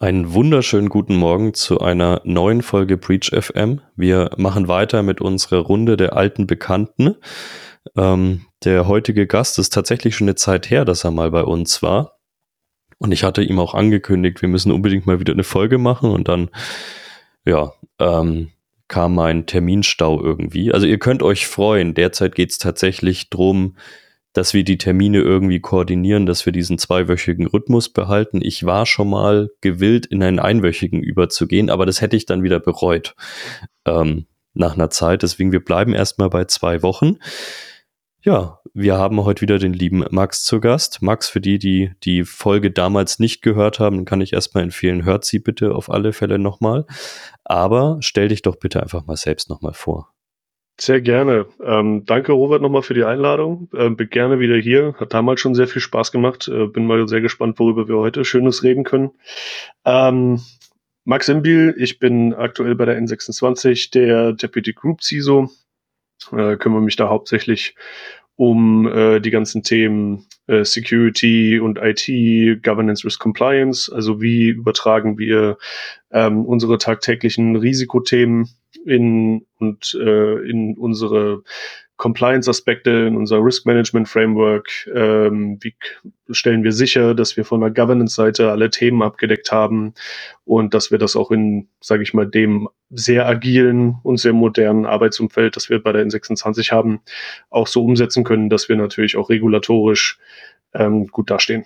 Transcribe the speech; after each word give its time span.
Einen 0.00 0.34
wunderschönen 0.34 0.88
guten 0.88 1.14
Morgen 1.14 1.54
zu 1.54 1.80
einer 1.80 2.20
neuen 2.24 2.62
Folge 2.62 2.96
Breach 2.96 3.30
FM. 3.30 3.80
Wir 3.94 4.30
machen 4.36 4.66
weiter 4.66 5.04
mit 5.04 5.20
unserer 5.20 5.60
Runde 5.60 5.96
der 5.96 6.16
alten 6.16 6.48
Bekannten. 6.48 7.14
Ähm, 7.96 8.44
der 8.64 8.88
heutige 8.88 9.28
Gast 9.28 9.56
ist 9.60 9.72
tatsächlich 9.72 10.16
schon 10.16 10.26
eine 10.26 10.34
Zeit 10.34 10.68
her, 10.68 10.84
dass 10.84 11.04
er 11.04 11.12
mal 11.12 11.30
bei 11.30 11.44
uns 11.44 11.80
war. 11.80 12.18
Und 12.98 13.12
ich 13.12 13.22
hatte 13.22 13.44
ihm 13.44 13.60
auch 13.60 13.72
angekündigt, 13.72 14.42
wir 14.42 14.48
müssen 14.48 14.72
unbedingt 14.72 15.06
mal 15.06 15.20
wieder 15.20 15.32
eine 15.32 15.44
Folge 15.44 15.78
machen. 15.78 16.10
Und 16.10 16.26
dann, 16.26 16.50
ja, 17.44 17.72
ähm, 18.00 18.50
kam 18.88 19.14
mein 19.14 19.46
Terminstau 19.46 20.20
irgendwie. 20.20 20.72
Also 20.72 20.88
ihr 20.88 20.98
könnt 20.98 21.22
euch 21.22 21.46
freuen. 21.46 21.94
Derzeit 21.94 22.34
geht 22.34 22.50
es 22.50 22.58
tatsächlich 22.58 23.30
drum, 23.30 23.76
dass 24.34 24.52
wir 24.52 24.64
die 24.64 24.78
Termine 24.78 25.20
irgendwie 25.20 25.60
koordinieren, 25.60 26.26
dass 26.26 26.44
wir 26.44 26.52
diesen 26.52 26.76
zweiwöchigen 26.76 27.46
Rhythmus 27.46 27.88
behalten. 27.88 28.40
Ich 28.42 28.66
war 28.66 28.84
schon 28.84 29.08
mal 29.08 29.50
gewillt, 29.62 30.06
in 30.06 30.22
einen 30.22 30.40
einwöchigen 30.40 31.02
überzugehen, 31.02 31.70
aber 31.70 31.86
das 31.86 32.00
hätte 32.00 32.16
ich 32.16 32.26
dann 32.26 32.42
wieder 32.42 32.60
bereut 32.60 33.14
ähm, 33.86 34.26
nach 34.52 34.74
einer 34.74 34.90
Zeit. 34.90 35.22
Deswegen, 35.22 35.52
wir 35.52 35.64
bleiben 35.64 35.94
erstmal 35.94 36.28
bei 36.28 36.44
zwei 36.44 36.82
Wochen. 36.82 37.16
Ja, 38.22 38.60
wir 38.72 38.96
haben 38.96 39.22
heute 39.22 39.42
wieder 39.42 39.58
den 39.58 39.74
lieben 39.74 40.04
Max 40.10 40.44
zu 40.44 40.58
Gast. 40.58 41.00
Max, 41.02 41.28
für 41.28 41.40
die, 41.40 41.58
die 41.58 41.92
die 42.02 42.24
Folge 42.24 42.70
damals 42.70 43.18
nicht 43.18 43.42
gehört 43.42 43.78
haben, 43.78 44.04
kann 44.04 44.20
ich 44.20 44.32
erstmal 44.32 44.64
empfehlen, 44.64 45.04
hört 45.04 45.24
sie 45.24 45.38
bitte 45.38 45.74
auf 45.74 45.90
alle 45.90 46.12
Fälle 46.12 46.38
nochmal. 46.38 46.86
Aber 47.44 47.98
stell 48.00 48.28
dich 48.28 48.42
doch 48.42 48.56
bitte 48.56 48.82
einfach 48.82 49.06
mal 49.06 49.16
selbst 49.16 49.48
nochmal 49.48 49.74
vor. 49.74 50.13
Sehr 50.80 51.00
gerne. 51.00 51.46
Ähm, 51.62 52.04
danke, 52.04 52.32
Robert, 52.32 52.60
nochmal 52.60 52.82
für 52.82 52.94
die 52.94 53.04
Einladung. 53.04 53.68
Ähm, 53.74 53.96
bin 53.96 54.10
gerne 54.10 54.40
wieder 54.40 54.56
hier. 54.56 54.94
Hat 54.98 55.14
damals 55.14 55.40
schon 55.40 55.54
sehr 55.54 55.68
viel 55.68 55.80
Spaß 55.80 56.10
gemacht. 56.10 56.48
Äh, 56.48 56.66
bin 56.66 56.86
mal 56.86 57.06
sehr 57.06 57.20
gespannt, 57.20 57.60
worüber 57.60 57.86
wir 57.86 57.96
heute 57.98 58.24
Schönes 58.24 58.64
reden 58.64 58.82
können. 58.82 59.12
Ähm, 59.84 60.40
Max 61.04 61.28
Imbiel, 61.28 61.74
ich 61.78 62.00
bin 62.00 62.34
aktuell 62.34 62.74
bei 62.74 62.86
der 62.86 62.98
N26 62.98 63.92
der 63.92 64.32
Deputy 64.32 64.72
Group 64.72 65.02
CISO. 65.02 65.48
Äh, 66.32 66.56
kümmere 66.56 66.82
mich 66.82 66.96
da 66.96 67.08
hauptsächlich 67.08 67.76
um 68.36 68.88
äh, 68.88 69.20
die 69.20 69.30
ganzen 69.30 69.62
Themen 69.62 70.26
äh, 70.48 70.64
Security 70.64 71.60
und 71.60 71.78
IT, 71.78 72.62
Governance, 72.64 73.04
Risk 73.04 73.20
Compliance. 73.20 73.94
Also 73.94 74.20
wie 74.20 74.48
übertragen 74.48 75.18
wir 75.18 75.56
ähm, 76.10 76.44
unsere 76.44 76.78
tagtäglichen 76.78 77.54
Risikothemen 77.54 78.48
in 78.84 79.46
und 79.58 79.96
äh, 80.00 80.48
in 80.48 80.76
unsere 80.76 81.42
Compliance-Aspekte, 81.96 82.90
in 82.90 83.16
unser 83.16 83.38
Risk-Management-Framework, 83.38 84.90
ähm, 84.92 85.58
wie 85.60 85.74
stellen 86.30 86.64
wir 86.64 86.72
sicher, 86.72 87.14
dass 87.14 87.36
wir 87.36 87.44
von 87.44 87.60
der 87.60 87.70
Governance-Seite 87.70 88.50
alle 88.50 88.70
Themen 88.70 89.02
abgedeckt 89.02 89.52
haben 89.52 89.94
und 90.44 90.74
dass 90.74 90.90
wir 90.90 90.98
das 90.98 91.14
auch 91.14 91.30
in, 91.30 91.68
sage 91.80 92.02
ich 92.02 92.12
mal, 92.12 92.26
dem 92.26 92.68
sehr 92.90 93.26
agilen 93.26 93.96
und 94.02 94.16
sehr 94.16 94.32
modernen 94.32 94.86
Arbeitsumfeld, 94.86 95.54
das 95.54 95.70
wir 95.70 95.80
bei 95.80 95.92
der 95.92 96.04
N26 96.04 96.72
haben, 96.72 97.00
auch 97.50 97.68
so 97.68 97.84
umsetzen 97.84 98.24
können, 98.24 98.50
dass 98.50 98.68
wir 98.68 98.76
natürlich 98.76 99.16
auch 99.16 99.30
regulatorisch 99.30 100.18
ähm, 100.74 101.06
gut 101.06 101.30
dastehen. 101.30 101.64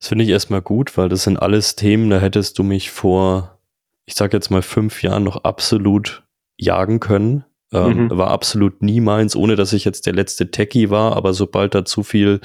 Das 0.00 0.08
finde 0.08 0.24
ich 0.24 0.30
erstmal 0.30 0.62
gut, 0.62 0.96
weil 0.98 1.08
das 1.08 1.24
sind 1.24 1.36
alles 1.36 1.76
Themen, 1.76 2.10
da 2.10 2.18
hättest 2.18 2.58
du 2.58 2.64
mich 2.64 2.90
vor 2.90 3.59
ich 4.06 4.14
sage 4.14 4.36
jetzt 4.36 4.50
mal 4.50 4.62
fünf 4.62 5.02
Jahren 5.02 5.24
noch 5.24 5.44
absolut 5.44 6.24
jagen 6.56 7.00
können. 7.00 7.44
Ähm, 7.72 8.04
mhm. 8.04 8.10
War 8.10 8.30
absolut 8.30 8.82
nie 8.82 9.00
meins, 9.00 9.36
ohne 9.36 9.54
dass 9.54 9.72
ich 9.72 9.84
jetzt 9.84 10.06
der 10.06 10.12
letzte 10.12 10.50
Techie 10.50 10.90
war, 10.90 11.16
aber 11.16 11.32
sobald 11.32 11.74
da 11.74 11.84
zu 11.84 12.02
viel 12.02 12.40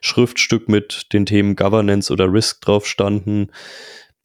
Schriftstück 0.00 0.70
mit 0.70 1.12
den 1.12 1.26
Themen 1.26 1.54
Governance 1.54 2.10
oder 2.10 2.32
Risk 2.32 2.62
drauf 2.62 2.86
standen, 2.86 3.50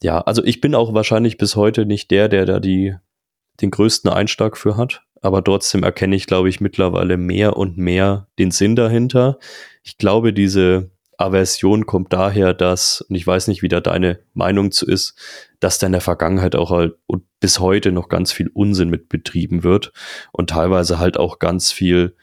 ja, 0.02 0.20
also 0.20 0.42
ich 0.44 0.60
bin 0.60 0.74
auch 0.74 0.94
wahrscheinlich 0.94 1.38
bis 1.38 1.56
heute 1.56 1.86
nicht 1.86 2.10
der, 2.10 2.28
der 2.28 2.46
da 2.46 2.60
die, 2.60 2.94
den 3.60 3.70
größten 3.70 4.10
Einschlag 4.10 4.56
für 4.56 4.76
hat, 4.76 5.02
aber 5.20 5.42
trotzdem 5.42 5.82
erkenne 5.82 6.16
ich, 6.16 6.26
glaube 6.26 6.48
ich, 6.48 6.60
mittlerweile 6.60 7.16
mehr 7.16 7.56
und 7.56 7.76
mehr 7.76 8.28
den 8.38 8.50
Sinn 8.50 8.76
dahinter. 8.76 9.38
Ich 9.82 9.98
glaube, 9.98 10.32
diese 10.32 10.90
Aversion 11.18 11.86
kommt 11.86 12.12
daher, 12.12 12.54
dass, 12.54 13.00
und 13.02 13.16
ich 13.16 13.26
weiß 13.26 13.48
nicht, 13.48 13.62
wie 13.62 13.68
da 13.68 13.80
deine 13.80 14.20
Meinung 14.34 14.70
zu 14.70 14.86
ist, 14.86 15.18
dass 15.60 15.78
da 15.78 15.86
in 15.86 15.92
der 15.92 16.00
Vergangenheit 16.00 16.54
auch 16.54 16.70
halt 16.70 16.94
und 17.06 17.24
bis 17.40 17.60
heute 17.60 17.92
noch 17.92 18.08
ganz 18.08 18.32
viel 18.32 18.48
Unsinn 18.52 18.90
mit 18.90 19.08
betrieben 19.08 19.62
wird 19.64 19.92
und 20.32 20.50
teilweise 20.50 20.98
halt 20.98 21.18
auch 21.18 21.38
ganz 21.38 21.72
viel 21.72 22.16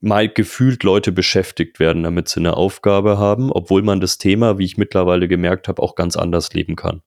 mal 0.00 0.28
gefühlt 0.28 0.82
Leute 0.82 1.12
beschäftigt 1.12 1.80
werden, 1.80 2.02
damit 2.02 2.28
sie 2.28 2.40
eine 2.40 2.56
Aufgabe 2.56 3.18
haben, 3.18 3.50
obwohl 3.50 3.82
man 3.82 4.00
das 4.00 4.18
Thema, 4.18 4.58
wie 4.58 4.64
ich 4.64 4.76
mittlerweile 4.76 5.28
gemerkt 5.28 5.66
habe, 5.66 5.82
auch 5.82 5.94
ganz 5.94 6.16
anders 6.16 6.52
leben 6.52 6.76
kann. 6.76 7.02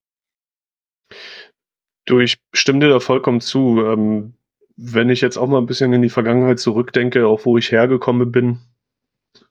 Du, 2.05 2.19
ich 2.19 2.37
stimme 2.53 2.79
dir 2.79 2.89
da 2.89 2.99
vollkommen 2.99 3.41
zu. 3.41 3.83
Ähm, 3.85 4.33
wenn 4.77 5.09
ich 5.09 5.21
jetzt 5.21 5.37
auch 5.37 5.47
mal 5.47 5.57
ein 5.57 5.65
bisschen 5.65 5.93
in 5.93 6.01
die 6.01 6.09
Vergangenheit 6.09 6.59
zurückdenke, 6.59 7.27
auch 7.27 7.45
wo 7.45 7.57
ich 7.57 7.71
hergekommen 7.71 8.31
bin, 8.31 8.59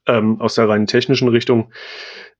ähm, 0.07 0.41
aus 0.41 0.55
der 0.55 0.69
rein 0.69 0.87
technischen 0.87 1.27
Richtung. 1.27 1.71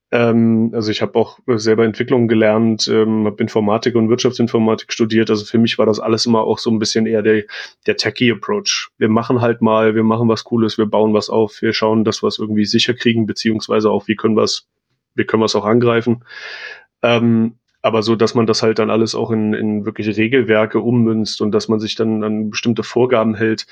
Ähm, 0.09 0.71
also 0.73 0.89
ich 0.89 1.01
habe 1.01 1.19
auch 1.19 1.39
selber 1.47 1.83
Entwicklung 1.83 2.27
gelernt, 2.27 2.87
ähm, 2.87 3.25
habe 3.25 3.41
Informatik 3.41 3.95
und 3.95 4.09
Wirtschaftsinformatik 4.09 4.93
studiert. 4.93 5.29
Also 5.29 5.43
für 5.45 5.57
mich 5.57 5.77
war 5.77 5.85
das 5.85 5.99
alles 5.99 6.25
immer 6.25 6.41
auch 6.41 6.59
so 6.59 6.71
ein 6.71 6.79
bisschen 6.79 7.05
eher 7.05 7.21
der, 7.21 7.43
der 7.85 7.97
Techie-Approach. 7.97 8.89
Wir 8.97 9.09
machen 9.09 9.41
halt 9.41 9.61
mal, 9.61 9.95
wir 9.95 10.03
machen 10.03 10.29
was 10.29 10.45
Cooles, 10.45 10.77
wir 10.77 10.85
bauen 10.85 11.13
was 11.13 11.29
auf, 11.29 11.61
wir 11.61 11.73
schauen, 11.73 12.05
dass 12.05 12.23
wir 12.23 12.27
es 12.27 12.39
irgendwie 12.39 12.65
sicher 12.65 12.93
kriegen, 12.93 13.25
beziehungsweise 13.25 13.91
auch, 13.91 14.07
wie 14.07 14.15
können 14.15 14.37
wir 14.37 14.43
es, 14.43 14.67
wie 15.15 15.25
können 15.25 15.41
wir 15.41 15.47
es 15.47 15.55
auch 15.55 15.65
angreifen. 15.65 16.23
Ähm, 17.03 17.55
aber 17.81 18.01
so, 18.01 18.15
dass 18.15 18.33
man 18.33 18.47
das 18.47 18.63
halt 18.63 18.79
dann 18.79 18.89
alles 18.89 19.13
auch 19.13 19.31
in, 19.31 19.53
in 19.53 19.85
wirkliche 19.85 20.15
Regelwerke 20.15 20.79
ummünzt 20.79 21.41
und 21.41 21.51
dass 21.51 21.67
man 21.67 21.79
sich 21.79 21.95
dann 21.95 22.23
an 22.23 22.49
bestimmte 22.49 22.83
Vorgaben 22.83 23.35
hält, 23.35 23.67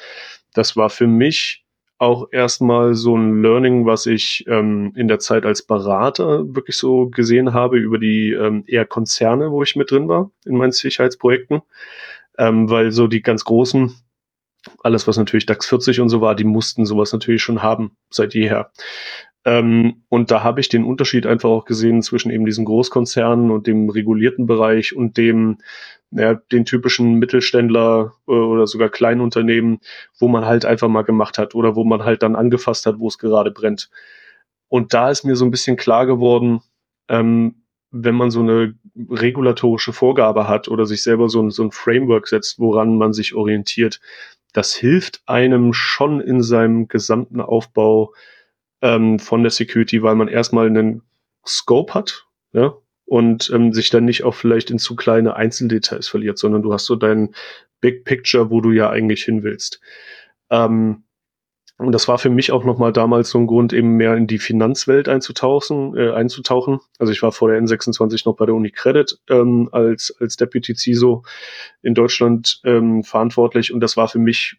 das 0.53 0.77
war 0.77 0.89
für 0.89 1.07
mich 1.07 1.64
auch 1.97 2.27
erstmal 2.31 2.93
so 2.95 3.15
ein 3.15 3.41
Learning, 3.41 3.85
was 3.85 4.05
ich 4.05 4.45
ähm, 4.47 4.91
in 4.95 5.07
der 5.07 5.19
Zeit 5.19 5.45
als 5.45 5.61
Berater 5.61 6.43
wirklich 6.53 6.77
so 6.77 7.09
gesehen 7.09 7.53
habe 7.53 7.77
über 7.77 7.97
die 7.97 8.31
ähm, 8.31 8.63
eher 8.67 8.85
Konzerne, 8.85 9.51
wo 9.51 9.63
ich 9.63 9.75
mit 9.75 9.91
drin 9.91 10.07
war 10.09 10.31
in 10.45 10.57
meinen 10.57 10.73
Sicherheitsprojekten, 10.73 11.61
ähm, 12.37 12.69
weil 12.69 12.91
so 12.91 13.07
die 13.07 13.21
ganz 13.21 13.45
großen, 13.45 13.95
alles 14.83 15.07
was 15.07 15.17
natürlich 15.17 15.45
DAX 15.45 15.67
40 15.67 16.01
und 16.01 16.09
so 16.09 16.19
war, 16.19 16.35
die 16.35 16.43
mussten 16.43 16.85
sowas 16.85 17.13
natürlich 17.13 17.43
schon 17.43 17.63
haben 17.63 17.95
seit 18.09 18.33
jeher. 18.33 18.71
Ähm, 19.45 20.03
und 20.09 20.31
da 20.31 20.43
habe 20.43 20.59
ich 20.59 20.69
den 20.69 20.83
Unterschied 20.83 21.27
einfach 21.27 21.49
auch 21.49 21.65
gesehen 21.65 22.01
zwischen 22.01 22.31
eben 22.31 22.45
diesen 22.45 22.65
Großkonzernen 22.65 23.51
und 23.51 23.67
dem 23.67 23.89
regulierten 23.89 24.47
Bereich 24.47 24.95
und 24.95 25.17
dem 25.17 25.59
ja, 26.11 26.33
den 26.33 26.65
typischen 26.65 27.15
Mittelständler 27.15 28.13
äh, 28.27 28.31
oder 28.31 28.67
sogar 28.67 28.89
Kleinunternehmen, 28.89 29.79
wo 30.19 30.27
man 30.27 30.45
halt 30.45 30.65
einfach 30.65 30.87
mal 30.87 31.03
gemacht 31.03 31.37
hat 31.37 31.53
oder 31.55 31.75
wo 31.75 31.83
man 31.83 32.03
halt 32.03 32.23
dann 32.23 32.35
angefasst 32.35 32.85
hat, 32.85 32.99
wo 32.99 33.07
es 33.07 33.17
gerade 33.17 33.51
brennt. 33.51 33.89
Und 34.67 34.93
da 34.93 35.09
ist 35.11 35.23
mir 35.23 35.35
so 35.35 35.45
ein 35.45 35.51
bisschen 35.51 35.77
klar 35.77 36.05
geworden, 36.07 36.61
ähm, 37.07 37.63
wenn 37.91 38.15
man 38.15 38.31
so 38.31 38.41
eine 38.41 38.75
regulatorische 39.09 39.93
Vorgabe 39.93 40.47
hat 40.47 40.67
oder 40.67 40.85
sich 40.85 41.03
selber 41.03 41.29
so 41.29 41.41
ein, 41.41 41.51
so 41.51 41.63
ein 41.63 41.71
Framework 41.71 42.27
setzt, 42.27 42.59
woran 42.59 42.97
man 42.97 43.13
sich 43.13 43.35
orientiert, 43.35 44.01
das 44.53 44.73
hilft 44.73 45.21
einem 45.27 45.71
schon 45.73 46.19
in 46.19 46.41
seinem 46.41 46.87
gesamten 46.87 47.41
Aufbau 47.41 48.13
ähm, 48.85 49.17
von 49.17 49.41
der 49.41 49.51
Security, 49.51 50.03
weil 50.03 50.13
man 50.13 50.27
erstmal 50.27 50.67
einen 50.67 51.01
Scope 51.45 51.95
hat, 51.95 52.27
ja, 52.53 52.75
und 53.05 53.51
ähm, 53.53 53.73
sich 53.73 53.89
dann 53.89 54.05
nicht 54.05 54.23
auch 54.23 54.35
vielleicht 54.35 54.69
in 54.69 54.79
zu 54.79 54.95
kleine 54.95 55.35
Einzeldetails 55.35 56.07
verliert, 56.07 56.37
sondern 56.37 56.61
du 56.61 56.71
hast 56.71 56.85
so 56.85 56.95
dein 56.95 57.33
Big 57.81 58.05
Picture, 58.05 58.51
wo 58.51 58.61
du 58.61 58.71
ja 58.71 58.89
eigentlich 58.89 59.23
hin 59.23 59.43
willst. 59.43 59.81
Ähm, 60.51 61.03
und 61.77 61.91
das 61.91 62.07
war 62.07 62.19
für 62.19 62.29
mich 62.29 62.51
auch 62.51 62.63
nochmal 62.63 62.93
damals 62.93 63.31
so 63.31 63.39
ein 63.39 63.47
Grund, 63.47 63.73
eben 63.73 63.97
mehr 63.97 64.15
in 64.15 64.27
die 64.27 64.39
Finanzwelt 64.39 65.09
einzutauchen. 65.09 65.97
Äh, 65.97 66.11
einzutauchen. 66.11 66.79
Also 66.99 67.11
ich 67.11 67.21
war 67.21 67.31
vor 67.31 67.49
der 67.49 67.61
N26 67.61 68.21
noch 68.25 68.35
bei 68.35 68.45
der 68.45 68.55
Uni 68.55 68.71
Credit 68.71 69.19
ähm, 69.29 69.67
als, 69.71 70.15
als 70.19 70.37
Deputy 70.37 70.75
CISO 70.75 71.23
in 71.81 71.95
Deutschland 71.95 72.61
ähm, 72.63 73.03
verantwortlich 73.03 73.73
und 73.73 73.81
das 73.81 73.97
war 73.97 74.07
für 74.07 74.19
mich 74.19 74.57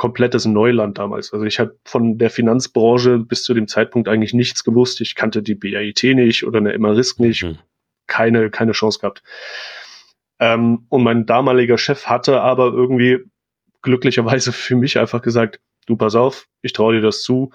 komplettes 0.00 0.46
Neuland 0.46 0.98
damals. 0.98 1.32
Also 1.32 1.44
ich 1.44 1.60
habe 1.60 1.76
von 1.84 2.16
der 2.16 2.30
Finanzbranche 2.30 3.18
bis 3.18 3.44
zu 3.44 3.52
dem 3.52 3.68
Zeitpunkt 3.68 4.08
eigentlich 4.08 4.32
nichts 4.32 4.64
gewusst. 4.64 5.00
Ich 5.00 5.14
kannte 5.14 5.42
die 5.42 5.54
BAIT 5.54 6.02
nicht 6.14 6.44
oder 6.46 6.58
eine 6.58 6.76
MRISK 6.78 7.20
nicht. 7.20 7.42
Mhm 7.44 7.58
keine, 8.10 8.50
keine 8.50 8.72
Chance 8.72 8.98
gehabt. 8.98 9.22
Ähm, 10.38 10.84
und 10.90 11.02
mein 11.02 11.24
damaliger 11.24 11.78
Chef 11.78 12.06
hatte 12.06 12.42
aber 12.42 12.72
irgendwie 12.72 13.20
glücklicherweise 13.80 14.52
für 14.52 14.76
mich 14.76 14.98
einfach 14.98 15.22
gesagt, 15.22 15.60
du 15.86 15.96
pass 15.96 16.14
auf, 16.14 16.46
ich 16.60 16.74
traue 16.74 16.94
dir 16.94 17.00
das 17.00 17.22
zu, 17.22 17.52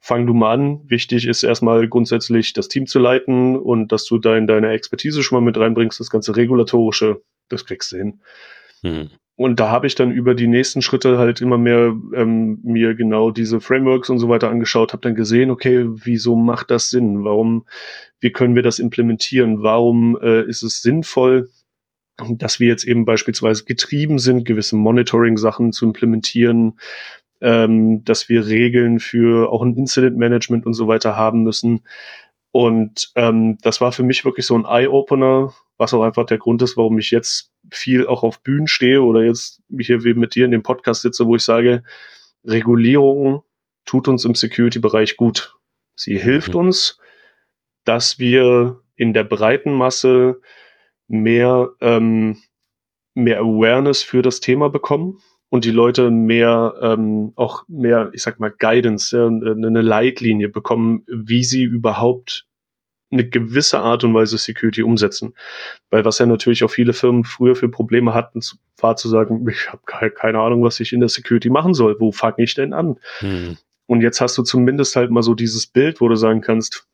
fang 0.00 0.26
du 0.26 0.34
mal 0.34 0.54
an. 0.54 0.80
Wichtig 0.88 1.28
ist 1.28 1.44
erstmal 1.44 1.86
grundsätzlich 1.88 2.52
das 2.54 2.68
Team 2.68 2.86
zu 2.86 2.98
leiten 2.98 3.56
und 3.56 3.92
dass 3.92 4.04
du 4.06 4.18
dein, 4.18 4.48
deine 4.48 4.72
Expertise 4.72 5.22
schon 5.22 5.36
mal 5.36 5.44
mit 5.44 5.56
reinbringst, 5.56 6.00
das 6.00 6.10
ganze 6.10 6.34
regulatorische, 6.34 7.22
das 7.48 7.64
kriegst 7.64 7.92
du 7.92 7.98
hin. 7.98 8.20
Hm. 8.82 9.10
Und 9.36 9.60
da 9.60 9.70
habe 9.70 9.86
ich 9.86 9.94
dann 9.94 10.12
über 10.12 10.34
die 10.34 10.46
nächsten 10.46 10.82
Schritte 10.82 11.18
halt 11.18 11.40
immer 11.40 11.58
mehr 11.58 11.96
ähm, 12.14 12.60
mir 12.62 12.94
genau 12.94 13.30
diese 13.30 13.60
Frameworks 13.60 14.10
und 14.10 14.18
so 14.18 14.28
weiter 14.28 14.50
angeschaut, 14.50 14.92
habe 14.92 15.02
dann 15.02 15.14
gesehen, 15.14 15.50
okay, 15.50 15.86
wieso 15.88 16.36
macht 16.36 16.70
das 16.70 16.90
Sinn? 16.90 17.24
Warum, 17.24 17.64
wie 18.20 18.30
können 18.30 18.54
wir 18.54 18.62
das 18.62 18.78
implementieren? 18.78 19.62
Warum 19.62 20.18
äh, 20.20 20.42
ist 20.42 20.62
es 20.62 20.82
sinnvoll, 20.82 21.48
dass 22.18 22.60
wir 22.60 22.68
jetzt 22.68 22.84
eben 22.84 23.04
beispielsweise 23.04 23.64
getrieben 23.64 24.18
sind, 24.18 24.44
gewisse 24.44 24.76
Monitoring-Sachen 24.76 25.72
zu 25.72 25.86
implementieren, 25.86 26.78
ähm, 27.40 28.04
dass 28.04 28.28
wir 28.28 28.46
Regeln 28.46 29.00
für 29.00 29.50
auch 29.50 29.62
ein 29.62 29.74
Incident-Management 29.74 30.66
und 30.66 30.74
so 30.74 30.88
weiter 30.88 31.16
haben 31.16 31.42
müssen. 31.42 31.80
Und 32.52 33.10
ähm, 33.16 33.56
das 33.62 33.80
war 33.80 33.92
für 33.92 34.02
mich 34.02 34.24
wirklich 34.24 34.46
so 34.46 34.54
ein 34.54 34.66
Eye-Opener, 34.66 35.54
was 35.78 35.94
auch 35.94 36.02
einfach 36.02 36.26
der 36.26 36.38
Grund 36.38 36.60
ist, 36.60 36.76
warum 36.76 36.98
ich 36.98 37.10
jetzt 37.10 37.50
viel 37.70 38.06
auch 38.06 38.22
auf 38.22 38.42
Bühnen 38.42 38.68
stehe 38.68 39.02
oder 39.02 39.24
jetzt 39.24 39.62
hier 39.80 39.98
mit 40.14 40.34
dir 40.34 40.44
in 40.44 40.50
dem 40.50 40.62
Podcast 40.62 41.00
sitze, 41.00 41.26
wo 41.26 41.34
ich 41.34 41.42
sage, 41.42 41.82
Regulierung 42.44 43.42
tut 43.86 44.06
uns 44.06 44.24
im 44.26 44.34
Security-Bereich 44.34 45.16
gut. 45.16 45.56
Sie 45.96 46.18
hilft 46.18 46.52
mhm. 46.52 46.60
uns, 46.60 46.98
dass 47.84 48.18
wir 48.18 48.80
in 48.96 49.14
der 49.14 49.24
breiten 49.24 49.72
Masse 49.72 50.40
mehr, 51.08 51.70
ähm, 51.80 52.36
mehr 53.14 53.40
Awareness 53.40 54.02
für 54.02 54.20
das 54.20 54.40
Thema 54.40 54.68
bekommen 54.68 55.22
und 55.52 55.66
die 55.66 55.70
Leute 55.70 56.10
mehr, 56.10 56.76
ähm, 56.80 57.34
auch 57.36 57.64
mehr, 57.68 58.08
ich 58.14 58.22
sag 58.22 58.40
mal, 58.40 58.50
Guidance, 58.50 59.14
ja, 59.14 59.26
eine 59.26 59.82
Leitlinie 59.82 60.48
bekommen, 60.48 61.04
wie 61.06 61.44
sie 61.44 61.62
überhaupt 61.62 62.46
eine 63.10 63.28
gewisse 63.28 63.80
Art 63.80 64.02
und 64.02 64.14
Weise 64.14 64.38
Security 64.38 64.82
umsetzen. 64.82 65.34
Weil 65.90 66.06
was 66.06 66.18
ja 66.18 66.24
natürlich 66.24 66.64
auch 66.64 66.70
viele 66.70 66.94
Firmen 66.94 67.24
früher 67.24 67.54
für 67.54 67.68
Probleme 67.68 68.14
hatten, 68.14 68.40
war 68.78 68.96
zu 68.96 69.10
sagen, 69.10 69.46
ich 69.46 69.70
habe 69.70 69.82
keine 69.84 70.38
Ahnung, 70.38 70.64
was 70.64 70.80
ich 70.80 70.94
in 70.94 71.00
der 71.00 71.10
Security 71.10 71.50
machen 71.50 71.74
soll. 71.74 72.00
Wo 72.00 72.12
fange 72.12 72.36
ich 72.38 72.54
denn 72.54 72.72
an? 72.72 72.98
Hm. 73.18 73.58
Und 73.84 74.00
jetzt 74.00 74.22
hast 74.22 74.38
du 74.38 74.44
zumindest 74.44 74.96
halt 74.96 75.10
mal 75.10 75.22
so 75.22 75.34
dieses 75.34 75.66
Bild, 75.66 76.00
wo 76.00 76.08
du 76.08 76.16
sagen 76.16 76.40
kannst, 76.40 76.88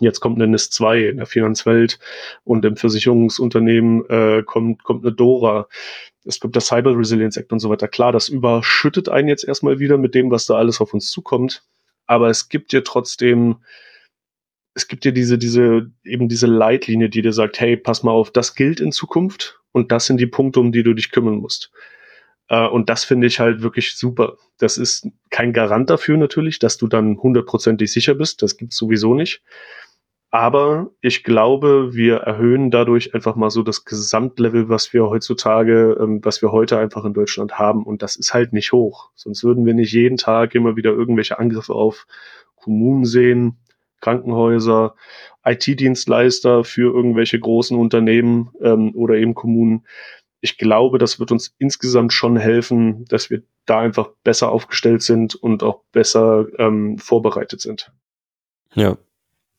Jetzt 0.00 0.20
kommt 0.20 0.36
eine 0.36 0.48
NIS 0.48 0.70
2 0.70 1.08
in 1.08 1.16
der 1.18 1.26
Finanzwelt 1.26 1.98
und 2.44 2.64
im 2.64 2.76
Versicherungsunternehmen 2.76 4.08
äh, 4.08 4.42
kommt, 4.44 4.82
kommt 4.84 5.04
eine 5.04 5.14
DORA. 5.14 5.68
Es 6.24 6.40
gibt 6.40 6.56
das 6.56 6.66
Cyber 6.66 6.96
Resilience 6.96 7.36
Act 7.36 7.52
und 7.52 7.58
so 7.58 7.70
weiter. 7.70 7.88
Klar, 7.88 8.12
das 8.12 8.28
überschüttet 8.28 9.08
einen 9.08 9.28
jetzt 9.28 9.44
erstmal 9.44 9.78
wieder 9.78 9.98
mit 9.98 10.14
dem, 10.14 10.30
was 10.30 10.46
da 10.46 10.54
alles 10.54 10.80
auf 10.80 10.94
uns 10.94 11.10
zukommt. 11.10 11.64
Aber 12.06 12.28
es 12.28 12.48
gibt 12.48 12.72
dir 12.72 12.84
trotzdem, 12.84 13.56
es 14.74 14.88
gibt 14.88 15.04
dir 15.04 15.12
diese, 15.12 15.38
diese, 15.38 15.90
eben 16.04 16.28
diese 16.28 16.46
Leitlinie, 16.46 17.08
die 17.08 17.22
dir 17.22 17.32
sagt, 17.32 17.60
hey, 17.60 17.76
pass 17.76 18.02
mal 18.02 18.12
auf, 18.12 18.30
das 18.30 18.54
gilt 18.54 18.80
in 18.80 18.92
Zukunft 18.92 19.60
und 19.72 19.92
das 19.92 20.06
sind 20.06 20.18
die 20.18 20.26
Punkte, 20.26 20.60
um 20.60 20.72
die 20.72 20.82
du 20.82 20.94
dich 20.94 21.10
kümmern 21.10 21.36
musst. 21.36 21.72
Uh, 22.50 22.66
und 22.66 22.90
das 22.90 23.04
finde 23.04 23.26
ich 23.26 23.40
halt 23.40 23.62
wirklich 23.62 23.94
super. 23.96 24.36
Das 24.58 24.76
ist 24.76 25.08
kein 25.30 25.54
Garant 25.54 25.88
dafür 25.88 26.18
natürlich, 26.18 26.58
dass 26.58 26.76
du 26.76 26.86
dann 26.86 27.16
hundertprozentig 27.16 27.90
sicher 27.90 28.14
bist. 28.14 28.42
Das 28.42 28.58
gibt's 28.58 28.76
sowieso 28.76 29.14
nicht. 29.14 29.42
Aber 30.34 30.90
ich 31.02 31.24
glaube, 31.24 31.94
wir 31.94 32.16
erhöhen 32.16 32.70
dadurch 32.70 33.14
einfach 33.14 33.36
mal 33.36 33.50
so 33.50 33.62
das 33.62 33.84
Gesamtlevel, 33.84 34.70
was 34.70 34.94
wir 34.94 35.10
heutzutage, 35.10 35.98
ähm, 36.00 36.24
was 36.24 36.40
wir 36.40 36.52
heute 36.52 36.78
einfach 36.78 37.04
in 37.04 37.12
Deutschland 37.12 37.58
haben. 37.58 37.84
Und 37.84 38.00
das 38.00 38.16
ist 38.16 38.32
halt 38.32 38.54
nicht 38.54 38.72
hoch. 38.72 39.10
Sonst 39.14 39.44
würden 39.44 39.66
wir 39.66 39.74
nicht 39.74 39.92
jeden 39.92 40.16
Tag 40.16 40.54
immer 40.54 40.74
wieder 40.74 40.90
irgendwelche 40.90 41.38
Angriffe 41.38 41.74
auf 41.74 42.06
Kommunen 42.54 43.04
sehen, 43.04 43.58
Krankenhäuser, 44.00 44.94
IT-Dienstleister 45.44 46.64
für 46.64 46.94
irgendwelche 46.94 47.38
großen 47.38 47.76
Unternehmen 47.76 48.52
ähm, 48.62 48.94
oder 48.94 49.16
eben 49.16 49.34
Kommunen. 49.34 49.84
Ich 50.40 50.56
glaube, 50.56 50.96
das 50.96 51.20
wird 51.20 51.30
uns 51.30 51.54
insgesamt 51.58 52.14
schon 52.14 52.38
helfen, 52.38 53.04
dass 53.04 53.28
wir 53.28 53.42
da 53.66 53.80
einfach 53.80 54.08
besser 54.24 54.50
aufgestellt 54.50 55.02
sind 55.02 55.34
und 55.34 55.62
auch 55.62 55.82
besser 55.92 56.46
ähm, 56.58 56.96
vorbereitet 56.96 57.60
sind. 57.60 57.92
Ja, 58.74 58.96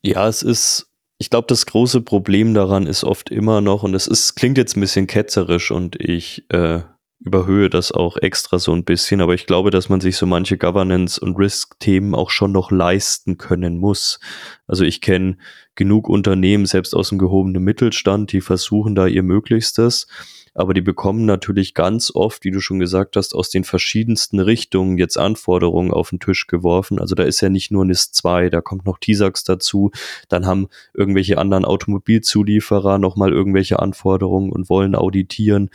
ja, 0.04 0.28
es 0.28 0.44
ist, 0.44 0.92
ich 1.18 1.30
glaube, 1.30 1.48
das 1.48 1.66
große 1.66 2.02
Problem 2.02 2.54
daran 2.54 2.86
ist 2.86 3.04
oft 3.04 3.30
immer 3.30 3.62
noch, 3.62 3.84
und 3.84 3.96
es 3.96 4.08
ist, 4.08 4.36
klingt 4.36 4.58
jetzt 4.58 4.76
ein 4.76 4.82
bisschen 4.82 5.08
ketzerisch 5.08 5.72
und 5.72 6.00
ich 6.00 6.46
äh, 6.50 6.82
überhöhe 7.20 7.70
das 7.70 7.94
auch 7.94 8.18
extra 8.18 8.60
so 8.60 8.74
ein 8.74 8.84
bisschen, 8.84 9.22
aber 9.22 9.34
ich 9.34 9.46
glaube, 9.46 9.72
dass 9.72 9.88
man 9.88 10.02
sich 10.02 10.18
so 10.18 10.26
manche 10.26 10.58
Governance- 10.58 11.20
und 11.20 11.38
Risk-Themen 11.38 12.16
auch 12.16 12.30
schon 12.30 12.52
noch 12.52 12.70
leisten 12.70 13.38
können 13.38 13.78
muss. 13.78 14.20
Also 14.68 14.84
ich 14.84 15.00
kenne 15.00 15.38
genug 15.76 16.10
Unternehmen, 16.10 16.66
selbst 16.66 16.94
aus 16.94 17.10
dem 17.10 17.20
gehobenen 17.20 17.64
Mittelstand, 17.64 18.34
die 18.34 18.42
versuchen 18.42 18.94
da 18.94 19.08
ihr 19.08 19.24
Möglichstes 19.24 20.08
aber 20.54 20.74
die 20.74 20.82
bekommen 20.82 21.26
natürlich 21.26 21.74
ganz 21.74 22.12
oft, 22.14 22.44
wie 22.44 22.52
du 22.52 22.60
schon 22.60 22.80
gesagt 22.80 23.16
hast, 23.16 23.34
aus 23.34 23.50
den 23.50 23.64
verschiedensten 23.64 24.40
Richtungen 24.40 24.98
jetzt 24.98 25.18
Anforderungen 25.18 25.92
auf 25.92 26.12
den 26.12 26.20
Tisch 26.20 26.48
geworfen. 26.48 27.00
Also 27.00 27.16
da 27.16 27.24
ist 27.24 27.42
ja 27.42 27.50
nicht 27.50 27.72
nur 27.72 27.86
NIS 27.86 28.12
2, 28.12 28.50
da 28.50 28.62
kommt 28.62 28.86
noch 28.86 29.00
TISAX 29.00 29.44
dazu, 29.44 29.92
dann 30.30 30.46
haben 30.46 30.68
irgendwelche 30.94 31.38
anderen 31.38 31.66
Automobilzulieferer 31.66 33.00
nochmal 33.00 33.32
irgendwelche 33.32 33.80
Anforderungen 33.80 34.52
und 34.52 34.70
wollen 34.70 34.96
auditieren. 34.96 35.70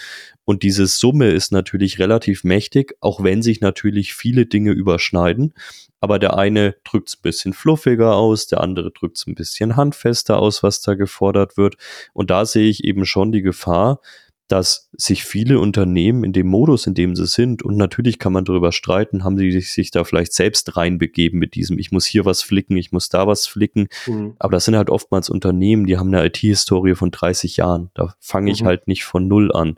Und 0.44 0.62
diese 0.62 0.86
Summe 0.86 1.30
ist 1.30 1.52
natürlich 1.52 1.98
relativ 1.98 2.44
mächtig, 2.44 2.96
auch 3.00 3.22
wenn 3.22 3.42
sich 3.42 3.60
natürlich 3.60 4.14
viele 4.14 4.46
Dinge 4.46 4.70
überschneiden. 4.70 5.52
Aber 6.00 6.18
der 6.18 6.38
eine 6.38 6.76
drückt 6.84 7.08
es 7.08 7.16
ein 7.16 7.22
bisschen 7.22 7.52
fluffiger 7.52 8.14
aus, 8.14 8.46
der 8.46 8.60
andere 8.60 8.92
drückt 8.92 9.16
es 9.16 9.26
ein 9.26 9.34
bisschen 9.34 9.76
handfester 9.76 10.38
aus, 10.38 10.62
was 10.62 10.80
da 10.80 10.94
gefordert 10.94 11.56
wird. 11.56 11.76
Und 12.12 12.30
da 12.30 12.46
sehe 12.46 12.68
ich 12.68 12.84
eben 12.84 13.04
schon 13.04 13.32
die 13.32 13.42
Gefahr, 13.42 14.00
dass 14.48 14.88
sich 14.92 15.24
viele 15.24 15.60
Unternehmen 15.60 16.24
in 16.24 16.32
dem 16.32 16.48
Modus, 16.48 16.86
in 16.86 16.94
dem 16.94 17.14
sie 17.14 17.26
sind, 17.26 17.62
und 17.62 17.76
natürlich 17.76 18.18
kann 18.18 18.32
man 18.32 18.46
darüber 18.46 18.72
streiten, 18.72 19.22
haben 19.22 19.36
sie 19.36 19.60
sich, 19.60 19.90
da 19.90 20.04
vielleicht 20.04 20.32
selbst 20.32 20.76
reinbegeben 20.76 21.38
mit 21.38 21.54
diesem, 21.54 21.78
ich 21.78 21.92
muss 21.92 22.06
hier 22.06 22.24
was 22.24 22.42
flicken, 22.42 22.76
ich 22.76 22.90
muss 22.90 23.10
da 23.10 23.26
was 23.26 23.46
flicken. 23.46 23.88
Mhm. 24.06 24.34
Aber 24.38 24.52
das 24.52 24.64
sind 24.64 24.76
halt 24.76 24.88
oftmals 24.90 25.28
Unternehmen, 25.28 25.86
die 25.86 25.98
haben 25.98 26.08
eine 26.08 26.24
IT-Historie 26.26 26.94
von 26.94 27.10
30 27.10 27.58
Jahren. 27.58 27.90
Da 27.94 28.14
fange 28.20 28.50
ich 28.50 28.62
mhm. 28.62 28.66
halt 28.66 28.88
nicht 28.88 29.04
von 29.04 29.28
null 29.28 29.52
an. 29.52 29.76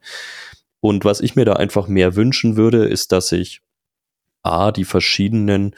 Und 0.81 1.05
was 1.05 1.21
ich 1.21 1.37
mir 1.37 1.45
da 1.45 1.55
einfach 1.55 1.89
mehr 1.89 2.15
wünschen 2.15 2.57
würde, 2.57 2.87
ist, 2.87 3.13
dass 3.13 3.33
ich 3.33 3.61
A, 4.43 4.73
die 4.73 4.85
verschiedenen 4.85 5.75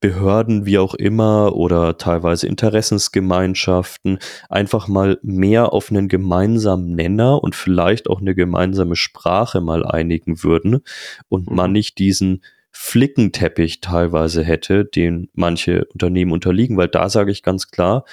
Behörden, 0.00 0.66
wie 0.66 0.78
auch 0.78 0.94
immer, 0.94 1.56
oder 1.56 1.96
teilweise 1.96 2.46
Interessensgemeinschaften 2.46 4.18
einfach 4.48 4.88
mal 4.88 5.18
mehr 5.22 5.72
auf 5.72 5.90
einen 5.90 6.08
gemeinsamen 6.08 6.94
Nenner 6.94 7.42
und 7.42 7.54
vielleicht 7.54 8.08
auch 8.10 8.20
eine 8.20 8.34
gemeinsame 8.34 8.96
Sprache 8.96 9.60
mal 9.60 9.86
einigen 9.86 10.42
würden 10.42 10.80
und 11.28 11.48
mhm. 11.48 11.56
man 11.56 11.72
nicht 11.72 11.98
diesen 11.98 12.42
Flickenteppich 12.72 13.80
teilweise 13.80 14.44
hätte, 14.44 14.84
den 14.84 15.28
manche 15.32 15.86
Unternehmen 15.86 16.32
unterliegen, 16.32 16.76
weil 16.76 16.88
da 16.88 17.08
sage 17.08 17.32
ich 17.32 17.42
ganz 17.42 17.70
klar, 17.70 18.04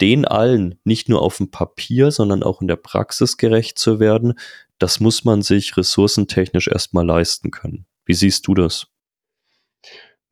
den 0.00 0.24
allen 0.24 0.78
nicht 0.84 1.08
nur 1.08 1.22
auf 1.22 1.38
dem 1.38 1.50
Papier, 1.50 2.10
sondern 2.10 2.42
auch 2.42 2.60
in 2.60 2.68
der 2.68 2.76
Praxis 2.76 3.36
gerecht 3.36 3.78
zu 3.78 4.00
werden, 4.00 4.34
das 4.78 5.00
muss 5.00 5.24
man 5.24 5.42
sich 5.42 5.76
ressourcentechnisch 5.76 6.68
erstmal 6.68 7.06
leisten 7.06 7.50
können. 7.50 7.86
Wie 8.04 8.14
siehst 8.14 8.46
du 8.46 8.54
das? 8.54 8.88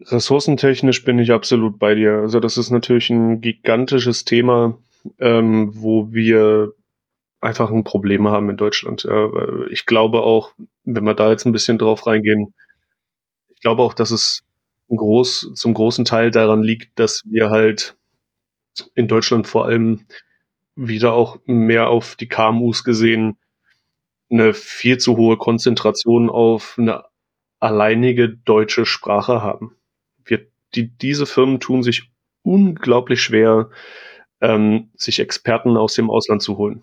Ressourcentechnisch 0.06 1.04
bin 1.04 1.18
ich 1.18 1.32
absolut 1.32 1.78
bei 1.78 1.94
dir. 1.94 2.18
Also 2.18 2.40
das 2.40 2.56
ist 2.56 2.70
natürlich 2.70 3.10
ein 3.10 3.40
gigantisches 3.40 4.24
Thema, 4.24 4.78
ähm, 5.18 5.70
wo 5.74 6.12
wir 6.12 6.72
einfach 7.40 7.70
ein 7.70 7.84
Problem 7.84 8.28
haben 8.28 8.50
in 8.50 8.56
Deutschland. 8.56 9.04
Ja, 9.04 9.30
ich 9.70 9.86
glaube 9.86 10.22
auch, 10.22 10.52
wenn 10.84 11.04
wir 11.04 11.14
da 11.14 11.30
jetzt 11.30 11.44
ein 11.44 11.52
bisschen 11.52 11.78
drauf 11.78 12.06
reingehen, 12.06 12.54
ich 13.54 13.60
glaube 13.60 13.82
auch, 13.82 13.94
dass 13.94 14.10
es 14.10 14.44
groß, 14.88 15.52
zum 15.54 15.74
großen 15.74 16.04
Teil 16.04 16.30
daran 16.30 16.62
liegt, 16.62 16.98
dass 16.98 17.22
wir 17.26 17.50
halt 17.50 17.96
in 18.94 19.08
Deutschland 19.08 19.46
vor 19.46 19.66
allem 19.66 20.06
wieder 20.74 21.12
auch 21.12 21.38
mehr 21.44 21.88
auf 21.88 22.16
die 22.16 22.28
KMUs 22.28 22.84
gesehen 22.84 23.36
eine 24.30 24.54
viel 24.54 24.96
zu 24.98 25.16
hohe 25.16 25.36
Konzentration 25.36 26.30
auf 26.30 26.76
eine 26.78 27.04
alleinige 27.60 28.30
deutsche 28.30 28.86
Sprache 28.86 29.42
haben 29.42 29.76
die, 30.74 30.88
diese 30.96 31.26
Firmen 31.26 31.60
tun 31.60 31.82
sich 31.82 32.10
unglaublich 32.42 33.22
schwer, 33.22 33.70
ähm, 34.40 34.90
sich 34.94 35.20
Experten 35.20 35.76
aus 35.76 35.94
dem 35.94 36.10
Ausland 36.10 36.42
zu 36.42 36.58
holen. 36.58 36.82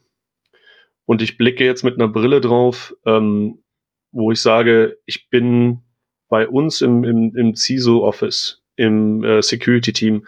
Und 1.06 1.22
ich 1.22 1.38
blicke 1.38 1.66
jetzt 1.66 1.84
mit 1.84 1.96
einer 1.96 2.08
Brille 2.08 2.40
drauf, 2.40 2.96
ähm, 3.06 3.64
wo 4.12 4.32
ich 4.32 4.42
sage, 4.42 4.98
ich 5.06 5.30
bin 5.30 5.82
bei 6.30 6.48
uns 6.48 6.82
im, 6.82 7.04
im, 7.04 7.36
im 7.36 7.56
CISO-Office, 7.56 8.64
im 8.76 9.24
äh, 9.24 9.42
Security-Team, 9.42 10.26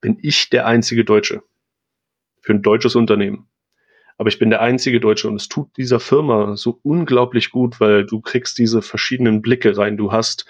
bin 0.00 0.18
ich 0.22 0.50
der 0.50 0.66
einzige 0.66 1.04
Deutsche 1.04 1.42
für 2.40 2.52
ein 2.52 2.62
deutsches 2.62 2.94
Unternehmen. 2.96 3.48
Aber 4.18 4.28
ich 4.28 4.38
bin 4.38 4.50
der 4.50 4.60
einzige 4.60 5.00
Deutsche 5.00 5.28
und 5.28 5.36
es 5.36 5.48
tut 5.48 5.74
dieser 5.78 6.00
Firma 6.00 6.54
so 6.56 6.78
unglaublich 6.82 7.50
gut, 7.50 7.80
weil 7.80 8.04
du 8.04 8.20
kriegst 8.20 8.58
diese 8.58 8.82
verschiedenen 8.82 9.40
Blicke 9.40 9.76
rein. 9.76 9.96
Du 9.96 10.12
hast 10.12 10.44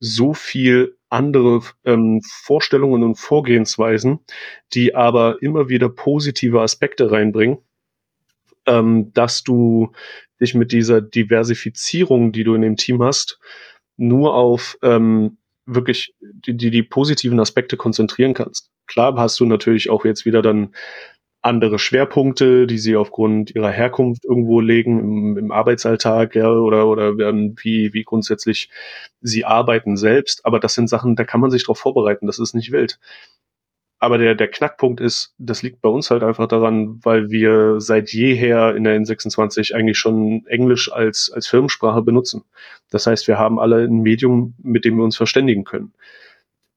so 0.00 0.34
viel 0.34 0.96
andere 1.16 1.62
ähm, 1.84 2.20
Vorstellungen 2.22 3.02
und 3.02 3.16
Vorgehensweisen, 3.16 4.20
die 4.74 4.94
aber 4.94 5.42
immer 5.42 5.68
wieder 5.68 5.88
positive 5.88 6.60
Aspekte 6.60 7.10
reinbringen, 7.10 7.58
ähm, 8.66 9.12
dass 9.14 9.42
du 9.42 9.92
dich 10.40 10.54
mit 10.54 10.72
dieser 10.72 11.00
Diversifizierung, 11.00 12.32
die 12.32 12.44
du 12.44 12.54
in 12.54 12.62
dem 12.62 12.76
Team 12.76 13.02
hast, 13.02 13.38
nur 13.96 14.34
auf 14.34 14.78
ähm, 14.82 15.38
wirklich 15.64 16.14
die, 16.20 16.56
die, 16.56 16.70
die 16.70 16.82
positiven 16.82 17.40
Aspekte 17.40 17.76
konzentrieren 17.76 18.34
kannst. 18.34 18.70
Klar 18.86 19.16
hast 19.16 19.40
du 19.40 19.46
natürlich 19.46 19.90
auch 19.90 20.04
jetzt 20.04 20.26
wieder 20.26 20.42
dann 20.42 20.74
andere 21.46 21.78
Schwerpunkte, 21.78 22.66
die 22.66 22.78
sie 22.78 22.96
aufgrund 22.96 23.54
ihrer 23.54 23.70
Herkunft 23.70 24.24
irgendwo 24.24 24.60
legen 24.60 24.98
im, 25.00 25.38
im 25.38 25.52
Arbeitsalltag, 25.52 26.34
ja, 26.34 26.50
oder, 26.50 26.86
oder 26.88 27.16
wie, 27.16 27.92
wie 27.94 28.04
grundsätzlich 28.04 28.68
sie 29.20 29.44
arbeiten 29.44 29.96
selbst. 29.96 30.44
Aber 30.44 30.60
das 30.60 30.74
sind 30.74 30.88
Sachen, 30.88 31.16
da 31.16 31.24
kann 31.24 31.40
man 31.40 31.50
sich 31.50 31.64
darauf 31.64 31.78
vorbereiten, 31.78 32.26
das 32.26 32.38
ist 32.38 32.54
nicht 32.54 32.72
wild. 32.72 32.98
Aber 33.98 34.18
der, 34.18 34.34
der 34.34 34.48
Knackpunkt 34.48 35.00
ist, 35.00 35.34
das 35.38 35.62
liegt 35.62 35.80
bei 35.80 35.88
uns 35.88 36.10
halt 36.10 36.22
einfach 36.22 36.48
daran, 36.48 37.00
weil 37.02 37.30
wir 37.30 37.80
seit 37.80 38.12
jeher 38.12 38.76
in 38.76 38.84
der 38.84 39.00
N26 39.00 39.74
eigentlich 39.74 39.98
schon 39.98 40.44
Englisch 40.46 40.92
als, 40.92 41.30
als 41.32 41.46
Firmensprache 41.46 42.02
benutzen. 42.02 42.44
Das 42.90 43.06
heißt, 43.06 43.26
wir 43.26 43.38
haben 43.38 43.58
alle 43.58 43.84
ein 43.84 44.02
Medium, 44.02 44.54
mit 44.62 44.84
dem 44.84 44.96
wir 44.98 45.04
uns 45.04 45.16
verständigen 45.16 45.64
können 45.64 45.94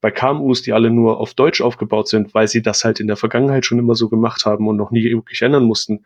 bei 0.00 0.10
KMUs, 0.10 0.62
die 0.62 0.72
alle 0.72 0.90
nur 0.90 1.18
auf 1.18 1.34
Deutsch 1.34 1.60
aufgebaut 1.60 2.08
sind, 2.08 2.34
weil 2.34 2.48
sie 2.48 2.62
das 2.62 2.84
halt 2.84 3.00
in 3.00 3.06
der 3.06 3.16
Vergangenheit 3.16 3.66
schon 3.66 3.78
immer 3.78 3.94
so 3.94 4.08
gemacht 4.08 4.46
haben 4.46 4.66
und 4.68 4.76
noch 4.76 4.90
nie 4.90 5.04
wirklich 5.04 5.42
ändern 5.42 5.64
mussten, 5.64 6.04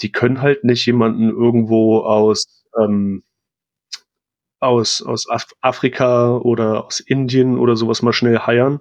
die 0.00 0.12
können 0.12 0.40
halt 0.40 0.64
nicht 0.64 0.86
jemanden 0.86 1.28
irgendwo 1.28 2.00
aus, 2.00 2.64
ähm, 2.80 3.22
aus, 4.60 5.02
aus 5.02 5.28
Af 5.28 5.46
Afrika 5.60 6.36
oder 6.36 6.86
aus 6.86 7.00
Indien 7.00 7.58
oder 7.58 7.76
sowas 7.76 8.02
mal 8.02 8.12
schnell 8.12 8.38
heiern, 8.40 8.80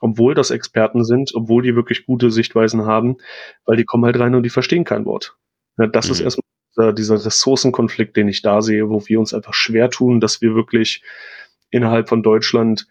obwohl 0.00 0.34
das 0.34 0.50
Experten 0.50 1.04
sind, 1.04 1.32
obwohl 1.34 1.62
die 1.62 1.74
wirklich 1.74 2.06
gute 2.06 2.30
Sichtweisen 2.30 2.86
haben, 2.86 3.16
weil 3.64 3.76
die 3.76 3.84
kommen 3.84 4.04
halt 4.04 4.18
rein 4.18 4.34
und 4.34 4.42
die 4.42 4.50
verstehen 4.50 4.84
kein 4.84 5.04
Wort. 5.04 5.36
Ja, 5.76 5.86
das 5.86 6.06
mhm. 6.06 6.12
ist 6.12 6.20
erstmal 6.20 6.94
dieser 6.94 7.24
Ressourcenkonflikt, 7.24 8.16
den 8.16 8.28
ich 8.28 8.40
da 8.40 8.62
sehe, 8.62 8.88
wo 8.88 9.02
wir 9.06 9.18
uns 9.18 9.34
einfach 9.34 9.54
schwer 9.54 9.90
tun, 9.90 10.20
dass 10.20 10.40
wir 10.40 10.54
wirklich 10.54 11.02
innerhalb 11.70 12.08
von 12.08 12.22
Deutschland 12.22 12.86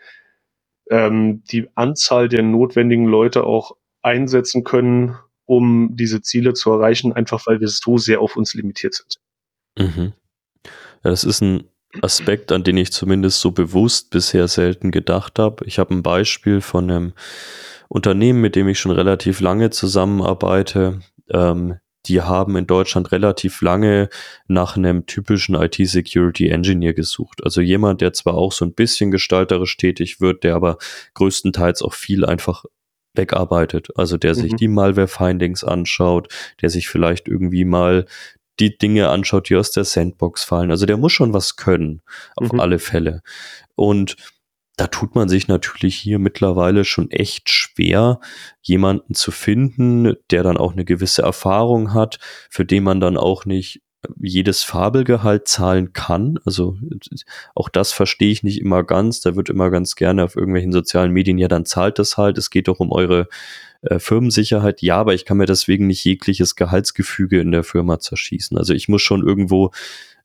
ähm, 0.90 1.44
die 1.52 1.70
Anzahl 1.76 2.30
der 2.30 2.44
notwendigen 2.44 3.06
Leute 3.06 3.44
auch 3.44 3.76
einsetzen 4.02 4.64
können, 4.64 5.18
um 5.46 5.96
diese 5.96 6.22
Ziele 6.22 6.54
zu 6.54 6.72
erreichen, 6.72 7.14
einfach 7.14 7.46
weil 7.48 7.60
wir 7.60 7.68
so 7.68 7.98
sehr 7.98 8.22
auf 8.22 8.36
uns 8.36 8.54
limitiert 8.54 8.96
sind. 8.96 9.18
Mhm. 9.78 10.14
Ja, 11.04 11.12
das 11.12 11.24
ist 11.24 11.42
ein 11.42 11.64
Aspekt, 12.02 12.52
an 12.52 12.64
den 12.64 12.78
ich 12.78 12.92
zumindest 12.92 13.40
so 13.40 13.52
bewusst 13.52 14.10
bisher 14.10 14.48
selten 14.48 14.92
gedacht 14.92 15.40
habe. 15.40 15.66
Ich 15.66 15.80
habe 15.80 15.94
ein 15.94 16.04
Beispiel 16.04 16.62
von 16.62 16.90
einem 16.90 17.14
Unternehmen, 17.88 18.42
mit 18.42 18.56
dem 18.56 18.68
ich 18.68 18.80
schon 18.80 18.92
relativ 18.92 19.40
lange 19.40 19.70
zusammenarbeite. 19.70 21.00
Ähm, 21.30 21.78
die 22.08 22.22
haben 22.22 22.56
in 22.56 22.68
Deutschland 22.68 23.12
relativ 23.12 23.62
lange 23.62 24.10
nach 24.48 24.78
einem 24.78 25.06
typischen 25.06 25.56
IT-Security-Engineer 25.56 26.94
gesucht. 26.94 27.44
Also 27.44 27.62
jemand, 27.62 28.02
der 28.02 28.14
zwar 28.14 28.36
auch 28.36 28.52
so 28.52 28.66
ein 28.66 28.74
bisschen 28.74 29.12
gestalterisch 29.12 29.78
tätig 29.78 30.22
wird, 30.22 30.44
der 30.44 30.56
aber 30.56 30.78
größtenteils 31.14 31.82
auch 31.82 31.94
viel 31.94 32.26
einfach 32.26 32.66
wegarbeitet. 33.14 33.90
Also 33.96 34.18
der 34.18 34.36
sich 34.36 34.54
mhm. 34.54 34.58
die 34.58 34.68
Malware-Findings 34.68 35.64
anschaut, 35.64 36.32
der 36.62 36.70
sich 36.70 36.88
vielleicht 36.88 37.28
irgendwie 37.28 37.66
mal 37.66 38.06
die 38.60 38.78
Dinge 38.78 39.10
anschaut, 39.10 39.50
die 39.50 39.56
aus 39.56 39.72
der 39.72 39.84
Sandbox 39.84 40.44
fallen. 40.44 40.72
Also 40.72 40.86
der 40.86 40.98
muss 40.98 41.14
schon 41.14 41.34
was 41.34 41.56
können, 41.58 42.02
auf 42.36 42.52
mhm. 42.52 42.60
alle 42.60 42.80
Fälle. 42.80 43.22
Und 43.76 44.16
da 44.78 44.88
tut 44.88 45.16
man 45.16 45.28
sich 45.28 45.48
natürlich 45.48 45.96
hier 45.96 46.20
mittlerweile 46.20 46.86
schon 46.86 47.10
echt 47.10 47.50
schwer, 47.50 48.20
jemanden 48.62 49.16
zu 49.16 49.32
finden, 49.32 50.16
der 50.30 50.44
dann 50.44 50.56
auch 50.56 50.74
eine 50.74 50.86
gewisse 50.86 51.24
Erfahrung 51.24 51.94
hat, 51.94 52.20
für 52.50 52.64
den 52.64 52.84
man 52.84 53.00
dann 53.02 53.18
auch 53.18 53.46
nicht 53.46 53.82
jedes 54.20 54.64
Fabelgehalt 54.64 55.48
zahlen 55.48 55.94
kann. 55.94 56.40
Also 56.46 56.78
auch 57.56 57.70
das 57.70 57.92
verstehe 57.92 58.32
ich 58.32 58.44
nicht 58.44 58.62
immer 58.62 58.84
ganz. 58.84 59.20
Da 59.20 59.36
wird 59.36 59.50
immer 59.50 59.72
ganz 59.72 59.96
gerne 59.96 60.24
auf 60.24 60.36
irgendwelchen 60.36 60.72
sozialen 60.72 61.12
Medien, 61.12 61.40
ja, 61.40 61.48
dann 61.48 61.66
zahlt 61.66 61.98
das 61.98 62.16
halt. 62.16 62.38
Es 62.38 62.52
geht 62.52 62.68
doch 62.68 62.80
um 62.80 62.92
eure 62.92 63.28
äh, 63.82 63.98
Firmensicherheit. 63.98 64.84
Ja, 64.84 64.98
aber 64.98 65.16
ich 65.16 65.26
kann 65.26 65.38
mir 65.38 65.48
deswegen 65.48 65.88
nicht 65.88 66.06
jegliches 66.06 66.56
Gehaltsgefüge 66.56 67.42
in 67.42 67.52
der 67.52 67.64
Firma 67.64 68.00
zerschießen. 68.00 68.58
Also 68.58 68.76
ich 68.76 68.88
muss 68.88 69.02
schon 69.02 69.26
irgendwo 69.26 69.72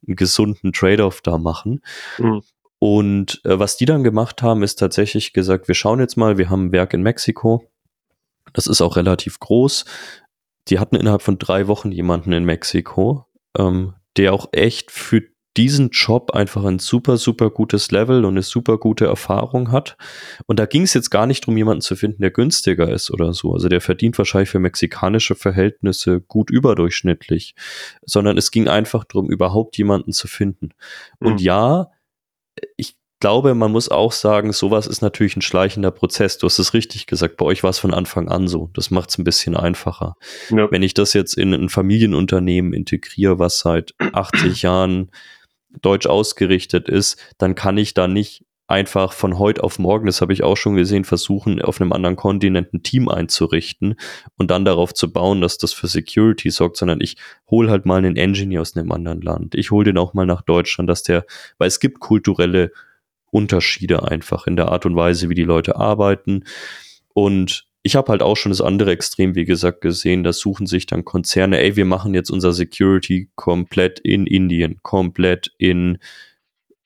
einen 0.07 0.17
gesunden 0.17 0.73
Trade-off 0.75 1.23
da 1.23 1.39
machen. 1.39 1.81
Mhm. 2.19 2.43
Und 2.83 3.41
äh, 3.45 3.61
was 3.61 3.77
die 3.77 3.85
dann 3.85 4.03
gemacht 4.03 4.43
haben, 4.43 4.65
ist 4.65 4.75
tatsächlich 4.75 5.33
gesagt, 5.33 5.69
wir 5.69 5.75
schauen 5.77 6.01
jetzt 6.01 6.17
mal, 6.17 6.37
wir 6.37 6.51
haben 6.51 6.67
ein 6.67 6.73
Werk 6.73 6.93
in 6.95 7.03
Mexiko. 7.03 7.71
Das 8.55 8.67
ist 8.67 8.83
auch 8.83 8.97
relativ 8.97 9.39
groß. 9.39 9.85
Die 10.67 10.81
hatten 10.81 10.97
innerhalb 10.97 11.23
von 11.23 11.39
drei 11.39 11.69
Wochen 11.69 11.93
jemanden 11.93 12.33
in 12.33 12.43
Mexiko, 12.43 13.25
ähm, 13.57 13.95
der 14.17 14.33
auch 14.33 14.49
echt 14.51 14.91
für 14.91 15.23
diesen 15.57 15.91
Job 15.91 16.33
einfach 16.33 16.65
ein 16.65 16.81
super, 16.81 17.19
super 17.19 17.51
gutes 17.51 17.93
Level 17.93 18.25
und 18.25 18.35
eine 18.35 18.43
super 18.43 18.79
gute 18.79 19.07
Erfahrung 19.07 19.71
hat. 19.71 19.97
Und 20.47 20.59
da 20.59 20.67
ging 20.67 20.83
es 20.83 20.93
jetzt 20.93 21.11
gar 21.11 21.29
nicht 21.29 21.45
darum, 21.45 21.57
jemanden 21.57 21.83
zu 21.83 21.95
finden, 21.95 22.23
der 22.23 22.33
günstiger 22.33 22.91
ist 22.91 23.12
oder 23.12 23.33
so. 23.33 23.53
Also 23.53 23.69
der 23.69 23.81
verdient 23.81 24.19
wahrscheinlich 24.19 24.51
für 24.51 24.59
mexikanische 24.59 25.37
Verhältnisse 25.37 26.21
gut 26.21 26.51
überdurchschnittlich, 26.51 27.55
sondern 28.05 28.37
es 28.37 28.51
ging 28.51 28.67
einfach 28.67 29.05
darum, 29.05 29.31
überhaupt 29.31 29.79
jemanden 29.79 30.11
zu 30.11 30.27
finden. 30.27 30.71
Und 31.21 31.35
mhm. 31.35 31.39
ja, 31.39 31.87
ich 31.87 32.02
glaube, 33.23 33.55
man 33.55 33.71
muss 33.71 33.88
auch 33.88 34.11
sagen, 34.11 34.52
sowas 34.52 34.88
ist 34.88 35.00
natürlich 35.00 35.37
ein 35.37 35.43
schleichender 35.43 35.93
Prozess. 35.93 36.38
Du 36.38 36.47
hast 36.47 36.59
es 36.59 36.75
richtig 36.75 37.07
gesagt, 37.07 37.37
bei 37.37 37.45
euch 37.45 37.62
war 37.62 37.71
es 37.71 37.79
von 37.79 37.95
Anfang 37.95 38.29
an 38.29 38.49
so. 38.49 38.69
Das 38.75 38.91
macht 38.91 39.11
es 39.11 39.19
ein 39.19 39.23
bisschen 39.23 39.57
einfacher. 39.57 40.17
Ja. 40.50 40.69
Wenn 40.73 40.83
ich 40.83 40.93
das 40.93 41.12
jetzt 41.12 41.35
in 41.35 41.55
ein 41.55 41.69
Familienunternehmen 41.69 42.73
integriere, 42.73 43.38
was 43.38 43.61
seit 43.61 43.95
80 44.00 44.62
Jahren 44.62 45.12
deutsch 45.81 46.07
ausgerichtet 46.07 46.88
ist, 46.88 47.17
dann 47.38 47.55
kann 47.55 47.79
ich 47.79 47.95
da 47.95 48.09
nicht 48.09 48.45
einfach 48.67 49.12
von 49.12 49.38
heute 49.38 49.62
auf 49.62 49.79
morgen, 49.79 50.07
das 50.07 50.21
habe 50.21 50.33
ich 50.33 50.43
auch 50.43 50.57
schon 50.57 50.75
gesehen, 50.75 51.05
versuchen, 51.05 51.62
auf 51.62 51.81
einem 51.81 51.93
anderen 51.93 52.17
Kontinent 52.17 52.75
ein 52.75 52.83
Team 52.83 53.09
einzurichten 53.09 53.95
und 54.37 54.50
dann 54.50 54.64
darauf 54.64 54.95
zu 54.95 55.12
bauen, 55.12 55.41
dass 55.41 55.59
das 55.59 55.73
für 55.73 55.87
Security 55.87 56.50
sorgt, 56.50 56.76
sondern 56.76 57.00
ich 57.00 57.17
hole 57.49 57.71
halt 57.71 57.87
mal 57.87 57.99
einen 57.99 58.17
Engineer 58.17 58.62
aus 58.62 58.76
einem 58.76 58.91
anderen 58.91 59.21
Land. 59.21 59.55
Ich 59.55 59.71
hole 59.71 59.85
den 59.85 59.99
auch 59.99 60.12
mal 60.12 60.26
nach 60.26 60.43
Deutschland, 60.43 60.91
dass 60.91 61.05
der, 61.05 61.25
weil 61.59 61.69
es 61.69 61.79
gibt 61.79 62.00
kulturelle 62.00 62.73
Unterschiede 63.33 64.09
einfach 64.09 64.47
in 64.47 64.57
der 64.57 64.69
Art 64.69 64.87
und 64.87 64.95
Weise, 64.95 65.29
wie 65.29 65.35
die 65.35 65.43
Leute 65.43 65.77
arbeiten. 65.77 66.45
Und 67.15 67.67
ich 67.83 67.97
habe 67.97 68.12
halt 68.12 68.23
auch 68.23 68.37
schon 68.37 68.51
das 68.53 68.61
andere 68.61 68.93
Extrem, 68.93 69.35
wie 69.35 69.45
gesagt, 69.45 69.81
gesehen. 69.81 70.23
Da 70.23 70.33
suchen 70.33 70.67
sich 70.67 70.87
dann 70.87 71.05
Konzerne, 71.05 71.61
ey, 71.61 71.75
wir 71.75 71.85
machen 71.85 72.15
jetzt 72.15 72.31
unser 72.31 72.53
Security 72.53 73.31
komplett 73.35 73.99
in 74.01 74.27
Indien, 74.27 74.79
komplett 74.83 75.53
in 75.59 75.99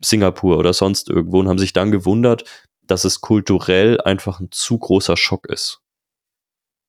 Singapur 0.00 0.58
oder 0.58 0.72
sonst 0.72 1.10
irgendwo 1.10 1.40
und 1.40 1.48
haben 1.48 1.58
sich 1.58 1.72
dann 1.72 1.90
gewundert, 1.90 2.44
dass 2.86 3.04
es 3.04 3.20
kulturell 3.20 4.00
einfach 4.00 4.40
ein 4.40 4.48
zu 4.52 4.78
großer 4.78 5.16
Schock 5.16 5.46
ist. 5.48 5.80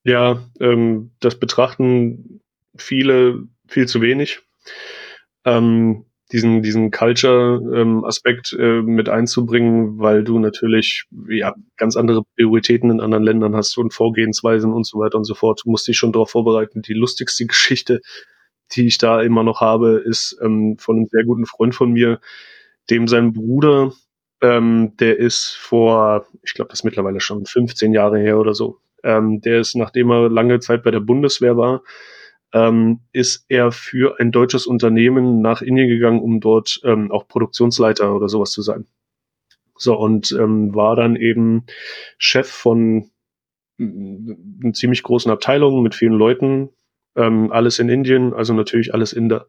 Ja, 0.03 0.47
ähm, 0.59 1.11
das 1.19 1.39
betrachten 1.39 2.41
viele 2.77 3.43
viel 3.67 3.87
zu 3.87 4.01
wenig. 4.01 4.39
Ähm, 5.43 6.05
diesen, 6.31 6.61
diesen 6.61 6.91
Culture-Aspekt 6.91 8.53
ähm, 8.53 8.59
äh, 8.59 8.81
mit 8.81 9.09
einzubringen, 9.09 9.99
weil 9.99 10.23
du 10.23 10.39
natürlich 10.39 11.05
ja, 11.29 11.55
ganz 11.77 11.95
andere 11.95 12.23
Prioritäten 12.35 12.91
in 12.91 12.99
anderen 12.99 13.23
Ländern 13.23 13.55
hast 13.55 13.77
und 13.77 13.93
Vorgehensweisen 13.93 14.73
und 14.73 14.85
so 14.85 14.99
weiter 14.99 15.17
und 15.17 15.23
so 15.23 15.35
fort. 15.35 15.61
Du 15.63 15.71
musst 15.71 15.87
dich 15.87 15.97
schon 15.97 16.11
darauf 16.11 16.31
vorbereiten. 16.31 16.81
Die 16.81 16.93
lustigste 16.93 17.45
Geschichte, 17.47 18.01
die 18.73 18.87
ich 18.87 18.97
da 18.97 19.21
immer 19.21 19.43
noch 19.43 19.61
habe, 19.61 20.03
ist 20.05 20.37
ähm, 20.41 20.77
von 20.77 20.97
einem 20.97 21.07
sehr 21.09 21.23
guten 21.23 21.45
Freund 21.45 21.73
von 21.73 21.91
mir, 21.91 22.19
dem 22.89 23.07
sein 23.07 23.33
Bruder, 23.33 23.93
ähm, 24.41 24.93
der 24.99 25.17
ist 25.17 25.55
vor, 25.57 26.27
ich 26.43 26.53
glaube, 26.53 26.69
das 26.69 26.79
ist 26.79 26.83
mittlerweile 26.83 27.19
schon 27.19 27.45
15 27.45 27.93
Jahre 27.93 28.19
her 28.19 28.37
oder 28.37 28.53
so, 28.53 28.79
ähm, 29.03 29.41
der 29.41 29.59
ist, 29.59 29.75
nachdem 29.75 30.11
er 30.11 30.29
lange 30.29 30.59
Zeit 30.59 30.83
bei 30.83 30.91
der 30.91 30.99
Bundeswehr 30.99 31.57
war, 31.57 31.81
ähm, 32.53 33.01
ist 33.11 33.45
er 33.49 33.71
für 33.71 34.19
ein 34.19 34.31
deutsches 34.31 34.67
Unternehmen 34.67 35.41
nach 35.41 35.61
Indien 35.61 35.89
gegangen, 35.89 36.21
um 36.21 36.39
dort 36.39 36.79
ähm, 36.83 37.11
auch 37.11 37.27
Produktionsleiter 37.27 38.15
oder 38.15 38.29
sowas 38.29 38.51
zu 38.51 38.61
sein. 38.61 38.87
So, 39.75 39.95
und 39.95 40.31
ähm, 40.31 40.73
war 40.73 40.95
dann 40.95 41.15
eben 41.15 41.65
Chef 42.17 42.49
von 42.49 43.09
einer 43.79 44.73
ziemlich 44.73 45.03
großen 45.03 45.31
Abteilung 45.31 45.83
mit 45.83 45.93
vielen 45.93 46.13
Leuten, 46.13 46.69
ähm, 47.15 47.51
alles 47.51 47.79
in 47.79 47.89
Indien, 47.89 48.33
also 48.33 48.53
natürlich 48.53 48.93
alles 48.93 49.13
Inder. 49.13 49.47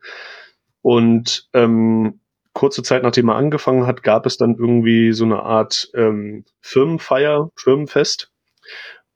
Und 0.83 1.49
ähm, 1.55 2.21
kurze 2.53 2.83
Zeit 2.83 3.03
nachdem 3.03 3.29
er 3.29 3.37
angefangen 3.37 3.87
hat, 3.87 4.03
gab 4.03 4.27
es 4.27 4.37
dann 4.37 4.57
irgendwie 4.57 5.13
so 5.13 5.25
eine 5.25 5.43
Art 5.43 5.91
ähm, 5.95 6.45
Firmenfeier, 6.61 7.51
Firmenfest. 7.57 8.33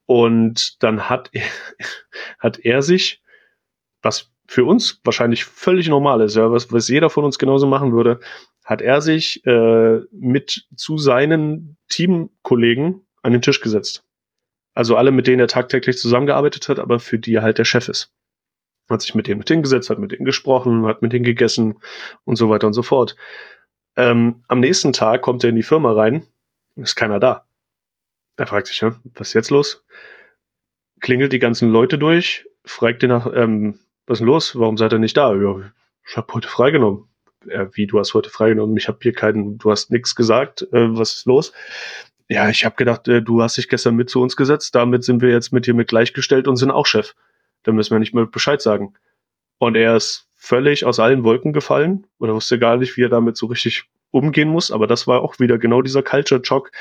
Und 0.07 0.83
dann 0.83 1.09
hat 1.09 1.31
er, 1.33 1.45
hat 2.39 2.59
er 2.61 2.83
sich, 2.83 3.22
was 4.03 4.33
für 4.47 4.65
uns 4.65 5.01
wahrscheinlich 5.05 5.45
völlig 5.45 5.89
normal 5.89 6.21
ist, 6.21 6.37
ja, 6.37 6.51
was, 6.51 6.73
was 6.73 6.89
jeder 6.89 7.11
von 7.11 7.25
uns 7.25 7.39
genauso 7.39 7.67
machen 7.67 7.93
würde, 7.93 8.21
hat 8.65 8.83
er 8.83 9.01
sich 9.01 9.45
äh, 9.47 10.01
mit 10.13 10.67
zu 10.77 10.99
seinen 10.99 11.77
Teamkollegen 11.89 13.07
an 13.23 13.33
den 13.33 13.43
Tisch 13.43 13.61
gesetzt. 13.61 14.05
Also 14.75 14.97
alle, 14.97 15.11
mit 15.11 15.27
denen 15.27 15.41
er 15.41 15.49
tagtäglich 15.49 15.99
zusammengearbeitet 15.99 16.69
hat, 16.69 16.79
aber 16.79 16.99
für 16.99 17.19
die 17.19 17.35
er 17.35 17.43
halt 17.43 17.59
der 17.59 17.65
Chef 17.65 17.89
ist. 17.89 18.13
hat 18.89 19.03
sich 19.03 19.15
mit 19.15 19.27
denen 19.27 19.39
mit 19.39 19.49
hingesetzt, 19.49 19.91
hat 19.91 19.99
mit 19.99 20.13
denen 20.13 20.25
gesprochen, 20.25 20.87
hat 20.87 21.03
mit 21.03 21.13
denen 21.13 21.25
gegessen 21.25 21.79
und 22.25 22.37
so 22.37 22.49
weiter 22.49 22.67
und 22.67 22.73
so 22.73 22.83
fort. 22.83 23.17
Ähm, 23.97 24.45
am 24.49 24.61
nächsten 24.61 24.93
Tag 24.93 25.23
kommt 25.23 25.45
er 25.45 25.51
in 25.51 25.57
die 25.57 25.63
Firma 25.63 25.93
rein, 25.93 26.27
ist 26.77 26.97
keiner 26.97 27.21
da. 27.21 27.47
Er 28.37 28.47
fragt 28.47 28.67
sich, 28.67 28.81
ja, 28.81 28.97
was 29.15 29.29
ist 29.29 29.35
jetzt 29.35 29.51
los? 29.51 29.85
Klingelt 31.01 31.33
die 31.33 31.39
ganzen 31.39 31.71
Leute 31.71 31.99
durch, 31.99 32.47
fragt 32.65 33.03
ihn 33.03 33.11
nach, 33.11 33.31
ähm, 33.35 33.79
was 34.07 34.17
ist 34.17 34.21
denn 34.21 34.27
los? 34.27 34.59
Warum 34.59 34.77
seid 34.77 34.93
ihr 34.93 34.99
nicht 34.99 35.17
da? 35.17 35.35
Ja, 35.35 35.61
ich 36.07 36.17
habe 36.17 36.33
heute 36.33 36.49
freigenommen. 36.49 37.09
Ja, 37.47 37.75
wie, 37.75 37.87
du 37.87 37.99
hast 37.99 38.15
heute 38.15 38.31
freigenommen? 38.31 38.77
Ich 38.77 38.89
habe 38.89 38.99
hier 39.03 39.13
keinen, 39.13 39.59
du 39.59 39.71
hast 39.71 39.91
nichts 39.91 40.15
gesagt. 40.15 40.63
Äh, 40.73 40.97
was 40.97 41.15
ist 41.15 41.27
los? 41.27 41.53
Ja, 42.29 42.49
ich 42.49 42.65
habe 42.65 42.77
gedacht, 42.77 43.09
äh, 43.09 43.21
du 43.23 43.43
hast 43.43 43.57
dich 43.57 43.69
gestern 43.69 43.97
mit 43.97 44.11
zu 44.11 44.21
uns 44.21 44.37
gesetzt. 44.37 44.75
Damit 44.75 45.05
sind 45.05 45.23
wir 45.23 45.31
jetzt 45.31 45.53
mit 45.53 45.67
dir 45.67 45.75
mit 45.75 45.89
gleichgestellt 45.89 46.49
und 46.49 46.57
sind 46.57 46.71
auch 46.71 46.87
Chef. 46.87 47.15
Da 47.63 47.73
müssen 47.73 47.93
wir 47.93 47.99
nicht 47.99 48.15
mehr 48.15 48.27
Bescheid 48.27 48.61
sagen. 48.61 48.95
Und 49.59 49.77
er 49.77 49.97
ist 49.97 50.29
völlig 50.35 50.85
aus 50.85 50.99
allen 50.99 51.25
Wolken 51.25 51.53
gefallen 51.53 52.07
oder 52.19 52.35
wusste 52.35 52.59
gar 52.59 52.77
nicht, 52.77 52.97
wie 52.97 53.05
er 53.05 53.09
damit 53.09 53.37
so 53.37 53.47
richtig 53.47 53.85
umgehen 54.11 54.49
muss. 54.49 54.71
Aber 54.71 54.87
das 54.87 55.07
war 55.07 55.21
auch 55.21 55.39
wieder 55.39 55.59
genau 55.59 55.83
dieser 55.83 56.03
Culture 56.03 56.45
Shock, 56.45 56.73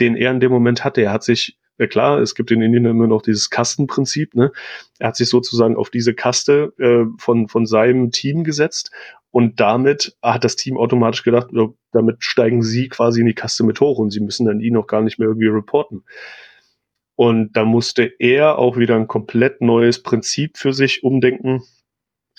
den 0.00 0.16
er 0.16 0.30
in 0.30 0.40
dem 0.40 0.52
Moment 0.52 0.84
hatte. 0.84 1.02
Er 1.02 1.12
hat 1.12 1.24
sich, 1.24 1.58
ja 1.78 1.86
klar, 1.86 2.20
es 2.20 2.34
gibt 2.34 2.50
in 2.50 2.62
Indien 2.62 2.84
immer 2.84 3.06
noch 3.06 3.22
dieses 3.22 3.50
Kastenprinzip, 3.50 4.34
ne? 4.34 4.52
Er 4.98 5.08
hat 5.08 5.16
sich 5.16 5.28
sozusagen 5.28 5.76
auf 5.76 5.90
diese 5.90 6.14
Kaste 6.14 6.72
äh, 6.78 7.04
von, 7.18 7.48
von 7.48 7.66
seinem 7.66 8.10
Team 8.10 8.44
gesetzt 8.44 8.90
und 9.30 9.58
damit 9.58 10.16
hat 10.22 10.44
das 10.44 10.54
Team 10.54 10.76
automatisch 10.76 11.24
gedacht, 11.24 11.48
damit 11.90 12.16
steigen 12.22 12.62
sie 12.62 12.88
quasi 12.88 13.20
in 13.20 13.26
die 13.26 13.34
Kaste 13.34 13.64
mit 13.64 13.80
hoch 13.80 13.98
und 13.98 14.10
sie 14.10 14.20
müssen 14.20 14.46
dann 14.46 14.60
ihn 14.60 14.76
auch 14.76 14.86
gar 14.86 15.02
nicht 15.02 15.18
mehr 15.18 15.26
irgendwie 15.26 15.48
reporten. 15.48 16.04
Und 17.16 17.56
da 17.56 17.64
musste 17.64 18.12
er 18.20 18.58
auch 18.58 18.76
wieder 18.76 18.94
ein 18.94 19.08
komplett 19.08 19.60
neues 19.60 20.02
Prinzip 20.02 20.56
für 20.56 20.72
sich 20.72 21.02
umdenken 21.02 21.62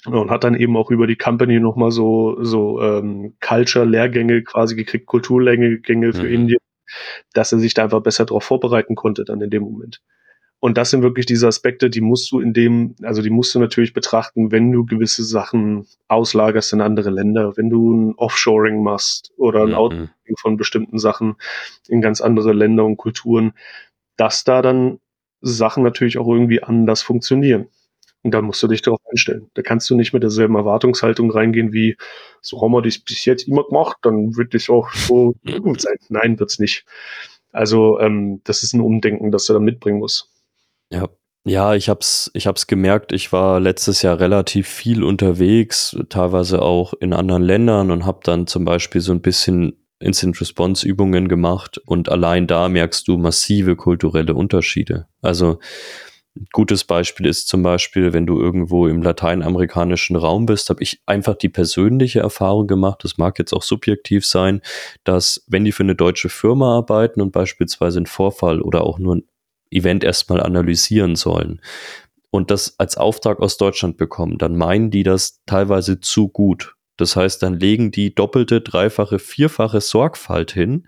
und 0.06 0.30
hat 0.30 0.44
dann 0.44 0.56
eben 0.56 0.78
auch 0.78 0.92
über 0.92 1.06
die 1.08 1.18
Company 1.18 1.60
nochmal 1.60 1.92
so, 1.92 2.42
so 2.44 2.82
ähm, 2.82 3.36
Culture-Lehrgänge 3.42 4.44
quasi 4.44 4.76
gekriegt, 4.76 5.06
Kulturlehrgänge 5.06 6.14
für 6.14 6.28
mhm. 6.28 6.34
Indien, 6.34 6.60
dass 7.34 7.52
er 7.52 7.60
sich 7.60 7.74
da 7.74 7.84
einfach 7.84 8.02
besser 8.02 8.26
darauf 8.26 8.44
vorbereiten 8.44 8.96
konnte 8.96 9.26
dann 9.26 9.42
in 9.42 9.50
dem 9.50 9.64
Moment. 9.64 10.02
Und 10.60 10.78
das 10.78 10.90
sind 10.90 11.04
wirklich 11.04 11.26
diese 11.26 11.48
Aspekte, 11.48 11.90
die 11.90 12.02
musst 12.02 12.32
du 12.32 12.40
in 12.40 12.54
dem, 12.54 12.96
also 13.04 13.22
die 13.22 13.30
musst 13.30 13.54
du 13.54 13.60
natürlich 13.60 13.94
betrachten, 13.94 14.52
wenn 14.52 14.72
du 14.72 14.86
gewisse 14.86 15.24
Sachen 15.24 15.86
auslagerst 16.08 16.74
in 16.74 16.82
andere 16.82 17.12
Länder, 17.12 17.56
wenn 17.56 17.70
du 17.70 17.94
ein 17.94 18.16
Offshoring 18.16 18.82
machst 18.82 19.32
oder 19.38 19.62
ein 19.62 19.70
mhm. 19.70 19.76
Outsourcing 19.76 20.38
von 20.40 20.58
bestimmten 20.58 20.98
Sachen 20.98 21.36
in 21.88 22.02
ganz 22.02 22.22
andere 22.22 22.54
Länder 22.54 22.86
und 22.86 22.98
Kulturen, 22.98 23.54
dass 24.18 24.44
da 24.44 24.62
dann 24.62 25.00
Sachen 25.42 25.84
natürlich 25.84 26.18
auch 26.18 26.28
irgendwie 26.28 26.64
anders 26.64 27.04
funktionieren. 27.04 27.68
Und 28.26 28.32
da 28.32 28.42
musst 28.42 28.64
du 28.64 28.68
dich 28.68 28.82
darauf 28.82 29.00
einstellen. 29.12 29.52
Da 29.54 29.62
kannst 29.62 29.88
du 29.88 29.96
nicht 29.96 30.12
mit 30.12 30.24
derselben 30.24 30.56
Erwartungshaltung 30.56 31.30
reingehen 31.30 31.74
wie, 31.74 31.96
so 32.42 32.60
haben 32.60 32.72
wir 32.72 32.82
das 32.82 32.98
bis 32.98 33.24
jetzt 33.26 33.48
immer 33.48 33.66
gemacht, 33.66 33.98
dann 34.02 34.36
wird 34.36 34.56
das 34.56 34.68
auch 34.68 34.90
so 34.94 35.36
gut 35.62 35.82
sein. 35.82 35.98
Nein, 36.10 36.40
wird's 36.40 36.58
nicht. 36.58 36.86
Also 37.52 38.00
ähm, 38.00 38.42
das 38.44 38.64
ist 38.64 38.74
ein 38.74 38.82
Umdenken, 38.82 39.32
das 39.32 39.46
du 39.46 39.54
da 39.54 39.60
mitbringen 39.60 40.00
musst. 40.00 40.32
Ja, 40.90 41.08
ja, 41.44 41.76
ich 41.76 41.88
hab's, 41.88 42.32
ich 42.34 42.48
hab's 42.48 42.66
gemerkt, 42.66 43.12
ich 43.12 43.32
war 43.32 43.60
letztes 43.60 44.02
Jahr 44.02 44.20
relativ 44.20 44.68
viel 44.68 45.04
unterwegs, 45.04 45.96
teilweise 46.10 46.64
auch 46.64 46.96
in 47.00 47.14
anderen 47.14 47.44
Ländern 47.44 47.92
und 47.92 48.08
habe 48.08 48.22
dann 48.24 48.48
zum 48.48 48.66
Beispiel 48.66 49.02
so 49.02 49.12
ein 49.12 49.22
bisschen 49.22 49.86
Instant 50.00 50.42
Response 50.42 50.88
Übungen 50.88 51.28
gemacht 51.28 51.78
und 51.86 52.10
allein 52.10 52.48
da 52.48 52.70
merkst 52.70 53.08
du 53.08 53.20
massive 53.20 53.76
kulturelle 53.76 54.34
Unterschiede. 54.34 55.06
Also 55.22 55.60
gutes 56.52 56.84
Beispiel 56.84 57.26
ist 57.26 57.48
zum 57.48 57.64
Beispiel, 57.64 58.14
wenn 58.14 58.26
du 58.26 58.40
irgendwo 58.40 58.88
im 58.88 59.02
lateinamerikanischen 59.02 60.16
Raum 60.16 60.46
bist, 60.46 60.70
habe 60.70 60.84
ich 60.84 61.02
einfach 61.06 61.36
die 61.36 61.50
persönliche 61.50 62.20
Erfahrung 62.20 62.68
gemacht, 62.68 63.04
das 63.04 63.18
mag 63.18 63.40
jetzt 63.40 63.54
auch 63.54 63.64
subjektiv 63.64 64.26
sein, 64.26 64.62
dass 65.04 65.44
wenn 65.48 65.64
die 65.64 65.72
für 65.72 65.84
eine 65.84 65.96
deutsche 65.96 66.30
Firma 66.30 66.78
arbeiten 66.78 67.22
und 67.22 67.32
beispielsweise 67.32 68.00
einen 68.00 68.06
Vorfall 68.06 68.62
oder 68.62 68.84
auch 68.84 69.00
nur 69.00 69.16
ein 69.16 69.24
Event 69.72 70.04
erstmal 70.04 70.42
analysieren 70.42 71.16
sollen 71.16 71.62
und 72.30 72.52
das 72.52 72.80
als 72.80 72.98
Auftrag 72.98 73.40
aus 73.40 73.58
Deutschland 73.58 73.98
bekommen, 73.98 74.38
dann 74.38 74.58
meinen 74.58 74.92
die 74.92 75.04
das 75.04 75.42
teilweise 75.46 76.00
zu 76.00 76.28
gut. 76.28 76.76
Das 76.98 77.16
heißt, 77.16 77.44
dann 77.44 77.60
legen 77.60 77.92
die 77.92 78.14
doppelte, 78.14 78.62
dreifache, 78.62 79.20
vierfache 79.20 79.82
Sorgfalt 79.82 80.52
hin, 80.52 80.88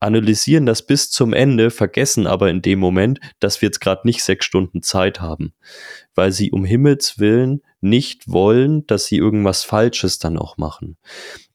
analysieren 0.00 0.66
das 0.66 0.86
bis 0.86 1.10
zum 1.10 1.32
Ende, 1.32 1.70
vergessen 1.70 2.26
aber 2.26 2.50
in 2.50 2.62
dem 2.62 2.78
Moment, 2.78 3.20
dass 3.40 3.60
wir 3.60 3.68
jetzt 3.68 3.80
gerade 3.80 4.06
nicht 4.06 4.22
sechs 4.22 4.46
Stunden 4.46 4.82
Zeit 4.82 5.20
haben, 5.20 5.52
weil 6.14 6.32
sie 6.32 6.50
um 6.50 6.64
Himmels 6.64 7.18
willen 7.18 7.62
nicht 7.80 8.30
wollen, 8.30 8.86
dass 8.86 9.06
sie 9.06 9.16
irgendwas 9.16 9.64
Falsches 9.64 10.18
dann 10.18 10.36
auch 10.36 10.56
machen. 10.56 10.96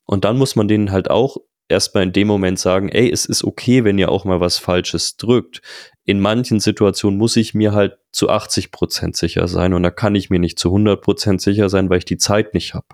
Und 0.05 0.25
dann 0.25 0.37
muss 0.37 0.55
man 0.55 0.67
denen 0.67 0.91
halt 0.91 1.09
auch 1.09 1.37
erstmal 1.69 2.03
in 2.03 2.13
dem 2.13 2.27
Moment 2.27 2.59
sagen, 2.59 2.89
ey, 2.89 3.09
es 3.09 3.25
ist 3.25 3.43
okay, 3.43 3.83
wenn 3.83 3.97
ihr 3.97 4.09
auch 4.09 4.25
mal 4.25 4.39
was 4.39 4.57
Falsches 4.57 5.17
drückt. 5.17 5.61
In 6.05 6.19
manchen 6.19 6.59
Situationen 6.59 7.17
muss 7.17 7.35
ich 7.35 7.53
mir 7.53 7.73
halt 7.73 7.97
zu 8.11 8.29
80 8.29 8.71
Prozent 8.71 9.15
sicher 9.15 9.47
sein 9.47 9.73
und 9.73 9.83
da 9.83 9.89
kann 9.89 10.15
ich 10.15 10.29
mir 10.29 10.39
nicht 10.39 10.59
zu 10.59 10.69
100 10.69 11.01
Prozent 11.01 11.41
sicher 11.41 11.69
sein, 11.69 11.89
weil 11.89 11.99
ich 11.99 12.05
die 12.05 12.17
Zeit 12.17 12.53
nicht 12.53 12.73
habe 12.73 12.87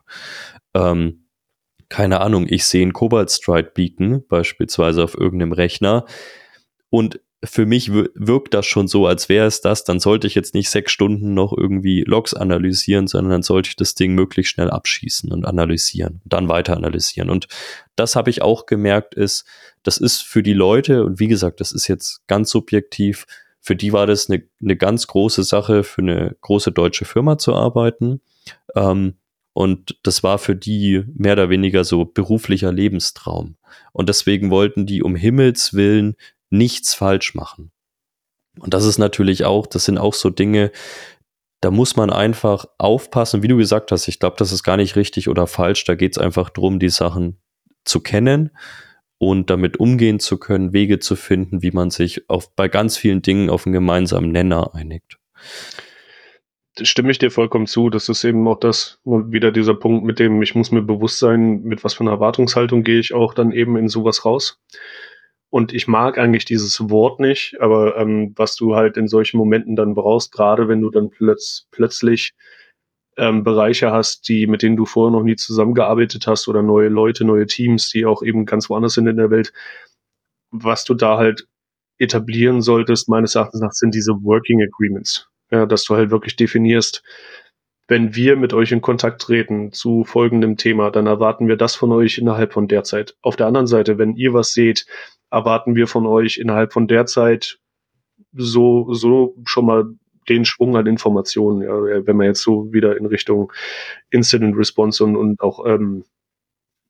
ähm, 0.74 1.26
keine 1.90 2.22
Ahnung, 2.22 2.46
ich 2.48 2.66
sehe 2.66 2.84
einen 2.84 2.94
Cobalt 2.94 3.32
Strike 3.32 3.72
bieten, 3.74 4.24
beispielsweise 4.28 5.04
auf 5.04 5.16
irgendeinem 5.16 5.52
Rechner, 5.52 6.06
und 6.90 7.20
für 7.44 7.66
mich 7.66 7.92
wirkt 7.94 8.54
das 8.54 8.66
schon 8.66 8.88
so, 8.90 9.08
als 9.08 9.30
wäre 9.30 9.48
es 9.48 9.62
das, 9.62 9.86
dann 9.86 10.00
sollte 10.00 10.28
ich 10.28 10.36
jetzt 10.36 10.54
nicht 10.54 10.70
sechs 10.70 10.92
Stunden 10.92 11.34
noch 11.34 11.54
irgendwie 11.56 12.04
Logs 12.06 12.34
analysieren, 12.34 13.08
sondern 13.08 13.32
dann 13.32 13.44
sollte 13.44 13.70
ich 13.70 13.76
das 13.78 13.96
Ding 13.96 14.14
möglichst 14.14 14.52
schnell 14.52 14.70
abschießen 14.70 15.32
und 15.32 15.46
analysieren, 15.46 16.22
dann 16.26 16.50
weiter 16.50 16.76
analysieren. 16.76 17.30
Und 17.30 17.48
das 17.96 18.18
habe 18.18 18.30
ich 18.30 18.42
auch 18.42 18.66
gemerkt, 18.66 19.16
ist, 19.16 19.46
das 19.84 19.98
ist 19.98 20.22
für 20.22 20.44
die 20.44 20.54
Leute, 20.54 21.06
und 21.06 21.20
wie 21.20 21.28
gesagt, 21.28 21.62
das 21.62 21.72
ist 21.72 21.88
jetzt 21.88 22.28
ganz 22.28 22.50
subjektiv, 22.50 23.26
für 23.62 23.76
die 23.76 23.94
war 23.94 24.06
das 24.06 24.30
eine, 24.30 24.44
eine 24.62 24.76
ganz 24.76 25.08
große 25.08 25.44
Sache, 25.44 25.84
für 25.84 26.02
eine 26.02 26.36
große 26.42 26.74
deutsche 26.74 27.06
Firma 27.06 27.38
zu 27.38 27.54
arbeiten. 27.54 28.20
Ähm, 28.76 29.16
und 29.54 29.98
das 30.04 30.24
war 30.24 30.38
für 30.38 30.56
die 30.56 31.04
mehr 31.14 31.34
oder 31.34 31.50
weniger 31.50 31.84
so 31.84 32.06
beruflicher 32.06 32.72
Lebenstraum. 32.72 33.58
Und 33.92 34.10
deswegen 34.10 34.52
wollten 34.52 34.86
die 34.86 35.04
um 35.04 35.16
Himmels 35.16 35.74
Willen 35.74 36.16
nichts 36.50 36.94
falsch 36.94 37.36
machen. 37.36 37.72
Und 38.60 38.74
das 38.74 38.86
ist 38.86 38.98
natürlich 38.98 39.46
auch, 39.46 39.68
das 39.68 39.86
sind 39.86 39.98
auch 39.98 40.14
so 40.14 40.30
Dinge, 40.30 40.72
da 41.62 41.72
muss 41.72 41.96
man 41.96 42.10
einfach 42.10 42.66
aufpassen. 42.78 43.44
Wie 43.44 43.48
du 43.48 43.58
gesagt 43.58 43.92
hast, 43.92 44.08
ich 44.08 44.20
glaube, 44.20 44.38
das 44.40 44.52
ist 44.52 44.64
gar 44.64 44.78
nicht 44.78 44.96
richtig 44.96 45.28
oder 45.28 45.46
falsch. 45.46 45.84
Da 45.84 45.96
geht 45.96 46.14
es 46.14 46.18
einfach 46.18 46.50
darum, 46.50 46.80
die 46.80 46.90
Sachen 46.90 47.42
zu 47.84 48.00
kennen 48.00 48.52
und 49.18 49.50
damit 49.50 49.78
umgehen 49.78 50.20
zu 50.20 50.38
können, 50.38 50.72
Wege 50.72 51.00
zu 51.00 51.16
finden, 51.16 51.62
wie 51.62 51.72
man 51.72 51.90
sich 51.90 52.30
auf, 52.30 52.56
bei 52.56 52.70
ganz 52.70 52.98
vielen 52.98 53.22
Dingen 53.22 53.50
auf 53.50 53.66
einen 53.66 53.74
gemeinsamen 53.74 54.32
Nenner 54.32 54.74
einigt 54.74 55.18
stimme 56.88 57.12
ich 57.12 57.18
dir 57.20 57.32
vollkommen 57.32 57.68
zu. 57.68 57.90
Das 57.90 58.10
ist 58.10 58.24
eben 58.24 58.48
auch 58.48 58.60
das, 58.60 59.00
wieder 59.04 59.52
dieser 59.52 59.76
Punkt, 59.76 60.06
mit 60.06 60.20
dem 60.20 60.42
ich 60.42 60.56
muss 60.56 60.72
mir 60.72 60.82
bewusst 60.82 61.20
sein, 61.20 61.62
mit 61.64 61.84
was 61.84 61.94
für 61.94 62.02
einer 62.02 62.12
Erwartungshaltung 62.12 62.84
gehe 62.84 63.00
ich 63.00 63.14
auch 63.14 63.34
dann 63.34 63.52
eben 63.52 63.78
in 63.78 63.90
sowas 63.90 64.26
raus. 64.26 64.60
Und 65.52 65.74
ich 65.74 65.88
mag 65.88 66.18
eigentlich 66.18 66.46
dieses 66.46 66.90
Wort 66.90 67.20
nicht, 67.20 67.60
aber 67.60 67.98
ähm, 67.98 68.34
was 68.36 68.56
du 68.56 68.76
halt 68.76 68.98
in 68.98 69.08
solchen 69.08 69.38
Momenten 69.38 69.76
dann 69.76 69.96
brauchst, 69.96 70.32
gerade 70.32 70.68
wenn 70.68 70.82
du 70.82 70.92
dann 70.92 71.10
plötz 71.10 71.68
plötzlich 71.72 72.34
ähm, 73.18 73.44
Bereiche 73.44 73.92
hast, 73.92 74.30
die, 74.30 74.48
mit 74.48 74.62
denen 74.62 74.78
du 74.78 74.86
vorher 74.86 75.12
noch 75.12 75.24
nie 75.24 75.36
zusammengearbeitet 75.36 76.28
hast 76.28 76.48
oder 76.48 76.62
neue 76.62 76.90
Leute, 76.90 77.26
neue 77.26 77.48
Teams, 77.48 77.90
die 77.90 78.06
auch 78.06 78.22
eben 78.24 78.46
ganz 78.46 78.70
woanders 78.70 78.94
sind 78.94 79.08
in 79.08 79.18
der 79.18 79.32
Welt, 79.32 79.52
was 80.52 80.84
du 80.84 80.94
da 80.94 81.18
halt 81.18 81.48
etablieren 81.98 82.62
solltest, 82.62 83.10
meines 83.10 83.36
Erachtens 83.36 83.62
nach, 83.62 83.72
sind 83.72 83.94
diese 83.94 84.14
Working 84.24 84.64
Agreements. 84.64 85.29
Ja, 85.52 85.66
dass 85.66 85.84
du 85.86 85.96
halt 85.96 86.12
wirklich 86.12 86.36
definierst, 86.36 87.04
wenn 87.88 88.16
wir 88.16 88.36
mit 88.36 88.54
euch 88.54 88.72
in 88.72 88.82
Kontakt 88.82 89.22
treten 89.22 89.72
zu 89.72 90.04
folgendem 90.04 90.58
Thema, 90.58 90.92
dann 90.92 91.08
erwarten 91.08 91.48
wir 91.48 91.58
das 91.58 91.76
von 91.76 91.92
euch 91.92 92.20
innerhalb 92.20 92.54
von 92.54 92.68
der 92.68 92.84
Zeit. 92.84 93.16
Auf 93.22 93.36
der 93.36 93.48
anderen 93.48 93.66
Seite, 93.66 93.98
wenn 93.98 94.16
ihr 94.16 94.34
was 94.34 94.54
seht, 94.54 94.86
erwarten 95.32 95.76
wir 95.76 95.88
von 95.88 96.06
euch 96.06 96.38
innerhalb 96.38 96.72
von 96.72 96.88
der 96.88 97.08
Zeit 97.08 97.60
so, 98.34 98.94
so 98.94 99.36
schon 99.46 99.66
mal 99.66 99.86
den 100.30 100.46
Schwung 100.46 100.78
an 100.78 100.86
Informationen, 100.86 101.64
ja, 101.64 102.06
wenn 102.06 102.18
wir 102.18 102.26
jetzt 102.26 102.44
so 102.44 102.72
wieder 102.72 102.96
in 102.96 103.08
Richtung 103.08 103.52
Incident 104.12 104.56
Response 104.56 105.04
und, 105.04 105.16
und 105.16 105.42
auch 105.42 105.66
ähm, 105.66 106.04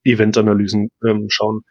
Event-Analysen 0.04 0.90
ähm, 1.06 1.28
schauen. 1.30 1.62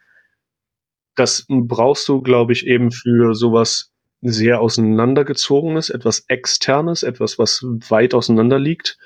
Das 1.15 1.45
brauchst 1.47 2.07
du, 2.07 2.21
glaube 2.21 2.53
ich, 2.53 2.65
eben 2.65 2.91
für 2.91 3.35
sowas 3.35 3.88
sehr 4.21 4.59
auseinandergezogenes, 4.59 5.89
etwas 5.89 6.25
externes, 6.27 7.03
etwas, 7.03 7.39
was 7.39 7.63
weit 7.63 8.13
auseinander 8.13 8.59
liegt. 8.59 8.97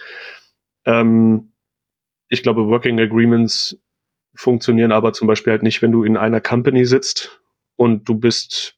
Ähm, 0.85 1.53
ich 2.29 2.41
glaube, 2.41 2.67
Working 2.67 2.99
Agreements 2.99 3.77
funktionieren 4.35 4.91
aber 4.91 5.13
zum 5.13 5.27
Beispiel 5.27 5.51
halt 5.51 5.63
nicht, 5.63 5.81
wenn 5.81 5.91
du 5.91 6.03
in 6.03 6.17
einer 6.17 6.41
Company 6.41 6.85
sitzt 6.85 7.41
und 7.75 8.09
du 8.09 8.15
bist 8.15 8.75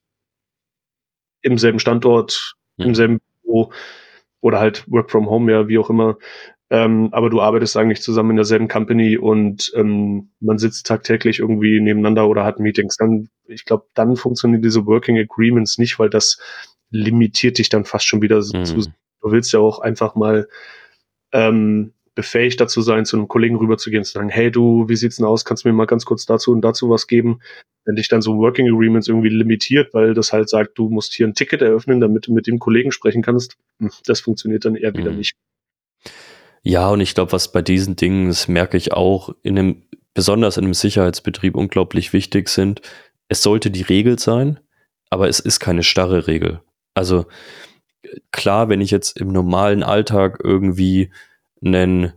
im 1.40 1.58
selben 1.58 1.78
Standort, 1.78 2.54
ja. 2.76 2.86
im 2.86 2.94
selben 2.94 3.20
Büro 3.42 3.72
oder 4.40 4.60
halt 4.60 4.84
Work 4.90 5.10
from 5.10 5.30
Home, 5.30 5.50
ja, 5.50 5.68
wie 5.68 5.78
auch 5.78 5.88
immer. 5.88 6.18
Ähm, 6.68 7.08
aber 7.12 7.30
du 7.30 7.40
arbeitest 7.40 7.76
eigentlich 7.76 8.02
zusammen 8.02 8.30
in 8.30 8.36
derselben 8.36 8.68
Company 8.68 9.16
und 9.16 9.72
ähm, 9.76 10.30
man 10.40 10.58
sitzt 10.58 10.86
tagtäglich 10.86 11.38
irgendwie 11.38 11.80
nebeneinander 11.80 12.28
oder 12.28 12.44
hat 12.44 12.58
Meetings. 12.58 12.96
Dann, 12.96 13.28
ich 13.46 13.64
glaube, 13.64 13.86
dann 13.94 14.16
funktionieren 14.16 14.62
diese 14.62 14.84
Working 14.86 15.16
Agreements 15.18 15.78
nicht, 15.78 15.98
weil 15.98 16.10
das 16.10 16.40
limitiert 16.90 17.58
dich 17.58 17.68
dann 17.68 17.84
fast 17.84 18.06
schon 18.06 18.20
wieder 18.22 18.38
mhm. 18.38 18.64
zu. 18.64 18.80
Du 19.22 19.30
willst 19.30 19.52
ja 19.52 19.60
auch 19.60 19.78
einfach 19.78 20.16
mal 20.16 20.48
ähm, 21.32 21.92
befähigt 22.16 22.60
dazu 22.60 22.80
sein, 22.80 23.04
zu 23.04 23.16
einem 23.16 23.28
Kollegen 23.28 23.56
rüberzugehen 23.56 24.00
und 24.00 24.06
zu 24.06 24.12
sagen, 24.14 24.28
hey 24.28 24.50
du, 24.50 24.88
wie 24.88 24.96
sieht's 24.96 25.16
denn 25.16 25.26
aus? 25.26 25.44
Kannst 25.44 25.64
du 25.64 25.68
mir 25.68 25.74
mal 25.74 25.86
ganz 25.86 26.04
kurz 26.04 26.26
dazu 26.26 26.50
und 26.50 26.62
dazu 26.62 26.90
was 26.90 27.06
geben? 27.06 27.40
Wenn 27.84 27.94
dich 27.94 28.08
dann 28.08 28.22
so 28.22 28.38
Working 28.38 28.66
Agreements 28.68 29.06
irgendwie 29.06 29.28
limitiert, 29.28 29.94
weil 29.94 30.14
das 30.14 30.32
halt 30.32 30.48
sagt, 30.48 30.78
du 30.78 30.88
musst 30.88 31.14
hier 31.14 31.28
ein 31.28 31.34
Ticket 31.34 31.62
eröffnen, 31.62 32.00
damit 32.00 32.26
du 32.26 32.32
mit 32.32 32.48
dem 32.48 32.58
Kollegen 32.58 32.90
sprechen 32.90 33.22
kannst, 33.22 33.56
das 34.06 34.20
funktioniert 34.20 34.64
dann 34.64 34.74
eher 34.74 34.94
wieder 34.94 35.12
mhm. 35.12 35.18
nicht. 35.18 35.36
Ja, 36.68 36.90
und 36.90 37.00
ich 37.00 37.14
glaube, 37.14 37.30
was 37.30 37.52
bei 37.52 37.62
diesen 37.62 37.94
Dingen, 37.94 38.26
das 38.26 38.48
merke 38.48 38.76
ich 38.76 38.92
auch, 38.92 39.32
in 39.44 39.56
einem, 39.56 39.84
besonders 40.14 40.56
in 40.56 40.64
einem 40.64 40.74
Sicherheitsbetrieb 40.74 41.54
unglaublich 41.54 42.12
wichtig 42.12 42.48
sind, 42.48 42.80
es 43.28 43.40
sollte 43.40 43.70
die 43.70 43.82
Regel 43.82 44.18
sein, 44.18 44.58
aber 45.08 45.28
es 45.28 45.38
ist 45.38 45.60
keine 45.60 45.84
starre 45.84 46.26
Regel. 46.26 46.60
Also 46.92 47.26
klar, 48.32 48.68
wenn 48.68 48.80
ich 48.80 48.90
jetzt 48.90 49.16
im 49.16 49.28
normalen 49.28 49.84
Alltag 49.84 50.40
irgendwie 50.42 51.12
einen 51.64 52.14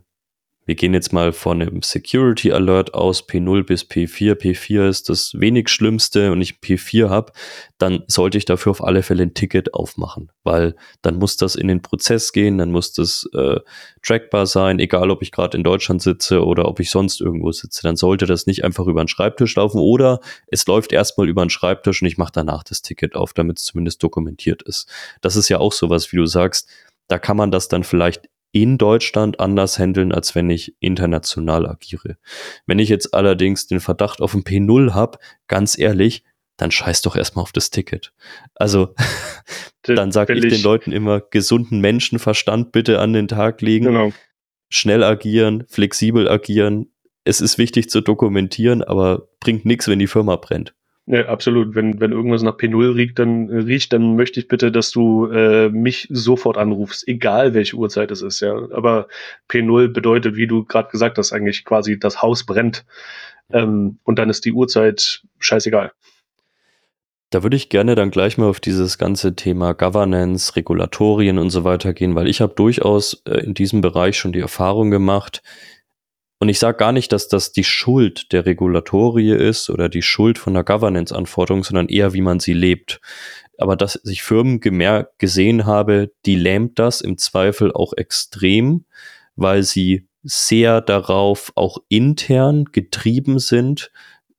wir 0.70 0.76
gehen 0.76 0.94
jetzt 0.94 1.12
mal 1.12 1.32
von 1.32 1.60
einem 1.60 1.82
Security 1.82 2.52
Alert 2.52 2.94
aus, 2.94 3.28
P0 3.28 3.64
bis 3.64 3.82
P4. 3.82 4.36
P4 4.36 4.88
ist 4.88 5.08
das 5.08 5.32
wenig 5.34 5.68
Schlimmste 5.68 6.30
und 6.30 6.40
ich 6.40 6.60
P4 6.60 7.08
habe, 7.08 7.32
dann 7.78 8.04
sollte 8.06 8.38
ich 8.38 8.44
dafür 8.44 8.70
auf 8.70 8.84
alle 8.84 9.02
Fälle 9.02 9.24
ein 9.24 9.34
Ticket 9.34 9.74
aufmachen, 9.74 10.30
weil 10.44 10.76
dann 11.02 11.16
muss 11.16 11.36
das 11.36 11.56
in 11.56 11.66
den 11.66 11.82
Prozess 11.82 12.32
gehen, 12.32 12.58
dann 12.58 12.70
muss 12.70 12.92
das 12.92 13.28
äh, 13.34 13.58
trackbar 14.00 14.46
sein, 14.46 14.78
egal 14.78 15.10
ob 15.10 15.22
ich 15.22 15.32
gerade 15.32 15.58
in 15.58 15.64
Deutschland 15.64 16.02
sitze 16.02 16.44
oder 16.44 16.68
ob 16.68 16.78
ich 16.78 16.90
sonst 16.90 17.20
irgendwo 17.20 17.50
sitze. 17.50 17.82
Dann 17.82 17.96
sollte 17.96 18.26
das 18.26 18.46
nicht 18.46 18.62
einfach 18.62 18.86
über 18.86 19.02
den 19.02 19.08
Schreibtisch 19.08 19.56
laufen 19.56 19.80
oder 19.80 20.20
es 20.46 20.64
läuft 20.68 20.92
erstmal 20.92 21.28
über 21.28 21.44
den 21.44 21.50
Schreibtisch 21.50 22.00
und 22.00 22.06
ich 22.06 22.16
mache 22.16 22.30
danach 22.32 22.62
das 22.62 22.80
Ticket 22.80 23.16
auf, 23.16 23.32
damit 23.32 23.58
es 23.58 23.64
zumindest 23.64 24.04
dokumentiert 24.04 24.62
ist. 24.62 24.88
Das 25.20 25.34
ist 25.34 25.48
ja 25.48 25.58
auch 25.58 25.72
sowas, 25.72 26.12
wie 26.12 26.16
du 26.16 26.26
sagst, 26.26 26.68
da 27.08 27.18
kann 27.18 27.36
man 27.36 27.50
das 27.50 27.66
dann 27.66 27.82
vielleicht 27.82 28.29
in 28.52 28.78
Deutschland 28.78 29.38
anders 29.40 29.78
handeln, 29.78 30.12
als 30.12 30.34
wenn 30.34 30.50
ich 30.50 30.74
international 30.80 31.68
agiere. 31.68 32.16
Wenn 32.66 32.78
ich 32.78 32.88
jetzt 32.88 33.14
allerdings 33.14 33.66
den 33.66 33.80
Verdacht 33.80 34.20
auf 34.20 34.34
ein 34.34 34.42
P0 34.42 34.92
habe, 34.92 35.18
ganz 35.46 35.78
ehrlich, 35.78 36.24
dann 36.56 36.70
scheiß 36.70 37.02
doch 37.02 37.16
erstmal 37.16 37.42
auf 37.42 37.52
das 37.52 37.70
Ticket. 37.70 38.12
Also 38.54 38.94
dann 39.82 40.12
sage 40.12 40.34
ich, 40.34 40.44
ich 40.44 40.52
den 40.52 40.62
Leuten 40.62 40.92
immer 40.92 41.20
gesunden 41.20 41.80
Menschenverstand 41.80 42.72
bitte 42.72 42.98
an 42.98 43.12
den 43.12 43.28
Tag 43.28 43.62
legen. 43.62 43.86
Genau. 43.86 44.12
Schnell 44.68 45.02
agieren, 45.02 45.64
flexibel 45.68 46.28
agieren. 46.28 46.92
Es 47.24 47.40
ist 47.40 47.58
wichtig 47.58 47.90
zu 47.90 48.00
dokumentieren, 48.00 48.82
aber 48.82 49.28
bringt 49.40 49.64
nichts, 49.64 49.88
wenn 49.88 49.98
die 49.98 50.06
Firma 50.06 50.36
brennt. 50.36 50.74
Ja, 51.12 51.26
absolut. 51.26 51.74
Wenn, 51.74 52.00
wenn 52.00 52.12
irgendwas 52.12 52.42
nach 52.42 52.56
P0 52.56 52.94
riecht, 52.94 53.18
dann 53.18 53.48
äh, 53.50 53.56
riecht, 53.56 53.92
dann 53.92 54.14
möchte 54.14 54.38
ich 54.38 54.46
bitte, 54.46 54.70
dass 54.70 54.92
du 54.92 55.26
äh, 55.26 55.68
mich 55.68 56.06
sofort 56.08 56.56
anrufst, 56.56 57.06
egal 57.08 57.52
welche 57.52 57.74
Uhrzeit 57.74 58.12
es 58.12 58.22
ist, 58.22 58.38
ja. 58.38 58.54
Aber 58.70 59.08
P0 59.48 59.88
bedeutet, 59.88 60.36
wie 60.36 60.46
du 60.46 60.64
gerade 60.64 60.88
gesagt 60.88 61.18
hast, 61.18 61.32
eigentlich 61.32 61.64
quasi 61.64 61.98
das 61.98 62.22
Haus 62.22 62.46
brennt. 62.46 62.84
Ähm, 63.52 63.98
und 64.04 64.20
dann 64.20 64.30
ist 64.30 64.44
die 64.44 64.52
Uhrzeit 64.52 65.24
scheißegal. 65.40 65.90
Da 67.30 67.42
würde 67.42 67.56
ich 67.56 67.70
gerne 67.70 67.96
dann 67.96 68.12
gleich 68.12 68.38
mal 68.38 68.48
auf 68.48 68.60
dieses 68.60 68.96
ganze 68.96 69.34
Thema 69.34 69.72
Governance, 69.72 70.54
Regulatorien 70.54 71.38
und 71.38 71.50
so 71.50 71.64
weiter 71.64 71.92
gehen, 71.92 72.14
weil 72.14 72.28
ich 72.28 72.40
habe 72.40 72.54
durchaus 72.54 73.20
äh, 73.24 73.40
in 73.40 73.54
diesem 73.54 73.80
Bereich 73.80 74.16
schon 74.16 74.32
die 74.32 74.38
Erfahrung 74.40 74.92
gemacht, 74.92 75.42
und 76.40 76.48
ich 76.48 76.58
sage 76.58 76.78
gar 76.78 76.92
nicht, 76.92 77.12
dass 77.12 77.28
das 77.28 77.52
die 77.52 77.64
Schuld 77.64 78.32
der 78.32 78.46
Regulatorie 78.46 79.32
ist 79.32 79.68
oder 79.68 79.90
die 79.90 80.00
Schuld 80.00 80.38
von 80.38 80.54
der 80.54 80.64
Governance-Anforderung, 80.64 81.62
sondern 81.64 81.88
eher, 81.88 82.14
wie 82.14 82.22
man 82.22 82.40
sie 82.40 82.54
lebt. 82.54 83.02
Aber 83.58 83.76
dass 83.76 84.00
ich 84.04 84.22
Firmen 84.22 84.60
gemerkt, 84.60 85.18
gesehen 85.18 85.66
habe, 85.66 86.12
die 86.24 86.36
lähmt 86.36 86.78
das 86.78 87.02
im 87.02 87.18
Zweifel 87.18 87.72
auch 87.72 87.92
extrem, 87.92 88.86
weil 89.36 89.62
sie 89.64 90.08
sehr 90.22 90.80
darauf 90.80 91.52
auch 91.56 91.76
intern 91.90 92.64
getrieben 92.72 93.38
sind, 93.38 93.92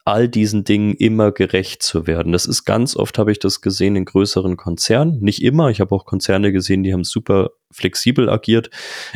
all 0.05 0.27
diesen 0.27 0.63
Dingen 0.63 0.93
immer 0.95 1.31
gerecht 1.31 1.83
zu 1.83 2.07
werden. 2.07 2.31
Das 2.31 2.45
ist 2.45 2.65
ganz 2.65 2.95
oft, 2.95 3.17
habe 3.19 3.31
ich 3.31 3.39
das 3.39 3.61
gesehen 3.61 3.95
in 3.95 4.05
größeren 4.05 4.57
Konzernen. 4.57 5.19
Nicht 5.19 5.43
immer, 5.43 5.69
ich 5.69 5.79
habe 5.79 5.93
auch 5.93 6.05
Konzerne 6.05 6.51
gesehen, 6.51 6.83
die 6.83 6.93
haben 6.93 7.03
super 7.03 7.51
flexibel 7.71 8.29
agiert, 8.29 8.69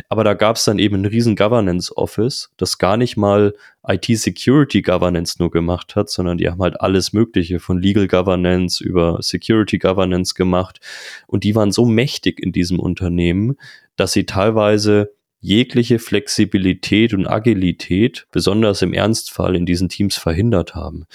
aber 0.08 0.24
da 0.24 0.34
gab 0.34 0.56
es 0.56 0.64
dann 0.64 0.78
eben 0.78 0.96
ein 0.96 1.06
riesen 1.06 1.36
Governance 1.36 1.94
Office, 1.96 2.50
das 2.56 2.78
gar 2.78 2.96
nicht 2.96 3.16
mal 3.16 3.54
IT 3.86 4.06
Security 4.06 4.80
Governance 4.82 5.36
nur 5.38 5.50
gemacht 5.50 5.96
hat, 5.96 6.08
sondern 6.08 6.38
die 6.38 6.48
haben 6.48 6.62
halt 6.62 6.80
alles 6.80 7.12
Mögliche 7.12 7.60
von 7.60 7.80
Legal 7.80 8.08
Governance 8.08 8.82
über 8.82 9.18
Security 9.20 9.78
Governance 9.78 10.34
gemacht 10.34 10.80
und 11.26 11.44
die 11.44 11.54
waren 11.54 11.72
so 11.72 11.84
mächtig 11.84 12.40
in 12.40 12.52
diesem 12.52 12.80
Unternehmen, 12.80 13.56
dass 13.96 14.12
sie 14.12 14.24
teilweise 14.24 15.15
jegliche 15.40 15.98
Flexibilität 15.98 17.14
und 17.14 17.26
Agilität, 17.26 18.26
besonders 18.32 18.82
im 18.82 18.92
Ernstfall, 18.92 19.54
in 19.56 19.66
diesen 19.66 19.88
Teams 19.88 20.16
verhindert 20.16 20.74
haben. 20.74 21.06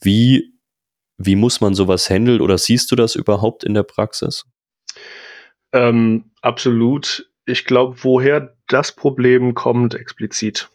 Wie, 0.00 0.52
wie 1.16 1.36
muss 1.36 1.60
man 1.60 1.74
sowas 1.74 2.08
handeln 2.08 2.40
oder 2.40 2.58
siehst 2.58 2.90
du 2.92 2.96
das 2.96 3.14
überhaupt 3.14 3.64
in 3.64 3.74
der 3.74 3.82
Praxis? 3.82 4.44
Ähm, 5.72 6.30
absolut. 6.42 7.28
Ich 7.44 7.64
glaube, 7.64 7.96
woher 8.02 8.54
das 8.68 8.92
Problem 8.92 9.54
kommt, 9.54 9.94
explizit. 9.94 10.68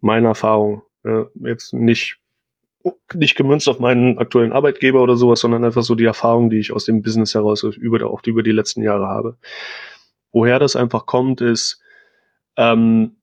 Meine 0.00 0.28
Erfahrung. 0.28 0.82
Äh, 1.04 1.24
jetzt 1.42 1.72
nicht, 1.72 2.18
nicht 3.14 3.36
gemünzt 3.36 3.68
auf 3.68 3.80
meinen 3.80 4.18
aktuellen 4.18 4.52
Arbeitgeber 4.52 5.02
oder 5.02 5.16
sowas, 5.16 5.40
sondern 5.40 5.64
einfach 5.64 5.82
so 5.82 5.94
die 5.94 6.04
Erfahrung, 6.04 6.50
die 6.50 6.58
ich 6.58 6.72
aus 6.72 6.84
dem 6.84 7.02
Business 7.02 7.34
heraus 7.34 7.62
über, 7.62 8.06
auch 8.08 8.22
über 8.24 8.42
die 8.42 8.52
letzten 8.52 8.82
Jahre 8.82 9.06
habe. 9.08 9.36
Woher 10.32 10.58
das 10.58 10.76
einfach 10.76 11.06
kommt, 11.06 11.40
ist, 11.40 11.80
ähm, 12.56 13.16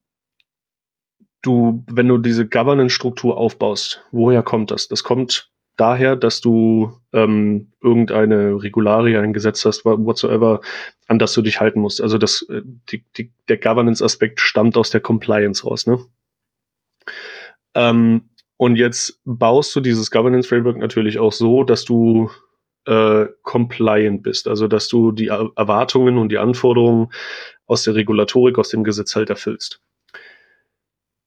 du, 1.42 1.84
wenn 1.90 2.08
du 2.08 2.18
diese 2.18 2.46
Governance-Struktur 2.48 3.36
aufbaust, 3.36 4.04
woher 4.12 4.42
kommt 4.42 4.70
das? 4.70 4.88
Das 4.88 5.04
kommt 5.04 5.50
daher, 5.76 6.16
dass 6.16 6.40
du 6.40 6.92
ähm, 7.12 7.72
irgendeine 7.82 8.62
Regularie, 8.62 9.16
ein 9.16 9.32
Gesetz 9.32 9.64
hast, 9.64 9.84
whatsoever, 9.84 10.60
an 11.08 11.18
das 11.18 11.32
du 11.34 11.42
dich 11.42 11.60
halten 11.60 11.80
musst. 11.80 12.00
Also 12.00 12.18
das, 12.18 12.42
äh, 12.48 12.62
die, 12.90 13.04
die, 13.16 13.32
der 13.48 13.58
Governance-Aspekt 13.58 14.40
stammt 14.40 14.76
aus 14.76 14.90
der 14.90 15.00
Compliance 15.00 15.64
raus. 15.64 15.86
Ne? 15.86 15.98
Ähm, 17.74 18.30
und 18.56 18.76
jetzt 18.76 19.20
baust 19.24 19.74
du 19.74 19.80
dieses 19.80 20.10
Governance-Framework 20.10 20.78
natürlich 20.78 21.18
auch 21.18 21.32
so, 21.32 21.64
dass 21.64 21.84
du 21.84 22.30
äh, 22.86 23.26
compliant 23.42 24.22
bist, 24.22 24.46
also 24.46 24.68
dass 24.68 24.88
du 24.88 25.10
die 25.10 25.28
Erwartungen 25.28 26.18
und 26.18 26.28
die 26.28 26.38
Anforderungen 26.38 27.12
aus 27.66 27.84
der 27.84 27.94
Regulatorik, 27.94 28.58
aus 28.58 28.68
dem 28.70 28.84
Gesetz 28.84 29.16
halt 29.16 29.30
erfüllst. 29.30 29.80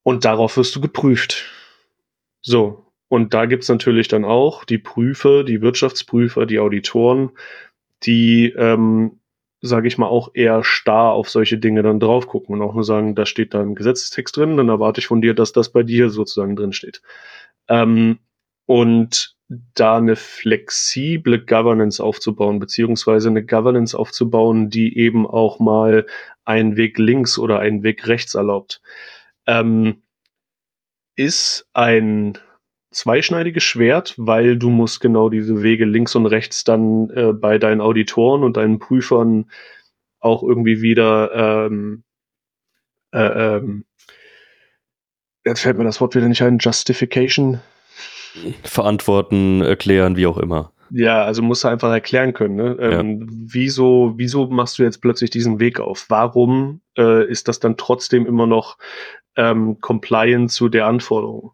Und 0.04 0.26
darauf 0.26 0.58
wirst 0.58 0.76
du 0.76 0.82
geprüft. 0.82 1.46
So, 2.42 2.86
und 3.10 3.34
da 3.34 3.46
gibt's 3.46 3.70
natürlich 3.70 4.08
dann 4.08 4.26
auch 4.26 4.66
die 4.66 4.78
Prüfer, 4.78 5.44
die 5.44 5.62
Wirtschaftsprüfer, 5.62 6.46
die 6.46 6.60
Auditoren, 6.60 7.32
die, 8.04 8.54
ähm, 8.58 9.20
sage 9.62 9.88
ich 9.88 9.98
mal, 9.98 10.08
auch 10.08 10.32
eher 10.34 10.64
starr 10.64 11.14
auf 11.14 11.30
solche 11.30 11.58
Dinge 11.58 11.84
dann 11.84 12.00
drauf 12.00 12.28
gucken 12.28 12.56
und 12.56 12.62
auch 12.62 12.74
nur 12.74 12.84
sagen, 12.84 13.16
da 13.16 13.26
steht 13.26 13.54
da 13.54 13.62
ein 13.62 13.76
Gesetzestext 13.76 14.38
drin, 14.38 14.58
dann 14.58 14.70
erwarte 14.70 15.00
ich 15.00 15.08
von 15.08 15.22
dir, 15.22 15.34
dass 15.34 15.52
das 15.52 15.72
bei 15.72 15.84
dir 15.84 16.10
sozusagen 16.10 16.56
drin 16.56 16.74
steht. 16.74 17.02
Ähm, 17.70 18.20
und 18.66 19.37
da 19.50 19.98
eine 19.98 20.16
flexible 20.16 21.40
Governance 21.40 22.04
aufzubauen, 22.04 22.60
beziehungsweise 22.60 23.30
eine 23.30 23.46
Governance 23.46 23.98
aufzubauen, 23.98 24.70
die 24.70 24.98
eben 24.98 25.26
auch 25.26 25.60
mal 25.60 26.06
einen 26.44 26.76
Weg 26.76 26.98
links 26.98 27.40
oder 27.40 27.60
einen 27.60 27.84
Weg 27.84 28.08
rechts 28.08 28.36
erlaubt, 28.36 28.82
ähm, 29.46 30.02
ist 31.16 31.70
ein 31.74 32.38
zweischneidiges 32.92 33.64
Schwert, 33.64 34.16
weil 34.18 34.58
du 34.58 34.70
musst 34.70 35.02
genau 35.02 35.30
diese 35.30 35.62
Wege 35.64 35.86
links 35.86 36.16
und 36.16 36.26
rechts 36.26 36.64
dann 36.64 37.10
äh, 37.12 37.34
bei 37.34 37.58
deinen 37.58 37.82
Auditoren 37.82 38.44
und 38.44 38.58
deinen 38.58 38.80
Prüfern 38.80 39.50
auch 40.20 40.44
irgendwie 40.44 40.82
wieder 40.82 41.68
ähm, 41.68 42.04
äh, 43.12 43.58
ähm, 43.58 43.86
jetzt 45.46 45.62
fällt 45.62 45.78
mir 45.78 45.84
das 45.84 46.02
Wort 46.02 46.16
wieder 46.16 46.28
nicht 46.28 46.42
ein, 46.42 46.58
Justification 46.60 47.62
verantworten, 48.64 49.62
erklären, 49.62 50.16
wie 50.16 50.28
auch 50.28 50.38
immer. 50.38 50.72
Ja, 50.90 51.24
also 51.24 51.42
musst 51.42 51.64
du 51.64 51.68
einfach 51.68 51.92
erklären 51.92 52.34
können, 52.34 52.56
ne? 52.56 52.78
Ähm, 52.80 53.20
ja. 53.20 53.28
wieso, 53.30 54.14
wieso 54.16 54.48
machst 54.48 54.80
du 54.80 54.84
jetzt 54.84 55.02
plötzlich 55.02 55.30
diesen 55.30 55.60
Weg 55.60 55.80
auf? 55.80 56.06
Warum 56.10 56.82
äh, 56.98 57.30
ist 57.30 57.48
das 57.48 57.60
dann 57.60 57.78
trotzdem 57.78 58.26
immer 58.26 58.48
noch 58.48 58.78
ähm, 59.36 59.82
compliant 59.82 60.52
zu 60.52 60.70
der 60.70 60.88
Anforderung? 60.88 61.52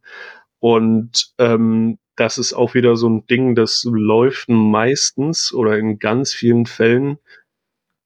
Und 0.60 1.34
ähm, 1.40 1.98
das 2.16 2.38
ist 2.38 2.54
auch 2.54 2.76
wieder 2.76 2.96
so 2.96 3.10
ein 3.10 3.26
Ding, 3.26 3.56
das 3.56 3.84
läuft 3.90 4.50
meistens 4.50 5.52
oder 5.52 5.78
in 5.78 5.98
ganz 5.98 6.32
vielen 6.34 6.68
Fällen 6.68 7.18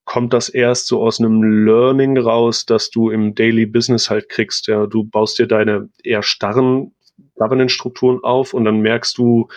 kommt 0.08 0.32
das 0.32 0.48
erst 0.48 0.88
so 0.88 1.04
aus 1.04 1.20
einem 1.20 1.44
Learning 1.66 2.18
raus, 2.18 2.66
dass 2.66 2.90
du 2.90 3.10
im 3.10 3.36
Daily 3.36 3.66
Business 3.66 4.10
halt 4.10 4.30
kriegst. 4.30 4.68
Ja, 4.68 4.88
du 4.88 5.04
baust 5.04 5.38
dir 5.38 5.48
deine 5.48 5.90
eher 6.02 6.24
starren 6.24 6.94
Governance-Strukturen 7.38 8.24
auf 8.24 8.54
und 8.54 8.66
dann 8.66 8.82
merkst 8.82 9.18
du 9.18 9.48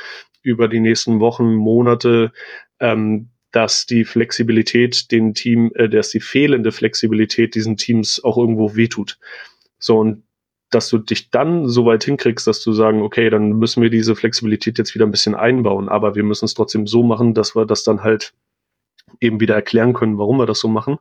über 0.43 0.69
die 0.69 0.81
nächsten 0.81 1.21
Wochen, 1.21 1.55
Monate, 1.55 2.33
ähm, 2.79 3.29
dass 3.53 3.87
die 3.87 4.05
Flexibilität 4.05 5.11
den 5.11 5.35
Team, 5.35 5.71
äh, 5.75 5.89
dass 5.89 6.11
die 6.11 6.21
fehlende 6.21 6.73
Flexibilität 6.73 7.55
diesen 7.55 7.77
Teams 7.77 8.23
auch 8.23 8.39
irgendwo 8.39 8.77
wehtut. 8.77 9.19
So 9.79 9.99
und 9.99 10.23
dass 10.71 10.89
du 10.89 10.99
dich 10.99 11.31
dann 11.31 11.69
so 11.69 11.85
weit 11.85 12.05
hinkriegst, 12.05 12.47
dass 12.47 12.63
du 12.63 12.73
sagen, 12.73 13.03
okay, 13.03 13.29
dann 13.29 13.55
müssen 13.59 13.83
wir 13.83 13.91
diese 13.91 14.15
Flexibilität 14.15 14.79
jetzt 14.79 14.95
wieder 14.95 15.05
ein 15.05 15.11
bisschen 15.11 15.35
einbauen, 15.35 15.89
aber 15.89 16.15
wir 16.15 16.23
müssen 16.23 16.45
es 16.45 16.55
trotzdem 16.55 16.87
so 16.87 17.03
machen, 17.03 17.35
dass 17.35 17.57
wir 17.57 17.67
das 17.67 17.83
dann 17.83 18.05
halt 18.05 18.33
eben 19.21 19.41
wieder 19.41 19.57
erklären 19.57 19.93
können, 19.93 20.19
warum 20.19 20.39
wir 20.39 20.47
das 20.47 20.61
so 20.61 20.69
machen, 20.69 20.99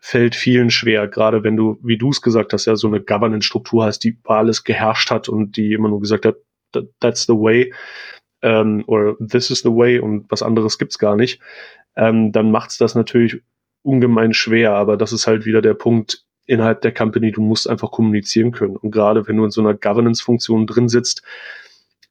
fällt 0.00 0.34
vielen 0.34 0.70
schwer. 0.70 1.06
Gerade 1.08 1.44
wenn 1.44 1.56
du, 1.56 1.78
wie 1.82 1.98
du 1.98 2.08
es 2.10 2.22
gesagt 2.22 2.52
hast, 2.52 2.64
ja 2.64 2.74
so 2.74 2.88
eine 2.88 3.00
Governance-Struktur 3.00 3.84
hast, 3.84 4.00
die 4.00 4.10
über 4.10 4.36
alles 4.38 4.64
geherrscht 4.64 5.10
hat 5.10 5.28
und 5.28 5.56
die 5.56 5.74
immer 5.74 5.88
nur 5.88 6.00
gesagt 6.00 6.24
hat, 6.24 6.36
that's 7.00 7.26
the 7.26 7.34
way 7.34 7.72
ähm, 8.42 8.84
oder 8.86 9.16
this 9.18 9.50
is 9.50 9.60
the 9.60 9.70
way 9.70 9.98
und 9.98 10.30
was 10.30 10.42
anderes 10.42 10.78
gibt's 10.78 10.98
gar 10.98 11.16
nicht, 11.16 11.40
ähm, 11.96 12.32
dann 12.32 12.50
macht's 12.50 12.78
das 12.78 12.94
natürlich 12.94 13.42
ungemein 13.82 14.32
schwer. 14.32 14.72
Aber 14.72 14.96
das 14.96 15.12
ist 15.12 15.26
halt 15.26 15.44
wieder 15.44 15.62
der 15.62 15.74
Punkt 15.74 16.24
innerhalb 16.46 16.80
der 16.80 16.94
Company. 16.94 17.32
Du 17.32 17.42
musst 17.42 17.68
einfach 17.68 17.90
kommunizieren 17.90 18.52
können. 18.52 18.76
Und 18.76 18.90
gerade 18.90 19.28
wenn 19.28 19.36
du 19.36 19.44
in 19.44 19.50
so 19.50 19.60
einer 19.60 19.74
Governance-Funktion 19.74 20.66
drin 20.66 20.88
sitzt, 20.88 21.22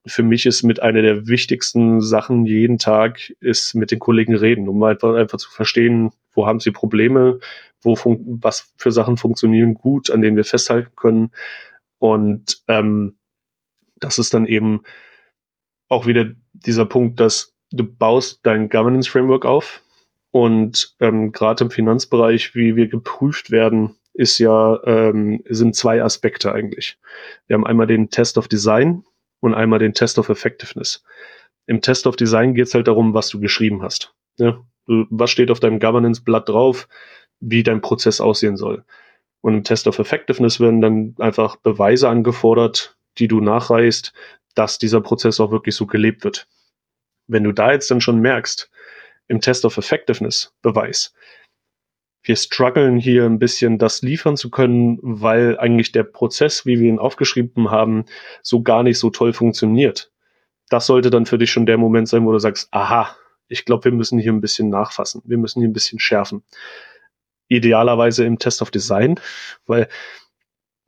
für 0.05 0.23
mich 0.23 0.45
ist 0.45 0.63
mit 0.63 0.81
einer 0.81 1.01
der 1.01 1.27
wichtigsten 1.27 2.01
Sachen 2.01 2.45
jeden 2.45 2.77
Tag 2.77 3.33
ist 3.41 3.75
mit 3.75 3.91
den 3.91 3.99
Kollegen 3.99 4.35
reden, 4.35 4.69
um 4.69 4.81
einfach, 4.83 5.15
einfach 5.15 5.37
zu 5.37 5.51
verstehen, 5.51 6.11
wo 6.33 6.47
haben 6.47 6.59
sie 6.59 6.71
Probleme, 6.71 7.39
wo 7.81 7.95
was 8.41 8.73
für 8.77 8.91
Sachen 8.91 9.17
funktionieren 9.17 9.73
gut, 9.73 10.09
an 10.09 10.21
denen 10.21 10.37
wir 10.37 10.45
festhalten 10.45 10.91
können. 10.95 11.31
Und 11.97 12.63
ähm, 12.67 13.17
das 13.97 14.17
ist 14.19 14.33
dann 14.33 14.45
eben 14.45 14.81
auch 15.87 16.05
wieder 16.05 16.31
dieser 16.53 16.85
Punkt, 16.85 17.19
dass 17.19 17.55
du 17.71 17.83
baust 17.83 18.39
dein 18.43 18.69
Governance 18.69 19.09
Framework 19.09 19.45
auf 19.45 19.81
und 20.31 20.95
ähm, 20.99 21.31
gerade 21.31 21.63
im 21.63 21.71
Finanzbereich, 21.71 22.53
wie 22.55 22.75
wir 22.75 22.87
geprüft 22.87 23.51
werden, 23.51 23.95
ist 24.13 24.37
ja 24.37 24.79
ähm, 24.85 25.41
sind 25.49 25.75
zwei 25.75 26.03
Aspekte 26.03 26.51
eigentlich. 26.53 26.97
Wir 27.47 27.55
haben 27.55 27.65
einmal 27.65 27.87
den 27.87 28.09
Test 28.09 28.37
of 28.37 28.47
Design 28.47 29.03
und 29.39 29.53
einmal 29.53 29.79
den 29.79 29.93
Test 29.93 30.19
of 30.19 30.29
Effectiveness. 30.29 31.03
Im 31.65 31.81
Test 31.81 32.05
of 32.05 32.15
Design 32.15 32.53
geht 32.53 32.67
es 32.67 32.73
halt 32.73 32.87
darum, 32.87 33.13
was 33.13 33.29
du 33.29 33.39
geschrieben 33.39 33.81
hast. 33.81 34.13
Ja? 34.37 34.61
Was 34.87 35.29
steht 35.29 35.51
auf 35.51 35.59
deinem 35.59 35.79
Governance-Blatt 35.79 36.49
drauf, 36.49 36.87
wie 37.39 37.63
dein 37.63 37.81
Prozess 37.81 38.21
aussehen 38.21 38.57
soll. 38.57 38.83
Und 39.41 39.53
im 39.53 39.63
Test 39.63 39.87
of 39.87 39.99
Effectiveness 39.99 40.59
werden 40.59 40.81
dann 40.81 41.15
einfach 41.19 41.55
Beweise 41.57 42.09
angefordert, 42.09 42.97
die 43.17 43.27
du 43.27 43.39
nachreichst, 43.39 44.13
dass 44.55 44.77
dieser 44.77 45.01
Prozess 45.01 45.39
auch 45.39 45.51
wirklich 45.51 45.75
so 45.75 45.85
gelebt 45.85 46.23
wird. 46.23 46.47
Wenn 47.27 47.43
du 47.43 47.51
da 47.51 47.71
jetzt 47.71 47.89
dann 47.91 48.01
schon 48.01 48.19
merkst, 48.19 48.69
im 49.27 49.41
Test 49.41 49.63
of 49.63 49.77
Effectiveness 49.77 50.53
Beweis, 50.61 51.13
wir 52.23 52.35
strugglen 52.35 52.97
hier 52.97 53.25
ein 53.25 53.39
bisschen, 53.39 53.77
das 53.77 54.01
liefern 54.01 54.35
zu 54.35 54.49
können, 54.49 54.99
weil 55.01 55.57
eigentlich 55.57 55.91
der 55.91 56.03
Prozess, 56.03 56.65
wie 56.65 56.79
wir 56.79 56.89
ihn 56.89 56.99
aufgeschrieben 56.99 57.71
haben, 57.71 58.05
so 58.43 58.61
gar 58.61 58.83
nicht 58.83 58.99
so 58.99 59.09
toll 59.09 59.31
funktioniert. 59.31 60.11
Das 60.69 60.85
sollte 60.85 61.09
dann 61.09 61.25
für 61.25 61.37
dich 61.37 61.51
schon 61.51 61.65
der 61.65 61.77
Moment 61.77 62.09
sein, 62.09 62.25
wo 62.25 62.31
du 62.31 62.39
sagst, 62.39 62.67
aha, 62.71 63.15
ich 63.47 63.65
glaube, 63.65 63.85
wir 63.85 63.91
müssen 63.93 64.19
hier 64.19 64.33
ein 64.33 64.41
bisschen 64.41 64.69
nachfassen, 64.69 65.21
wir 65.25 65.37
müssen 65.37 65.61
hier 65.61 65.69
ein 65.69 65.73
bisschen 65.73 65.99
schärfen. 65.99 66.43
Idealerweise 67.49 68.23
im 68.23 68.39
Test 68.39 68.61
of 68.61 68.71
Design, 68.71 69.19
weil 69.65 69.89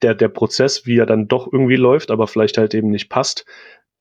der, 0.01 0.15
der 0.15 0.29
Prozess, 0.29 0.85
wie 0.85 0.97
er 0.97 1.05
dann 1.05 1.27
doch 1.27 1.51
irgendwie 1.51 1.75
läuft, 1.75 2.09
aber 2.11 2.27
vielleicht 2.27 2.57
halt 2.57 2.73
eben 2.73 2.89
nicht 2.89 3.09
passt, 3.09 3.45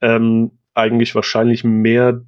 ähm, 0.01 0.53
eigentlich 0.75 1.15
wahrscheinlich 1.15 1.65
mehr 1.65 2.23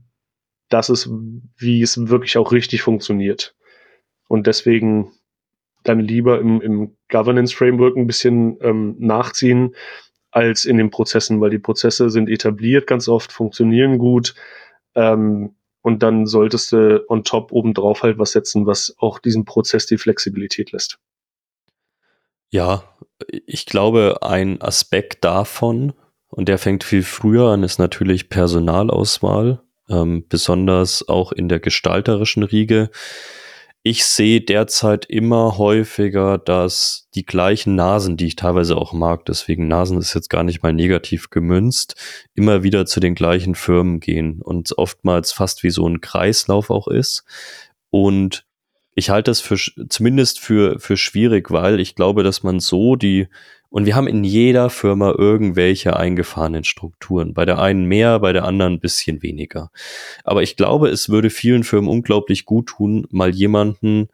das 0.68 0.88
ist, 0.88 1.08
wie 1.56 1.82
es 1.82 2.08
wirklich 2.08 2.36
auch 2.38 2.52
richtig 2.52 2.82
funktioniert. 2.82 3.54
Und 4.28 4.46
deswegen 4.46 5.12
dann 5.84 6.00
lieber 6.00 6.40
im, 6.40 6.60
im 6.60 6.96
Governance 7.10 7.54
Framework 7.54 7.96
ein 7.96 8.06
bisschen 8.06 8.56
ähm, 8.62 8.96
nachziehen 8.98 9.74
als 10.30 10.64
in 10.64 10.78
den 10.78 10.90
Prozessen, 10.90 11.40
weil 11.40 11.50
die 11.50 11.58
Prozesse 11.58 12.08
sind 12.08 12.30
etabliert 12.30 12.86
ganz 12.86 13.08
oft, 13.08 13.32
funktionieren 13.32 13.98
gut. 13.98 14.34
Ähm, 14.94 15.54
und 15.82 16.02
dann 16.02 16.26
solltest 16.26 16.72
du 16.72 17.04
on 17.08 17.24
top 17.24 17.52
obendrauf 17.52 18.02
halt 18.02 18.18
was 18.18 18.32
setzen, 18.32 18.66
was 18.66 18.94
auch 18.98 19.18
diesem 19.18 19.44
Prozess 19.44 19.86
die 19.86 19.98
Flexibilität 19.98 20.72
lässt. 20.72 20.98
Ja, 22.50 22.84
ich 23.46 23.66
glaube, 23.66 24.18
ein 24.22 24.60
Aspekt 24.60 25.24
davon, 25.24 25.92
und 26.28 26.48
der 26.48 26.58
fängt 26.58 26.84
viel 26.84 27.02
früher 27.02 27.48
an, 27.48 27.62
ist 27.62 27.78
natürlich 27.78 28.28
Personalauswahl, 28.28 29.60
ähm, 29.88 30.24
besonders 30.28 31.08
auch 31.08 31.32
in 31.32 31.48
der 31.48 31.60
gestalterischen 31.60 32.42
Riege. 32.42 32.90
Ich 33.84 34.04
sehe 34.04 34.40
derzeit 34.40 35.06
immer 35.06 35.58
häufiger, 35.58 36.38
dass 36.38 37.08
die 37.16 37.26
gleichen 37.26 37.74
Nasen, 37.74 38.16
die 38.16 38.28
ich 38.28 38.36
teilweise 38.36 38.76
auch 38.76 38.92
mag, 38.92 39.24
deswegen 39.24 39.66
Nasen 39.66 39.98
ist 39.98 40.14
jetzt 40.14 40.30
gar 40.30 40.44
nicht 40.44 40.62
mal 40.62 40.72
negativ 40.72 41.30
gemünzt, 41.30 41.96
immer 42.34 42.62
wieder 42.62 42.86
zu 42.86 43.00
den 43.00 43.16
gleichen 43.16 43.56
Firmen 43.56 43.98
gehen 43.98 44.40
und 44.40 44.78
oftmals 44.78 45.32
fast 45.32 45.64
wie 45.64 45.70
so 45.70 45.84
ein 45.88 46.00
Kreislauf 46.00 46.70
auch 46.70 46.86
ist. 46.86 47.24
Und 47.90 48.46
ich 48.94 49.10
halte 49.10 49.32
das 49.32 49.40
für 49.40 49.56
zumindest 49.88 50.38
für, 50.38 50.78
für 50.78 50.96
schwierig, 50.96 51.50
weil 51.50 51.80
ich 51.80 51.96
glaube, 51.96 52.22
dass 52.22 52.44
man 52.44 52.60
so 52.60 52.94
die, 52.94 53.26
und 53.72 53.86
wir 53.86 53.96
haben 53.96 54.06
in 54.06 54.22
jeder 54.22 54.68
Firma 54.68 55.14
irgendwelche 55.16 55.96
eingefahrenen 55.96 56.62
Strukturen. 56.62 57.32
Bei 57.32 57.46
der 57.46 57.58
einen 57.58 57.86
mehr, 57.86 58.20
bei 58.20 58.34
der 58.34 58.44
anderen 58.44 58.74
ein 58.74 58.80
bisschen 58.80 59.22
weniger. 59.22 59.70
Aber 60.24 60.42
ich 60.42 60.56
glaube, 60.56 60.88
es 60.90 61.08
würde 61.08 61.30
vielen 61.30 61.64
Firmen 61.64 61.88
unglaublich 61.88 62.44
gut 62.44 62.66
tun, 62.66 63.06
mal 63.10 63.34
jemanden, 63.34 64.08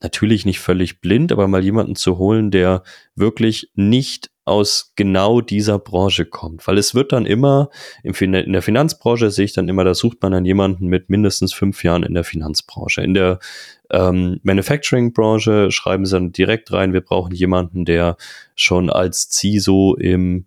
natürlich 0.00 0.46
nicht 0.46 0.60
völlig 0.60 1.00
blind, 1.00 1.32
aber 1.32 1.48
mal 1.48 1.64
jemanden 1.64 1.96
zu 1.96 2.18
holen, 2.18 2.52
der 2.52 2.84
wirklich 3.16 3.68
nicht 3.74 4.30
aus 4.48 4.92
genau 4.96 5.40
dieser 5.40 5.78
Branche 5.78 6.24
kommt. 6.24 6.66
Weil 6.66 6.78
es 6.78 6.94
wird 6.94 7.12
dann 7.12 7.26
immer, 7.26 7.70
in 8.02 8.52
der 8.52 8.62
Finanzbranche 8.62 9.30
sehe 9.30 9.44
ich 9.44 9.52
dann 9.52 9.68
immer, 9.68 9.84
da 9.84 9.94
sucht 9.94 10.22
man 10.22 10.32
dann 10.32 10.44
jemanden 10.44 10.86
mit 10.86 11.10
mindestens 11.10 11.52
fünf 11.52 11.84
Jahren 11.84 12.02
in 12.02 12.14
der 12.14 12.24
Finanzbranche. 12.24 13.02
In 13.02 13.14
der 13.14 13.38
ähm, 13.90 14.40
Manufacturing-Branche 14.42 15.70
schreiben 15.70 16.06
sie 16.06 16.12
dann 16.16 16.32
direkt 16.32 16.72
rein, 16.72 16.92
wir 16.92 17.00
brauchen 17.00 17.34
jemanden, 17.34 17.84
der 17.84 18.16
schon 18.54 18.90
als 18.90 19.30
CISO 19.30 19.94
im 19.94 20.46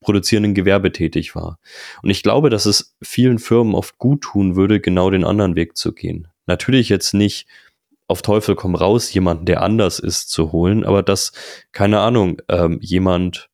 produzierenden 0.00 0.54
Gewerbe 0.54 0.92
tätig 0.92 1.34
war. 1.34 1.58
Und 2.02 2.10
ich 2.10 2.22
glaube, 2.22 2.50
dass 2.50 2.66
es 2.66 2.96
vielen 3.02 3.38
Firmen 3.38 3.74
oft 3.74 3.98
gut 3.98 4.22
tun 4.22 4.56
würde, 4.56 4.80
genau 4.80 5.10
den 5.10 5.24
anderen 5.24 5.56
Weg 5.56 5.76
zu 5.76 5.92
gehen. 5.92 6.28
Natürlich 6.46 6.88
jetzt 6.88 7.14
nicht 7.14 7.46
auf 8.08 8.22
Teufel 8.22 8.56
komm 8.56 8.74
raus, 8.74 9.12
jemanden, 9.12 9.44
der 9.44 9.62
anders 9.62 9.98
ist, 9.98 10.30
zu 10.30 10.50
holen, 10.50 10.84
aber 10.84 11.02
dass, 11.02 11.32
keine 11.72 12.00
Ahnung, 12.00 12.40
ähm, 12.48 12.78
jemand 12.80 13.50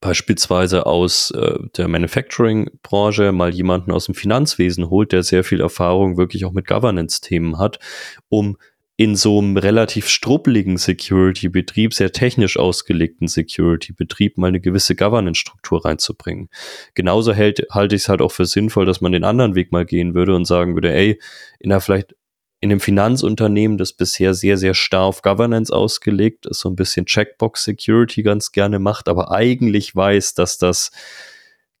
beispielsweise 0.00 0.86
aus 0.86 1.30
äh, 1.30 1.58
der 1.76 1.88
Manufacturing-Branche 1.88 3.32
mal 3.32 3.54
jemanden 3.54 3.90
aus 3.90 4.06
dem 4.06 4.14
Finanzwesen 4.14 4.90
holt, 4.90 5.12
der 5.12 5.22
sehr 5.22 5.44
viel 5.44 5.60
Erfahrung 5.60 6.16
wirklich 6.16 6.44
auch 6.44 6.52
mit 6.52 6.66
Governance-Themen 6.66 7.58
hat, 7.58 7.78
um 8.28 8.58
in 8.96 9.14
so 9.14 9.38
einem 9.38 9.56
relativ 9.56 10.08
struppeligen 10.08 10.76
Security-Betrieb, 10.76 11.94
sehr 11.94 12.10
technisch 12.10 12.58
ausgelegten 12.58 13.28
Security-Betrieb 13.28 14.38
mal 14.38 14.48
eine 14.48 14.60
gewisse 14.60 14.96
Governance-Struktur 14.96 15.84
reinzubringen. 15.84 16.48
Genauso 16.94 17.32
hält, 17.32 17.64
halte 17.70 17.94
ich 17.94 18.02
es 18.02 18.08
halt 18.08 18.20
auch 18.20 18.32
für 18.32 18.44
sinnvoll, 18.44 18.86
dass 18.86 19.00
man 19.00 19.12
den 19.12 19.22
anderen 19.22 19.54
Weg 19.54 19.70
mal 19.70 19.86
gehen 19.86 20.14
würde 20.14 20.34
und 20.34 20.46
sagen 20.46 20.74
würde, 20.74 20.92
ey, 20.92 21.20
in 21.60 21.70
einer 21.70 21.80
vielleicht 21.80 22.16
in 22.60 22.70
einem 22.70 22.80
Finanzunternehmen, 22.80 23.78
das 23.78 23.92
bisher 23.92 24.34
sehr, 24.34 24.56
sehr 24.56 24.74
starr 24.74 25.04
auf 25.04 25.22
Governance 25.22 25.72
ausgelegt 25.72 26.46
ist, 26.46 26.60
so 26.60 26.68
ein 26.68 26.76
bisschen 26.76 27.06
Checkbox 27.06 27.64
Security 27.64 28.22
ganz 28.22 28.50
gerne 28.52 28.78
macht, 28.78 29.08
aber 29.08 29.30
eigentlich 29.30 29.94
weiß, 29.94 30.34
dass 30.34 30.58
das 30.58 30.90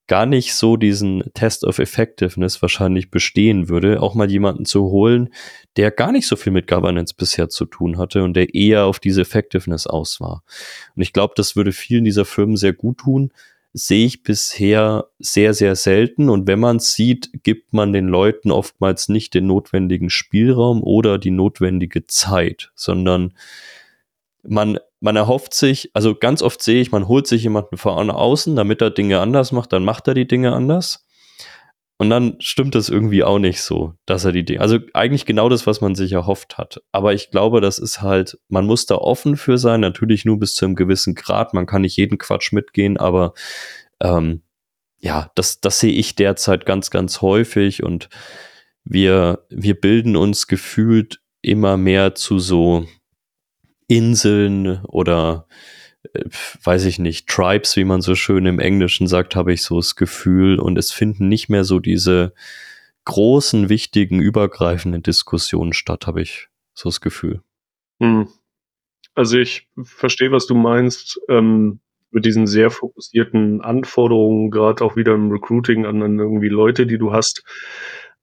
gar 0.08 0.24
nicht 0.24 0.54
so 0.54 0.76
diesen 0.76 1.22
Test 1.34 1.64
of 1.64 1.78
Effectiveness 1.78 2.62
wahrscheinlich 2.62 3.10
bestehen 3.10 3.68
würde, 3.68 4.00
auch 4.00 4.14
mal 4.14 4.30
jemanden 4.30 4.64
zu 4.64 4.84
holen, 4.84 5.28
der 5.76 5.90
gar 5.90 6.12
nicht 6.12 6.26
so 6.26 6.34
viel 6.34 6.52
mit 6.52 6.66
Governance 6.66 7.14
bisher 7.14 7.50
zu 7.50 7.66
tun 7.66 7.98
hatte 7.98 8.24
und 8.24 8.34
der 8.34 8.54
eher 8.54 8.86
auf 8.86 9.00
diese 9.00 9.20
Effectiveness 9.20 9.86
aus 9.86 10.20
war. 10.20 10.42
Und 10.96 11.02
ich 11.02 11.12
glaube, 11.12 11.34
das 11.36 11.56
würde 11.56 11.72
vielen 11.72 12.04
dieser 12.04 12.24
Firmen 12.24 12.56
sehr 12.56 12.72
gut 12.72 12.98
tun, 12.98 13.32
sehe 13.72 14.06
ich 14.06 14.22
bisher 14.22 15.08
sehr, 15.18 15.54
sehr 15.54 15.76
selten. 15.76 16.28
Und 16.30 16.46
wenn 16.46 16.60
man 16.60 16.78
sieht, 16.78 17.30
gibt 17.42 17.72
man 17.72 17.92
den 17.92 18.08
Leuten 18.08 18.50
oftmals 18.50 19.08
nicht 19.08 19.34
den 19.34 19.46
notwendigen 19.46 20.10
Spielraum 20.10 20.82
oder 20.82 21.18
die 21.18 21.30
notwendige 21.30 22.06
Zeit, 22.06 22.70
sondern 22.74 23.34
man, 24.42 24.78
man 25.00 25.16
erhofft 25.16 25.54
sich, 25.54 25.90
also 25.94 26.14
ganz 26.14 26.42
oft 26.42 26.62
sehe 26.62 26.80
ich, 26.80 26.90
man 26.90 27.08
holt 27.08 27.26
sich 27.26 27.42
jemanden 27.42 27.76
von 27.76 28.10
außen, 28.10 28.56
damit 28.56 28.80
er 28.80 28.90
Dinge 28.90 29.20
anders 29.20 29.52
macht, 29.52 29.72
dann 29.72 29.84
macht 29.84 30.08
er 30.08 30.14
die 30.14 30.26
Dinge 30.26 30.52
anders. 30.52 31.06
Und 32.00 32.10
dann 32.10 32.36
stimmt 32.38 32.76
das 32.76 32.88
irgendwie 32.88 33.24
auch 33.24 33.40
nicht 33.40 33.60
so, 33.60 33.94
dass 34.06 34.24
er 34.24 34.30
die 34.30 34.44
Dinge, 34.44 34.60
also 34.60 34.78
eigentlich 34.94 35.26
genau 35.26 35.48
das, 35.48 35.66
was 35.66 35.80
man 35.80 35.96
sich 35.96 36.12
erhofft 36.12 36.56
hat. 36.56 36.80
Aber 36.92 37.12
ich 37.12 37.32
glaube, 37.32 37.60
das 37.60 37.80
ist 37.80 38.02
halt, 38.02 38.38
man 38.48 38.66
muss 38.66 38.86
da 38.86 38.94
offen 38.94 39.36
für 39.36 39.58
sein, 39.58 39.80
natürlich 39.80 40.24
nur 40.24 40.38
bis 40.38 40.54
zu 40.54 40.64
einem 40.64 40.76
gewissen 40.76 41.16
Grad. 41.16 41.54
Man 41.54 41.66
kann 41.66 41.82
nicht 41.82 41.96
jeden 41.96 42.18
Quatsch 42.18 42.52
mitgehen, 42.52 42.98
aber 42.98 43.34
ähm, 44.00 44.42
ja, 45.00 45.32
das, 45.34 45.60
das 45.60 45.80
sehe 45.80 45.92
ich 45.92 46.14
derzeit 46.14 46.66
ganz, 46.66 46.90
ganz 46.90 47.20
häufig 47.20 47.82
und 47.82 48.08
wir, 48.84 49.44
wir 49.50 49.74
bilden 49.78 50.14
uns 50.14 50.46
gefühlt 50.46 51.20
immer 51.42 51.76
mehr 51.76 52.14
zu 52.14 52.38
so 52.38 52.86
Inseln 53.88 54.84
oder 54.84 55.48
weiß 56.62 56.84
ich 56.84 56.98
nicht, 56.98 57.28
Tribes, 57.28 57.76
wie 57.76 57.84
man 57.84 58.00
so 58.00 58.14
schön 58.14 58.46
im 58.46 58.60
Englischen 58.60 59.06
sagt, 59.06 59.36
habe 59.36 59.52
ich 59.52 59.62
so 59.62 59.76
das 59.76 59.96
Gefühl. 59.96 60.58
Und 60.58 60.78
es 60.78 60.92
finden 60.92 61.28
nicht 61.28 61.48
mehr 61.48 61.64
so 61.64 61.80
diese 61.80 62.32
großen, 63.04 63.68
wichtigen, 63.68 64.20
übergreifenden 64.20 65.02
Diskussionen 65.02 65.72
statt, 65.72 66.06
habe 66.06 66.22
ich 66.22 66.48
so 66.74 66.88
das 66.88 67.00
Gefühl. 67.00 67.42
Hm. 68.00 68.28
Also 69.14 69.38
ich 69.38 69.68
verstehe, 69.82 70.30
was 70.30 70.46
du 70.46 70.54
meinst. 70.54 71.20
Ähm, 71.28 71.80
mit 72.10 72.24
diesen 72.24 72.46
sehr 72.46 72.70
fokussierten 72.70 73.60
Anforderungen, 73.60 74.50
gerade 74.50 74.84
auch 74.84 74.96
wieder 74.96 75.14
im 75.14 75.30
Recruiting 75.30 75.84
an, 75.86 76.02
an 76.02 76.18
irgendwie 76.18 76.48
Leute, 76.48 76.86
die 76.86 76.98
du 76.98 77.12
hast. 77.12 77.44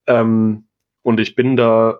Ähm, 0.07 0.67
und 1.03 1.19
ich 1.19 1.35
bin 1.35 1.55
da 1.55 1.99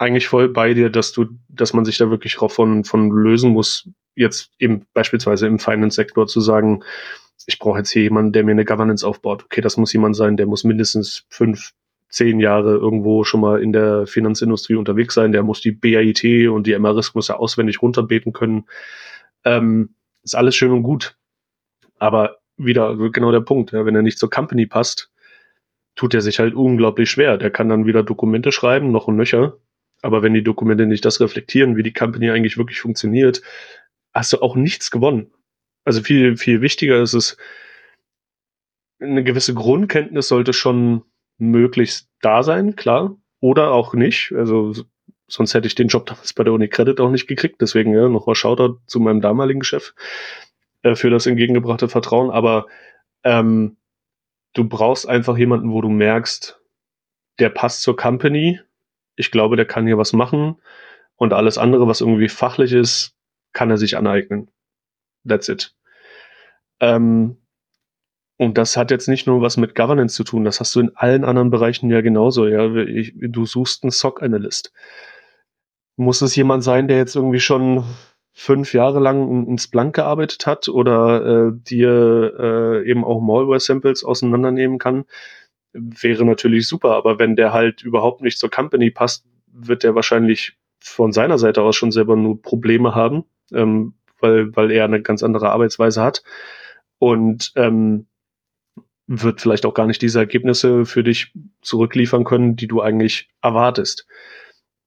eigentlich 0.00 0.28
voll 0.28 0.48
bei 0.48 0.72
dir, 0.72 0.88
dass 0.88 1.12
du, 1.12 1.26
dass 1.48 1.74
man 1.74 1.84
sich 1.84 1.98
da 1.98 2.10
wirklich 2.10 2.36
von, 2.36 2.84
von 2.84 3.10
lösen 3.10 3.50
muss, 3.50 3.88
jetzt 4.14 4.50
eben 4.58 4.86
beispielsweise 4.94 5.46
im 5.46 5.58
Finance-Sektor 5.58 6.26
zu 6.26 6.40
sagen, 6.40 6.82
ich 7.46 7.58
brauche 7.58 7.78
jetzt 7.78 7.90
hier 7.90 8.02
jemanden, 8.02 8.32
der 8.32 8.42
mir 8.42 8.52
eine 8.52 8.64
Governance 8.64 9.06
aufbaut. 9.06 9.44
Okay, 9.44 9.60
das 9.60 9.76
muss 9.76 9.92
jemand 9.92 10.16
sein, 10.16 10.38
der 10.38 10.46
muss 10.46 10.64
mindestens 10.64 11.26
fünf, 11.28 11.72
zehn 12.08 12.40
Jahre 12.40 12.76
irgendwo 12.76 13.24
schon 13.24 13.40
mal 13.40 13.62
in 13.62 13.72
der 13.74 14.06
Finanzindustrie 14.06 14.76
unterwegs 14.76 15.14
sein, 15.14 15.32
der 15.32 15.42
muss 15.42 15.60
die 15.60 15.72
BAIT 15.72 16.48
und 16.48 16.66
die 16.66 16.76
MRISK 16.78 17.14
muss 17.14 17.28
er 17.28 17.38
auswendig 17.38 17.82
runterbeten 17.82 18.32
können. 18.32 18.64
Ähm, 19.44 19.94
ist 20.22 20.34
alles 20.34 20.56
schön 20.56 20.72
und 20.72 20.82
gut. 20.82 21.16
Aber 21.98 22.38
wieder 22.56 22.96
genau 23.10 23.32
der 23.32 23.40
Punkt, 23.40 23.72
ja, 23.72 23.84
wenn 23.84 23.94
er 23.94 24.02
nicht 24.02 24.18
zur 24.18 24.30
Company 24.30 24.64
passt, 24.64 25.10
tut 25.94 26.14
er 26.14 26.22
sich 26.22 26.38
halt 26.38 26.54
unglaublich 26.54 27.10
schwer. 27.10 27.36
Der 27.36 27.50
kann 27.50 27.68
dann 27.68 27.84
wieder 27.84 28.02
Dokumente 28.02 28.50
schreiben, 28.50 28.92
noch 28.92 29.06
und 29.06 29.16
nöcher. 29.16 29.58
Aber 30.02 30.22
wenn 30.22 30.34
die 30.34 30.42
Dokumente 30.42 30.86
nicht 30.86 31.04
das 31.04 31.20
reflektieren, 31.20 31.76
wie 31.76 31.82
die 31.82 31.92
Company 31.92 32.30
eigentlich 32.30 32.56
wirklich 32.56 32.80
funktioniert, 32.80 33.42
hast 34.12 34.32
du 34.32 34.38
auch 34.40 34.56
nichts 34.56 34.90
gewonnen. 34.90 35.32
Also 35.84 36.02
viel, 36.02 36.36
viel 36.36 36.62
wichtiger 36.62 37.00
ist 37.00 37.14
es, 37.14 37.36
eine 39.00 39.24
gewisse 39.24 39.54
Grundkenntnis 39.54 40.28
sollte 40.28 40.52
schon 40.52 41.02
möglichst 41.38 42.08
da 42.20 42.42
sein, 42.42 42.76
klar. 42.76 43.16
Oder 43.40 43.70
auch 43.72 43.94
nicht. 43.94 44.32
Also 44.32 44.74
sonst 45.26 45.54
hätte 45.54 45.66
ich 45.66 45.74
den 45.74 45.88
Job 45.88 46.06
damals 46.06 46.34
bei 46.34 46.44
der 46.44 46.52
Uni 46.52 46.68
Credit 46.68 47.00
auch 47.00 47.10
nicht 47.10 47.26
gekriegt. 47.26 47.60
Deswegen 47.60 47.94
ja, 47.94 48.08
nochmal 48.08 48.34
Shoutout 48.34 48.80
zu 48.86 49.00
meinem 49.00 49.22
damaligen 49.22 49.64
Chef 49.64 49.94
äh, 50.82 50.94
für 50.94 51.08
das 51.08 51.26
entgegengebrachte 51.26 51.88
Vertrauen. 51.88 52.30
Aber 52.30 52.66
ähm, 53.24 53.78
du 54.52 54.68
brauchst 54.68 55.08
einfach 55.08 55.38
jemanden, 55.38 55.72
wo 55.72 55.80
du 55.80 55.88
merkst, 55.88 56.60
der 57.38 57.48
passt 57.48 57.82
zur 57.82 57.96
Company. 57.96 58.60
Ich 59.20 59.30
glaube, 59.30 59.56
der 59.56 59.66
kann 59.66 59.86
hier 59.86 59.98
was 59.98 60.12
machen. 60.12 60.56
Und 61.16 61.32
alles 61.32 61.58
andere, 61.58 61.86
was 61.86 62.00
irgendwie 62.00 62.28
fachlich 62.28 62.72
ist, 62.72 63.14
kann 63.52 63.70
er 63.70 63.76
sich 63.76 63.96
aneignen. 63.96 64.50
That's 65.28 65.48
it. 65.48 65.74
Ähm, 66.80 67.36
und 68.38 68.56
das 68.56 68.78
hat 68.78 68.90
jetzt 68.90 69.06
nicht 69.06 69.26
nur 69.26 69.42
was 69.42 69.58
mit 69.58 69.74
Governance 69.74 70.14
zu 70.16 70.24
tun, 70.24 70.44
das 70.44 70.60
hast 70.60 70.74
du 70.74 70.80
in 70.80 70.92
allen 70.94 71.24
anderen 71.24 71.50
Bereichen 71.50 71.90
ja 71.90 72.00
genauso. 72.00 72.46
Ja, 72.46 72.74
ich, 72.74 73.12
du 73.14 73.44
suchst 73.44 73.84
einen 73.84 73.90
SOC-Analyst. 73.90 74.72
Muss 75.96 76.22
es 76.22 76.34
jemand 76.34 76.64
sein, 76.64 76.88
der 76.88 76.96
jetzt 76.96 77.16
irgendwie 77.16 77.40
schon 77.40 77.84
fünf 78.32 78.72
Jahre 78.72 79.00
lang 79.00 79.46
in 79.46 79.58
Splunk 79.58 79.94
gearbeitet 79.96 80.46
hat 80.46 80.70
oder 80.70 81.48
äh, 81.48 81.52
dir 81.52 82.32
äh, 82.38 82.90
eben 82.90 83.04
auch 83.04 83.20
Malware-Samples 83.20 84.04
auseinandernehmen 84.04 84.78
kann, 84.78 85.04
wäre 85.72 86.24
natürlich 86.24 86.68
super. 86.68 86.96
Aber 86.96 87.18
wenn 87.18 87.36
der 87.36 87.52
halt 87.52 87.82
überhaupt 87.82 88.22
nicht 88.22 88.38
zur 88.38 88.50
Company 88.50 88.90
passt, 88.90 89.24
wird 89.52 89.82
der 89.82 89.94
wahrscheinlich 89.94 90.56
von 90.78 91.12
seiner 91.12 91.38
Seite 91.38 91.62
aus 91.62 91.76
schon 91.76 91.92
selber 91.92 92.16
nur 92.16 92.40
Probleme 92.40 92.94
haben, 92.94 93.24
ähm, 93.52 93.94
weil, 94.20 94.54
weil 94.56 94.70
er 94.70 94.84
eine 94.84 95.02
ganz 95.02 95.22
andere 95.22 95.50
Arbeitsweise 95.50 96.02
hat. 96.02 96.22
Und 96.98 97.52
ähm, 97.56 98.06
wird 99.12 99.40
vielleicht 99.40 99.66
auch 99.66 99.74
gar 99.74 99.86
nicht 99.86 100.02
diese 100.02 100.20
Ergebnisse 100.20 100.86
für 100.86 101.02
dich 101.02 101.32
zurückliefern 101.62 102.22
können, 102.22 102.54
die 102.54 102.68
du 102.68 102.80
eigentlich 102.80 103.28
erwartest. 103.42 104.06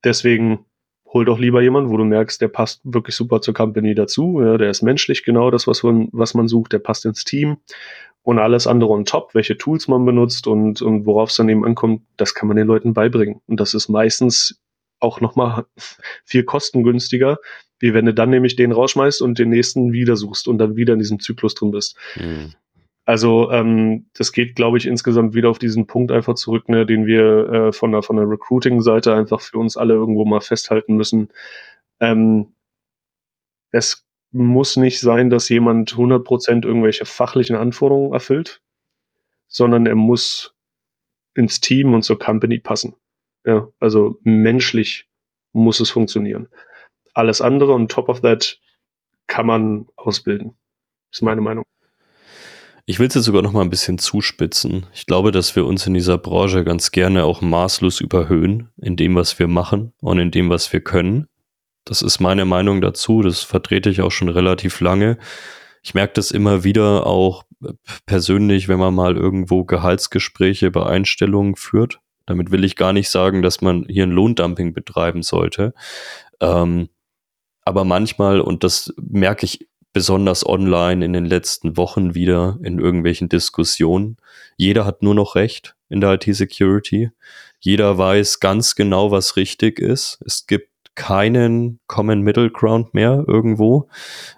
Deswegen 0.04 0.65
hol 1.13 1.26
doch 1.26 1.38
lieber 1.38 1.62
jemanden, 1.62 1.89
wo 1.89 1.98
du 1.98 2.06
merkst, 2.06 2.41
der 2.41 2.48
passt 2.48 2.82
wirklich 2.84 3.15
super 3.15 3.41
zur 3.41 3.54
Company 3.54 3.93
dazu. 3.96 4.41
Ja, 4.41 4.58
der 4.58 4.69
ist 4.69 4.82
menschlich 4.82 5.24
genau 5.24 5.52
das, 5.52 5.67
was 5.67 5.84
man, 5.84 6.08
was 6.13 6.34
man 6.34 6.48
sucht, 6.48 6.72
der 6.72 6.80
passt 6.80 7.06
ins 7.06 7.26
Team. 7.26 7.58
Und 8.23 8.39
alles 8.39 8.67
andere 8.67 8.91
on 8.91 9.05
top, 9.05 9.36
welche 9.36 9.57
Tools 9.57 9.88
man 9.88 10.05
benutzt 10.05 10.47
und, 10.47 10.81
und 10.81 11.05
worauf 11.05 11.29
es 11.29 11.36
dann 11.36 11.49
eben 11.49 11.65
ankommt, 11.65 12.03
das 12.15 12.33
kann 12.33 12.47
man 12.47 12.55
den 12.55 12.67
Leuten 12.67 12.93
beibringen. 12.93 13.41
Und 13.47 13.59
das 13.59 13.73
ist 13.73 13.89
meistens 13.89 14.62
auch 14.99 15.19
nochmal 15.19 15.65
viel 16.23 16.43
kostengünstiger, 16.43 17.38
wie 17.79 17.93
wenn 17.93 18.05
du 18.05 18.13
dann 18.13 18.29
nämlich 18.29 18.55
den 18.55 18.71
rausschmeißt 18.71 19.21
und 19.21 19.39
den 19.39 19.49
nächsten 19.49 19.91
wieder 19.91 20.15
suchst 20.15 20.47
und 20.47 20.57
dann 20.57 20.77
wieder 20.77 20.93
in 20.93 20.99
diesem 20.99 21.19
Zyklus 21.19 21.53
drin 21.53 21.71
bist. 21.71 21.97
Mhm. 22.15 22.53
Also 23.05 23.51
ähm, 23.51 24.05
das 24.13 24.31
geht, 24.31 24.55
glaube 24.55 24.77
ich, 24.77 24.88
insgesamt 24.88 25.33
wieder 25.33 25.49
auf 25.49 25.59
diesen 25.59 25.88
Punkt 25.88 26.12
einfach 26.12 26.36
zurück, 26.36 26.69
ne, 26.69 26.86
den 26.86 27.05
wir 27.05 27.49
äh, 27.49 27.73
von 27.73 27.91
der, 27.91 28.01
von 28.01 28.15
der 28.15 28.29
Recruiting-Seite 28.29 29.13
einfach 29.13 29.41
für 29.41 29.57
uns 29.57 29.75
alle 29.75 29.93
irgendwo 29.93 30.23
mal 30.23 30.39
festhalten 30.39 30.95
müssen. 30.95 31.27
Ähm, 31.99 32.53
es 33.71 34.02
muss 34.34 34.76
nicht 34.76 35.00
sein, 35.00 35.30
dass 35.30 35.50
jemand 35.50 35.93
100% 35.93 36.65
irgendwelche 36.65 37.06
fachlichen 37.06 37.56
Anforderungen 37.56 38.13
erfüllt, 38.13 38.62
sondern 39.48 39.86
er 39.86 39.96
muss 39.96 40.56
ins 41.36 41.62
Team 41.62 41.93
und 41.93 42.04
zur 42.04 42.19
Company 42.19 42.60
passen. 42.60 42.96
Ja, 43.46 43.67
also 43.80 44.19
menschlich 44.24 45.08
muss 45.52 45.80
es 45.80 45.91
funktionieren. 45.91 46.48
Alles 47.13 47.41
andere 47.41 47.74
und 47.74 47.91
top 47.91 48.10
of 48.10 48.22
that 48.22 48.60
kann 49.28 49.46
man 49.46 49.88
ausbilden. 49.96 50.56
Ist 51.12 51.22
meine 51.22 51.41
Meinung. 51.41 51.63
Ich 52.86 53.00
will 53.00 53.08
es 53.08 53.13
jetzt 53.13 53.26
sogar 53.26 53.41
noch 53.41 53.54
mal 53.54 53.62
ein 53.62 53.69
bisschen 53.69 53.98
zuspitzen. 53.98 54.88
Ich 54.93 55.06
glaube, 55.06 55.32
dass 55.32 55.56
wir 55.56 55.65
uns 55.65 55.88
in 55.88 55.93
dieser 55.93 56.17
Branche 56.17 56.65
ganz 56.65 56.91
gerne 56.91 57.24
auch 57.24 57.39
maßlos 57.39 58.02
überhöhen 58.02 58.72
in 58.82 58.98
dem, 58.98 59.15
was 59.15 59.39
wir 59.39 59.48
machen 59.48 59.93
und 60.02 60.19
in 60.19 60.32
dem, 60.32 60.50
was 60.50 60.74
wir 60.74 60.82
können. 60.82 61.28
Das 61.86 62.02
ist 62.02 62.19
meine 62.19 62.46
Meinung 62.46 62.82
dazu. 62.82 63.22
Das 63.22 63.41
vertrete 63.41 63.89
ich 63.89 64.02
auch 64.02 64.12
schon 64.12 64.30
relativ 64.30 64.80
lange. 64.80 65.17
Ich 65.82 65.93
merke 65.93 66.13
das 66.13 66.32
immer 66.32 66.63
wieder 66.63 67.06
auch 67.06 67.43
persönlich, 68.06 68.67
wenn 68.67 68.80
man 68.80 68.93
mal 68.93 69.17
irgendwo 69.17 69.65
Gehaltsgespräche 69.65 70.72
bei 70.72 70.86
Einstellungen 70.86 71.56
führt. 71.56 72.00
Damit 72.26 72.52
will 72.52 72.63
ich 72.63 72.78
gar 72.78 72.93
nicht 72.93 73.10
sagen, 73.10 73.41
dass 73.41 73.62
man 73.62 73.86
hier 73.89 74.04
ein 74.04 74.12
Lohndumping 74.12 74.74
betreiben 74.74 75.24
sollte. 75.24 75.74
Ähm, 76.39 76.89
aber 77.65 77.84
manchmal, 77.84 78.39
und 78.39 78.63
das 78.63 78.93
merke 78.98 79.46
ich 79.46 79.67
besonders 79.93 80.46
online 80.46 81.06
in 81.06 81.13
den 81.13 81.26
letzten 81.26 81.78
Wochen 81.78 82.15
wieder 82.15 82.60
in 82.63 82.80
irgendwelchen 82.80 83.30
Diskussionen. 83.30 84.17
Jeder 84.58 84.86
hat 84.86 85.04
nur 85.04 85.15
noch 85.15 85.36
Recht 85.36 85.76
in 85.89 86.02
der 86.02 86.13
IT-Security. 86.13 87.12
Jeder 87.60 87.98
weiß 87.98 88.39
ganz 88.39 88.76
genau, 88.76 89.12
was 89.12 89.38
richtig 89.38 89.80
ist. 89.80 90.19
Es 90.26 90.48
gibt 90.48 90.72
keinen 90.95 91.79
Common 91.88 92.21
Middle 92.21 92.49
Ground 92.49 92.93
mehr 92.93 93.23
irgendwo 93.27 93.88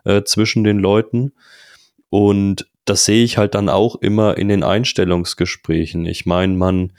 äh, 0.03 0.23
zwischen 0.23 0.63
den 0.63 0.79
Leuten. 0.79 1.33
Und 2.09 2.69
das 2.85 3.05
sehe 3.05 3.23
ich 3.23 3.37
halt 3.37 3.55
dann 3.55 3.69
auch 3.69 3.95
immer 3.95 4.37
in 4.37 4.47
den 4.47 4.63
Einstellungsgesprächen. 4.63 6.05
Ich 6.05 6.25
meine, 6.25 6.53
man 6.53 6.91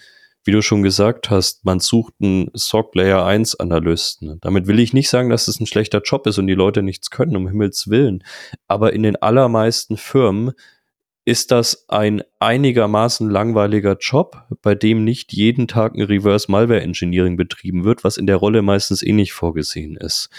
wie 0.47 0.53
du 0.53 0.63
schon 0.63 0.83
gesagt 0.83 1.29
hast, 1.29 1.65
man 1.65 1.81
sucht 1.81 2.15
einen 2.23 2.51
SOC 2.55 2.95
Layer 2.95 3.27
1 3.27 3.57
Analysten. 3.57 4.39
Damit 4.41 4.69
will 4.69 4.79
ich 4.79 4.93
nicht 4.93 5.11
sagen, 5.11 5.29
dass 5.29 5.49
es 5.49 5.59
ein 5.59 5.67
schlechter 5.67 6.01
Job 6.03 6.27
ist 6.29 6.39
und 6.39 6.47
die 6.47 6.55
Leute 6.55 6.85
nichts 6.85 7.11
können, 7.11 7.37
um 7.37 7.49
Himmels 7.49 7.91
Willen. 7.91 8.23
Aber 8.69 8.93
in 8.93 9.03
den 9.03 9.17
allermeisten 9.17 9.97
Firmen 9.97 10.53
ist 11.27 11.51
das 11.51 11.89
ein 11.89 12.23
einigermaßen 12.39 13.29
langweiliger 13.29 13.97
Job, 14.01 14.45
bei 14.63 14.77
dem 14.77 15.05
nicht 15.05 15.33
jeden 15.33 15.67
Tag 15.67 15.95
ein 15.95 16.03
Reverse 16.03 16.51
Malware 16.51 16.81
Engineering 16.81 17.37
betrieben 17.37 17.85
wird, 17.85 18.05
was 18.05 18.17
in 18.17 18.29
der 18.29 18.37
Rolle 18.37 18.63
meistens 18.63 19.03
eh 19.03 19.13
nicht 19.13 19.33
vorgesehen 19.33 19.97
ist. 19.97 20.31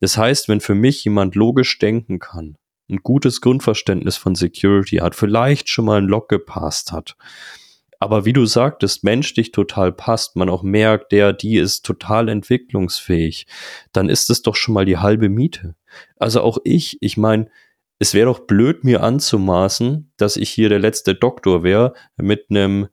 Das 0.00 0.18
heißt, 0.18 0.48
wenn 0.48 0.60
für 0.60 0.74
mich 0.74 1.02
jemand 1.02 1.34
logisch 1.34 1.78
denken 1.78 2.18
kann, 2.18 2.58
ein 2.90 2.98
gutes 2.98 3.40
Grundverständnis 3.40 4.18
von 4.18 4.34
Security 4.34 4.96
hat, 4.96 5.14
vielleicht 5.14 5.70
schon 5.70 5.86
mal 5.86 6.02
ein 6.02 6.06
Log 6.08 6.28
gepasst 6.28 6.92
hat, 6.92 7.16
aber 7.98 8.26
wie 8.26 8.34
du 8.34 8.44
sagtest, 8.44 9.02
menschlich 9.04 9.50
total 9.50 9.92
passt, 9.92 10.36
man 10.36 10.50
auch 10.50 10.62
merkt, 10.62 11.10
der, 11.10 11.32
die 11.32 11.56
ist 11.56 11.84
total 11.84 12.28
entwicklungsfähig, 12.28 13.46
dann 13.92 14.08
ist 14.08 14.30
es 14.30 14.42
doch 14.42 14.54
schon 14.54 14.74
mal 14.74 14.84
die 14.84 14.98
halbe 14.98 15.28
Miete. 15.28 15.74
Also 16.16 16.42
auch 16.42 16.58
ich, 16.64 16.98
ich 17.00 17.16
meine, 17.16 17.50
es 17.98 18.14
wäre 18.14 18.26
doch 18.26 18.40
blöd, 18.40 18.84
mir 18.84 19.02
anzumaßen, 19.02 20.12
dass 20.16 20.36
ich 20.36 20.50
hier 20.50 20.68
der 20.68 20.78
letzte 20.78 21.14
Doktor 21.14 21.62
wäre 21.62 21.94
mit 22.16 22.46
einem 22.50 22.88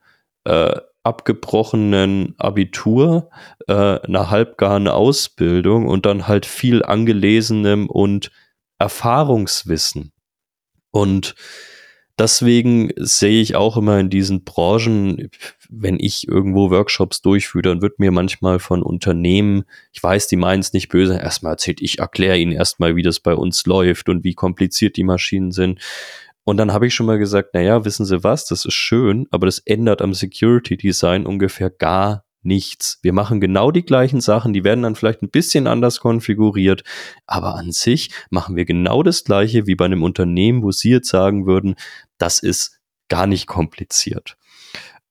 äh, 0.46 0.80
abgebrochenen 1.04 2.34
Abitur, 2.40 3.30
äh, 3.68 3.74
einer 3.74 4.32
halbgaren 4.32 4.88
Ausbildung 4.88 5.88
und 5.88 6.06
dann 6.06 6.28
halt 6.28 6.48
viel 6.48 6.84
angelesenem 6.84 7.88
und 7.88 8.32
Erfahrungswissen. 8.80 10.12
Und 10.92 11.36
deswegen 12.18 12.92
sehe 12.98 13.42
ich 13.42 13.56
auch 13.56 13.78
immer 13.78 14.00
in 14.00 14.10
diesen 14.10 14.44
Branchen, 14.44 15.30
wenn 15.70 16.00
ich 16.00 16.28
irgendwo 16.28 16.70
Workshops 16.70 17.22
durchführe, 17.22 17.64
dann 17.64 17.82
wird 17.82 18.00
mir 18.00 18.12
manchmal 18.12 18.60
von 18.60 18.84
Unternehmen, 18.84 19.64
ich 19.92 20.02
weiß, 20.02 20.28
die 20.28 20.36
meinen 20.36 20.62
es 20.62 20.74
nicht 20.74 20.90
böse, 20.90 21.18
erstmal 21.18 21.54
erzählt, 21.54 21.82
ich 21.82 22.00
erkläre 22.00 22.38
ihnen 22.38 22.52
erstmal, 22.52 22.96
wie 22.96 23.04
das 23.04 23.20
bei 23.20 23.34
uns 23.34 23.66
läuft 23.66 24.10
und 24.10 24.24
wie 24.24 24.34
kompliziert 24.34 24.98
die 24.98 25.04
Maschinen 25.04 25.52
sind. 25.52 25.80
Und 26.44 26.58
dann 26.58 26.72
habe 26.74 26.86
ich 26.86 26.94
schon 26.94 27.08
mal 27.08 27.18
gesagt, 27.18 27.54
naja, 27.54 27.86
wissen 27.86 28.06
Sie 28.06 28.24
was, 28.24 28.46
das 28.46 28.66
ist 28.66 28.76
schön, 28.76 29.28
aber 29.32 29.48
das 29.48 29.60
ändert 29.60 30.02
am 30.02 30.14
Security 30.14 30.78
Design 30.78 31.26
ungefähr 31.26 31.72
gar 31.72 32.25
nichts. 32.46 33.00
Wir 33.02 33.14
machen 33.14 33.40
genau 33.40 33.72
die 33.72 33.84
gleichen 33.84 34.22
Sachen, 34.22 34.54
die 34.54 34.64
werden 34.64 34.84
dann 34.84 34.96
vielleicht 34.96 35.22
ein 35.22 35.30
bisschen 35.30 35.68
anders 35.68 36.00
konfiguriert, 36.00 36.84
aber 37.26 37.56
an 37.56 37.72
sich 37.72 38.12
machen 38.30 38.56
wir 38.56 38.66
genau 38.66 39.04
das 39.04 39.24
gleiche 39.24 39.68
wie 39.68 39.76
bei 39.76 39.86
einem 39.86 40.04
Unternehmen, 40.04 40.64
wo 40.64 40.72
Sie 40.72 40.92
jetzt 40.92 41.10
sagen 41.10 41.46
würden, 41.46 41.76
das 42.18 42.40
ist 42.40 42.80
gar 43.10 43.28
nicht 43.28 43.48
kompliziert. 43.48 44.38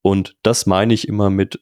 Und 0.03 0.37
das 0.43 0.67
meine 0.67 0.95
ich 0.95 1.09
immer 1.09 1.31
mit 1.31 1.61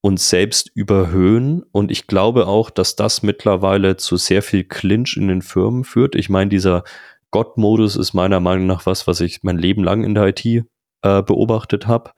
uns 0.00 0.28
selbst 0.28 0.70
überhöhen. 0.74 1.64
Und 1.72 1.90
ich 1.90 2.06
glaube 2.06 2.46
auch, 2.46 2.70
dass 2.70 2.96
das 2.96 3.22
mittlerweile 3.22 3.96
zu 3.96 4.16
sehr 4.16 4.42
viel 4.42 4.64
Clinch 4.64 5.16
in 5.16 5.28
den 5.28 5.42
Firmen 5.42 5.84
führt. 5.84 6.14
Ich 6.14 6.28
meine, 6.28 6.50
dieser 6.50 6.84
Gott-Modus 7.30 7.96
ist 7.96 8.14
meiner 8.14 8.40
Meinung 8.40 8.66
nach 8.66 8.86
was, 8.86 9.06
was 9.06 9.20
ich 9.20 9.42
mein 9.42 9.58
Leben 9.58 9.84
lang 9.84 10.04
in 10.04 10.14
der 10.14 10.28
IT 10.28 10.44
äh, 10.44 11.22
beobachtet 11.22 11.86
habe. 11.86 12.12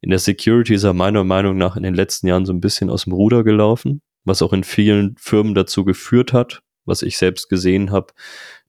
In 0.00 0.10
der 0.10 0.18
Security 0.18 0.74
ist 0.74 0.84
er 0.84 0.94
meiner 0.94 1.24
Meinung 1.24 1.56
nach 1.58 1.76
in 1.76 1.82
den 1.82 1.94
letzten 1.94 2.26
Jahren 2.26 2.46
so 2.46 2.52
ein 2.52 2.60
bisschen 2.60 2.90
aus 2.90 3.04
dem 3.04 3.12
Ruder 3.12 3.44
gelaufen, 3.44 4.00
was 4.24 4.42
auch 4.42 4.52
in 4.52 4.64
vielen 4.64 5.16
Firmen 5.18 5.54
dazu 5.54 5.84
geführt 5.84 6.32
hat, 6.32 6.62
was 6.84 7.02
ich 7.02 7.18
selbst 7.18 7.48
gesehen 7.48 7.90
habe, 7.90 8.12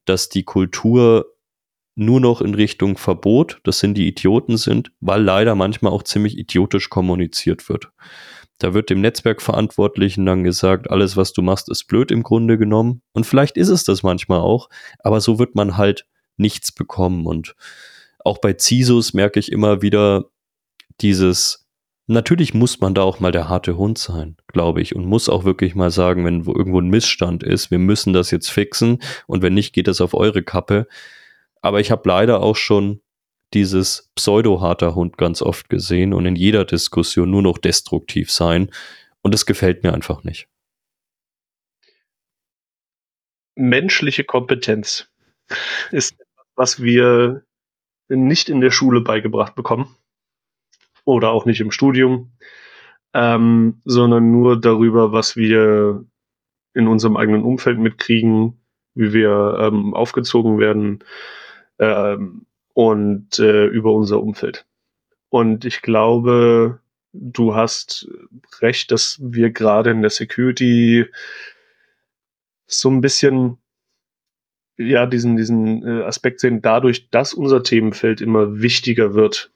dass 0.05 0.29
die 0.29 0.43
Kultur 0.43 1.25
nur 1.95 2.19
noch 2.19 2.41
in 2.41 2.55
Richtung 2.55 2.97
Verbot, 2.97 3.59
das 3.63 3.79
sind 3.79 3.95
die 3.95 4.07
Idioten 4.07 4.57
sind, 4.57 4.91
weil 4.99 5.21
leider 5.21 5.55
manchmal 5.55 5.91
auch 5.91 6.03
ziemlich 6.03 6.37
idiotisch 6.37 6.89
kommuniziert 6.89 7.67
wird. 7.69 7.91
Da 8.57 8.73
wird 8.73 8.89
dem 8.89 9.01
Netzwerkverantwortlichen 9.01 10.25
dann 10.25 10.43
gesagt, 10.43 10.89
alles, 10.89 11.17
was 11.17 11.33
du 11.33 11.41
machst, 11.41 11.69
ist 11.69 11.85
blöd 11.85 12.11
im 12.11 12.23
Grunde 12.23 12.57
genommen. 12.57 13.01
Und 13.11 13.25
vielleicht 13.25 13.57
ist 13.57 13.69
es 13.69 13.83
das 13.83 14.03
manchmal 14.03 14.39
auch, 14.39 14.69
aber 14.99 15.19
so 15.19 15.39
wird 15.39 15.55
man 15.55 15.77
halt 15.77 16.05
nichts 16.37 16.71
bekommen. 16.71 17.25
Und 17.25 17.55
auch 18.23 18.37
bei 18.37 18.55
CISOs 18.57 19.13
merke 19.13 19.39
ich 19.39 19.51
immer 19.51 19.81
wieder 19.81 20.30
dieses, 20.99 21.67
natürlich 22.07 22.53
muss 22.53 22.79
man 22.79 22.93
da 22.93 23.03
auch 23.03 23.19
mal 23.19 23.31
der 23.31 23.49
harte 23.49 23.77
Hund 23.77 23.97
sein, 23.97 24.37
glaube 24.47 24.81
ich, 24.81 24.95
und 24.95 25.05
muss 25.05 25.29
auch 25.29 25.43
wirklich 25.43 25.75
mal 25.75 25.91
sagen, 25.91 26.25
wenn 26.25 26.43
irgendwo 26.45 26.79
ein 26.79 26.89
Missstand 26.89 27.43
ist, 27.43 27.71
wir 27.71 27.79
müssen 27.79 28.13
das 28.13 28.31
jetzt 28.31 28.49
fixen 28.49 29.01
und 29.27 29.41
wenn 29.41 29.53
nicht, 29.53 29.73
geht 29.73 29.87
das 29.87 30.01
auf 30.01 30.13
eure 30.13 30.43
Kappe. 30.43 30.87
Aber 31.61 31.79
ich 31.79 31.91
habe 31.91 32.07
leider 32.07 32.41
auch 32.41 32.55
schon 32.55 33.01
dieses 33.53 34.11
pseudo-harter 34.15 34.95
Hund 34.95 35.17
ganz 35.17 35.41
oft 35.41 35.69
gesehen 35.69 36.13
und 36.13 36.25
in 36.25 36.35
jeder 36.35 36.65
Diskussion 36.65 37.29
nur 37.29 37.41
noch 37.41 37.57
destruktiv 37.57 38.31
sein. 38.31 38.71
Und 39.21 39.33
das 39.33 39.45
gefällt 39.45 39.83
mir 39.83 39.93
einfach 39.93 40.23
nicht. 40.23 40.47
Menschliche 43.55 44.23
Kompetenz 44.23 45.09
ist 45.91 46.13
etwas, 46.13 46.45
was 46.55 46.81
wir 46.81 47.43
nicht 48.07 48.49
in 48.49 48.61
der 48.61 48.71
Schule 48.71 49.01
beigebracht 49.01 49.55
bekommen 49.55 49.95
oder 51.05 51.31
auch 51.31 51.45
nicht 51.45 51.61
im 51.61 51.71
Studium, 51.71 52.31
ähm, 53.13 53.81
sondern 53.85 54.31
nur 54.31 54.59
darüber, 54.59 55.11
was 55.11 55.35
wir 55.35 56.05
in 56.73 56.87
unserem 56.87 57.17
eigenen 57.17 57.43
Umfeld 57.43 57.79
mitkriegen, 57.79 58.61
wie 58.93 59.13
wir 59.13 59.57
ähm, 59.59 59.93
aufgezogen 59.93 60.59
werden, 60.59 61.03
ähm, 61.79 62.45
und 62.73 63.39
äh, 63.39 63.65
über 63.65 63.93
unser 63.93 64.21
Umfeld. 64.21 64.65
Und 65.29 65.65
ich 65.65 65.81
glaube, 65.81 66.79
du 67.13 67.55
hast 67.55 68.09
recht, 68.61 68.91
dass 68.91 69.19
wir 69.21 69.51
gerade 69.51 69.91
in 69.91 70.01
der 70.01 70.09
Security 70.09 71.05
so 72.67 72.89
ein 72.89 73.01
bisschen 73.01 73.57
ja 74.77 75.05
diesen 75.05 75.35
diesen 75.35 75.85
äh, 75.85 76.03
Aspekt 76.03 76.39
sehen, 76.39 76.61
dadurch, 76.61 77.09
dass 77.09 77.33
unser 77.33 77.63
Themenfeld 77.63 78.21
immer 78.21 78.61
wichtiger 78.61 79.13
wird. 79.13 79.51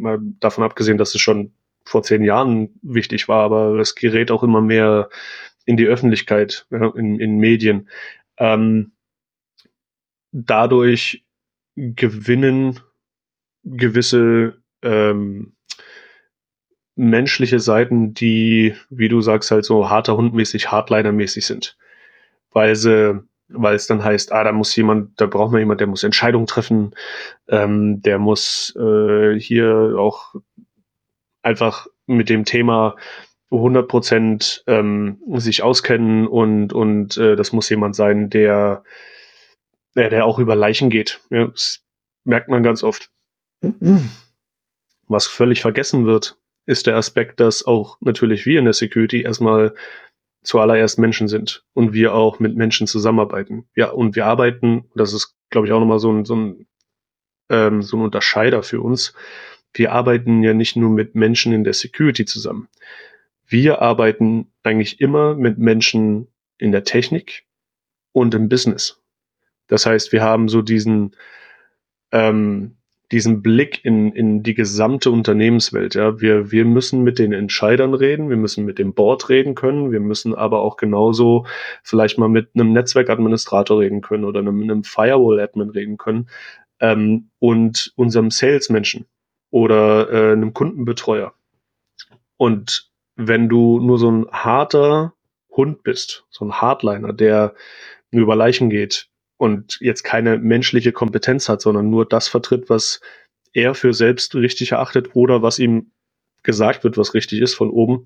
Mal 0.00 0.18
davon 0.40 0.64
abgesehen, 0.64 0.98
dass 0.98 1.14
es 1.14 1.20
schon 1.20 1.52
vor 1.84 2.02
zehn 2.02 2.24
Jahren 2.24 2.70
wichtig 2.82 3.28
war, 3.28 3.44
aber 3.44 3.78
es 3.78 3.94
gerät 3.94 4.30
auch 4.30 4.42
immer 4.42 4.60
mehr 4.60 5.08
in 5.64 5.76
die 5.76 5.86
Öffentlichkeit, 5.86 6.66
in, 6.70 7.18
in 7.18 7.38
Medien. 7.38 7.88
Ähm, 8.38 8.92
dadurch 10.32 11.24
gewinnen 11.76 12.80
gewisse 13.64 14.60
ähm, 14.82 15.52
menschliche 16.96 17.60
Seiten, 17.60 18.14
die, 18.14 18.74
wie 18.90 19.08
du 19.08 19.20
sagst, 19.20 19.50
halt 19.50 19.64
so 19.64 19.88
harter 19.88 20.16
Hundmäßig, 20.16 20.68
Hardliner-mäßig 20.70 21.46
sind. 21.46 21.76
Weil 22.52 22.76
sie, 22.76 23.22
weil 23.52 23.74
es 23.74 23.86
dann 23.86 24.02
heißt, 24.02 24.32
ah, 24.32 24.44
da 24.44 24.52
muss 24.52 24.74
jemand, 24.76 25.20
da 25.20 25.26
braucht 25.26 25.52
man 25.52 25.60
jemand, 25.60 25.80
der 25.80 25.86
muss 25.86 26.04
Entscheidungen 26.04 26.46
treffen, 26.46 26.94
ähm, 27.48 28.02
der 28.02 28.18
muss 28.18 28.74
äh, 28.76 29.38
hier 29.38 29.94
auch 29.98 30.34
einfach 31.42 31.86
mit 32.06 32.28
dem 32.28 32.44
Thema 32.44 32.96
100 33.50 33.88
Prozent 33.88 34.62
ähm, 34.66 35.20
sich 35.34 35.62
auskennen 35.62 36.26
und, 36.26 36.72
und 36.72 37.16
äh, 37.16 37.36
das 37.36 37.52
muss 37.52 37.68
jemand 37.68 37.96
sein, 37.96 38.30
der 38.30 38.84
ja, 39.94 40.08
der 40.08 40.24
auch 40.24 40.38
über 40.38 40.54
Leichen 40.54 40.90
geht. 40.90 41.20
Ja, 41.30 41.46
das 41.46 41.84
merkt 42.24 42.48
man 42.48 42.62
ganz 42.62 42.82
oft. 42.82 43.10
Was 45.08 45.26
völlig 45.26 45.60
vergessen 45.60 46.06
wird, 46.06 46.38
ist 46.66 46.86
der 46.86 46.96
Aspekt, 46.96 47.40
dass 47.40 47.66
auch 47.66 47.98
natürlich 48.00 48.46
wir 48.46 48.58
in 48.58 48.64
der 48.64 48.74
Security 48.74 49.22
erstmal 49.22 49.74
zuallererst 50.42 50.98
Menschen 50.98 51.28
sind 51.28 51.64
und 51.74 51.92
wir 51.92 52.14
auch 52.14 52.38
mit 52.40 52.56
Menschen 52.56 52.86
zusammenarbeiten. 52.86 53.68
Ja, 53.74 53.90
und 53.90 54.16
wir 54.16 54.26
arbeiten, 54.26 54.84
das 54.94 55.12
ist, 55.12 55.36
glaube 55.50 55.66
ich, 55.66 55.72
auch 55.72 55.80
nochmal 55.80 55.98
so 55.98 56.12
ein, 56.12 56.24
so 56.24 56.36
ein, 56.36 56.66
ähm, 57.50 57.82
so 57.82 57.96
ein 57.96 58.02
Unterscheider 58.02 58.62
für 58.62 58.80
uns. 58.80 59.14
Wir 59.72 59.92
arbeiten 59.92 60.42
ja 60.42 60.54
nicht 60.54 60.76
nur 60.76 60.90
mit 60.90 61.14
Menschen 61.14 61.52
in 61.52 61.64
der 61.64 61.74
Security 61.74 62.24
zusammen. 62.24 62.68
Wir 63.46 63.82
arbeiten 63.82 64.52
eigentlich 64.62 65.00
immer 65.00 65.34
mit 65.34 65.58
Menschen 65.58 66.28
in 66.58 66.72
der 66.72 66.84
Technik 66.84 67.44
und 68.12 68.34
im 68.34 68.48
Business. 68.48 69.00
Das 69.66 69.86
heißt, 69.86 70.12
wir 70.12 70.22
haben 70.22 70.48
so 70.48 70.62
diesen, 70.62 71.16
ähm, 72.12 72.76
diesen 73.12 73.42
Blick 73.42 73.84
in, 73.84 74.12
in 74.12 74.42
die 74.42 74.54
gesamte 74.54 75.10
Unternehmenswelt. 75.10 75.94
Ja, 75.94 76.20
wir, 76.20 76.52
wir 76.52 76.64
müssen 76.64 77.02
mit 77.02 77.18
den 77.18 77.32
Entscheidern 77.32 77.94
reden, 77.94 78.30
wir 78.30 78.36
müssen 78.36 78.64
mit 78.64 78.78
dem 78.78 78.94
Board 78.94 79.28
reden 79.28 79.54
können, 79.54 79.90
wir 79.90 80.00
müssen 80.00 80.34
aber 80.34 80.60
auch 80.60 80.76
genauso 80.76 81.46
vielleicht 81.82 82.18
mal 82.18 82.28
mit 82.28 82.50
einem 82.54 82.72
Netzwerkadministrator 82.72 83.80
reden 83.80 84.00
können 84.00 84.24
oder 84.24 84.40
einem, 84.40 84.62
einem 84.62 84.84
Firewall-Admin 84.84 85.70
reden 85.70 85.96
können 85.96 86.28
ähm, 86.78 87.30
und 87.40 87.92
unserem 87.96 88.30
Salesmenschen 88.30 89.06
oder 89.50 90.10
äh, 90.10 90.32
einem 90.32 90.54
Kundenbetreuer. 90.54 91.34
Und 92.36 92.90
wenn 93.16 93.48
du 93.48 93.80
nur 93.80 93.98
so 93.98 94.10
ein 94.10 94.26
harter 94.30 95.14
Hund 95.50 95.82
bist, 95.82 96.24
so 96.30 96.44
ein 96.44 96.52
Hardliner, 96.52 97.12
der 97.12 97.54
über 98.12 98.36
Leichen 98.36 98.70
geht, 98.70 99.09
und 99.40 99.78
jetzt 99.80 100.02
keine 100.02 100.36
menschliche 100.36 100.92
Kompetenz 100.92 101.48
hat, 101.48 101.62
sondern 101.62 101.88
nur 101.88 102.06
das 102.06 102.28
vertritt, 102.28 102.68
was 102.68 103.00
er 103.54 103.74
für 103.74 103.94
selbst 103.94 104.34
richtig 104.34 104.72
erachtet 104.72 105.16
oder 105.16 105.40
was 105.40 105.58
ihm 105.58 105.92
gesagt 106.42 106.84
wird, 106.84 106.98
was 106.98 107.14
richtig 107.14 107.40
ist 107.40 107.54
von 107.54 107.70
oben, 107.70 108.04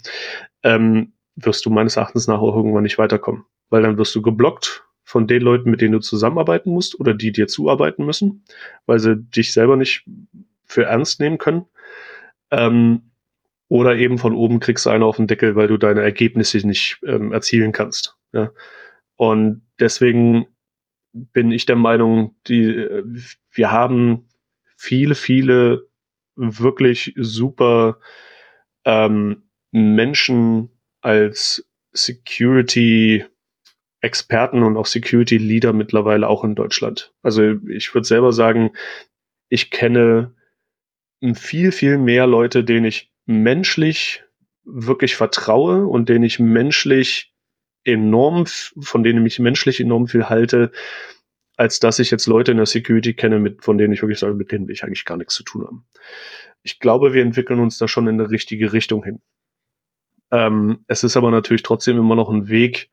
ähm, 0.63 1.13
wirst 1.35 1.67
du 1.67 1.71
meines 1.71 1.97
Erachtens 1.97 2.29
nach 2.29 2.39
auch 2.39 2.55
irgendwann 2.55 2.85
nicht 2.85 2.99
weiterkommen. 2.99 3.45
Weil 3.69 3.83
dann 3.83 3.99
wirst 3.99 4.15
du 4.15 4.23
geblockt 4.23 4.85
von 5.03 5.27
den 5.27 5.43
Leuten, 5.43 5.73
mit 5.73 5.81
denen 5.81 5.95
du 5.95 5.99
zusammenarbeiten 5.99 6.71
musst 6.71 7.01
oder 7.01 7.15
die 7.15 7.33
dir 7.33 7.49
zuarbeiten 7.49 8.07
müssen, 8.07 8.45
weil 8.87 9.01
sie 9.01 9.17
dich 9.17 9.53
selber 9.53 9.77
nicht 9.77 10.09
für 10.65 10.85
ernst 10.85 11.19
nehmen 11.19 11.39
können. 11.39 11.65
Ähm, 12.53 13.11
oder 13.67 13.97
eben 13.97 14.19
von 14.19 14.37
oben 14.37 14.61
kriegst 14.61 14.87
du 14.87 14.91
einen 14.91 15.03
auf 15.03 15.17
den 15.17 15.27
Deckel, 15.27 15.57
weil 15.57 15.67
du 15.67 15.79
deine 15.79 16.03
Ergebnisse 16.03 16.65
nicht 16.65 17.01
ähm, 17.05 17.33
erzielen 17.33 17.73
kannst. 17.73 18.17
Ja? 18.33 18.53
Und 19.17 19.63
deswegen 19.81 20.47
bin 21.15 21.53
ich 21.53 21.65
der 21.65 21.77
Meinung, 21.77 22.35
die, 22.49 22.87
wir 23.51 23.71
haben 23.71 24.29
viele, 24.77 25.15
viele 25.15 25.89
wirklich 26.37 27.15
super 27.17 27.99
ähm, 28.85 29.45
Menschen 29.71 30.71
als 31.01 31.67
Security 31.93 33.25
Experten 34.01 34.63
und 34.63 34.77
auch 34.77 34.87
Security 34.87 35.39
Leader 35.39 35.73
mittlerweile 35.73 36.29
auch 36.29 36.45
in 36.45 36.55
Deutschland. 36.55 37.15
Also 37.23 37.55
ich 37.69 37.95
würde 37.95 38.07
selber 38.07 38.33
sagen, 38.33 38.73
ich 39.49 39.71
kenne 39.71 40.35
viel, 41.35 41.73
viel 41.73 41.97
mehr 41.97 42.27
Leute, 42.27 42.65
denen 42.65 42.85
ich 42.85 43.11
menschlich 43.25 44.23
wirklich 44.65 45.17
vertraue 45.17 45.87
und 45.87 46.09
denen 46.09 46.25
ich 46.25 46.39
menschlich 46.39 47.34
enorm, 47.85 48.47
von 48.47 49.03
denen 49.03 49.25
ich 49.27 49.39
menschlich 49.39 49.81
enorm 49.81 50.07
viel 50.07 50.29
halte, 50.29 50.73
als 51.57 51.79
dass 51.79 51.99
ich 51.99 52.11
jetzt 52.11 52.27
Leute 52.27 52.51
in 52.51 52.57
der 52.57 52.67
Security 52.67 53.15
kenne, 53.15 53.39
mit, 53.39 53.63
von 53.63 53.79
denen 53.79 53.93
ich 53.93 54.03
wirklich 54.03 54.19
sage, 54.19 54.35
mit 54.35 54.51
denen 54.51 54.67
will 54.67 54.75
ich 54.75 54.85
eigentlich 54.85 55.05
gar 55.05 55.17
nichts 55.17 55.35
zu 55.35 55.45
tun 55.45 55.65
haben. 55.65 55.87
Ich 56.63 56.81
glaube, 56.81 57.13
wir 57.13 57.23
entwickeln 57.23 57.61
uns 57.61 57.79
da 57.79 57.87
schon 57.87 58.09
in 58.09 58.21
eine 58.21 58.31
richtige 58.31 58.73
Richtung 58.73 59.05
hin. 59.05 59.21
Ähm, 60.31 60.85
es 60.89 61.05
ist 61.05 61.17
aber 61.17 61.31
natürlich 61.31 61.63
trotzdem 61.63 61.99
immer 61.99 62.17
noch 62.17 62.31
ein 62.31 62.49
Weg, 62.49 62.91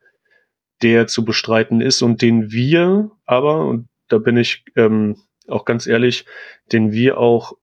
der 0.82 1.06
zu 1.06 1.24
bestreiten 1.24 1.80
ist 1.80 2.02
und 2.02 2.22
den 2.22 2.52
wir 2.52 3.10
aber, 3.24 3.66
und 3.66 3.88
da 4.08 4.18
bin 4.18 4.36
ich 4.36 4.64
ähm, 4.76 5.16
auch 5.48 5.64
ganz 5.64 5.86
ehrlich, 5.86 6.26
den 6.70 6.92
wir 6.92 7.18
auch 7.18 7.54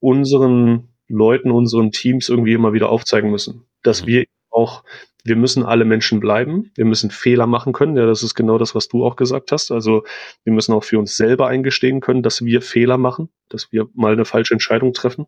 unseren 0.00 0.88
Leuten, 1.08 1.50
unseren 1.50 1.92
Teams 1.92 2.28
irgendwie 2.28 2.54
immer 2.54 2.72
wieder 2.72 2.88
aufzeigen 2.88 3.30
müssen, 3.30 3.66
dass 3.82 4.02
mhm. 4.02 4.06
wir 4.06 4.24
auch, 4.50 4.84
wir 5.24 5.36
müssen 5.36 5.64
alle 5.64 5.84
Menschen 5.84 6.20
bleiben, 6.20 6.70
wir 6.74 6.84
müssen 6.84 7.10
Fehler 7.10 7.46
machen 7.46 7.72
können, 7.72 7.96
ja, 7.96 8.06
das 8.06 8.22
ist 8.22 8.34
genau 8.34 8.58
das, 8.58 8.74
was 8.74 8.88
du 8.88 9.04
auch 9.04 9.16
gesagt 9.16 9.52
hast, 9.52 9.70
also 9.70 10.04
wir 10.44 10.52
müssen 10.52 10.72
auch 10.72 10.84
für 10.84 10.98
uns 10.98 11.16
selber 11.16 11.46
eingestehen 11.46 12.00
können, 12.00 12.22
dass 12.22 12.44
wir 12.44 12.60
Fehler 12.60 12.98
machen, 12.98 13.28
dass 13.48 13.70
wir 13.72 13.88
mal 13.94 14.12
eine 14.12 14.24
falsche 14.24 14.54
Entscheidung 14.54 14.92
treffen, 14.92 15.26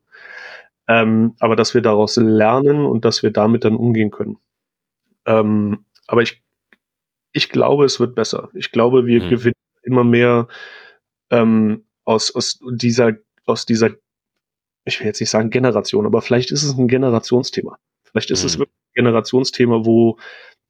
ähm, 0.88 1.34
aber 1.38 1.54
dass 1.56 1.74
wir 1.74 1.80
daraus 1.80 2.16
lernen 2.16 2.84
und 2.84 3.04
dass 3.04 3.22
wir 3.22 3.30
damit 3.30 3.64
dann 3.64 3.76
umgehen 3.76 4.10
können. 4.10 4.38
Ähm, 5.26 5.84
aber 6.06 6.22
ich, 6.22 6.42
ich 7.32 7.48
glaube, 7.48 7.84
es 7.84 8.00
wird 8.00 8.14
besser. 8.14 8.50
Ich 8.54 8.72
glaube, 8.72 9.06
wir 9.06 9.22
mhm. 9.22 9.28
gewinnen 9.30 9.54
immer 9.82 10.04
mehr 10.04 10.48
ähm, 11.30 11.84
aus, 12.04 12.34
aus 12.34 12.58
dieser, 12.72 13.12
aus 13.46 13.64
dieser, 13.64 13.90
ich 14.84 15.00
will 15.00 15.06
jetzt 15.06 15.20
nicht 15.20 15.30
sagen 15.30 15.50
Generation, 15.50 16.04
aber 16.04 16.20
vielleicht 16.20 16.50
ist 16.50 16.64
es 16.64 16.76
ein 16.76 16.88
Generationsthema. 16.88 17.78
Vielleicht 18.02 18.30
ist 18.30 18.42
mhm. 18.42 18.46
es 18.46 18.58
wirklich 18.58 18.83
Generationsthema, 18.94 19.84
wo 19.84 20.18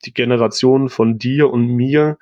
die 0.04 0.14
Generation 0.14 0.88
von 0.88 1.18
dir 1.18 1.50
und 1.50 1.66
mir 1.66 2.18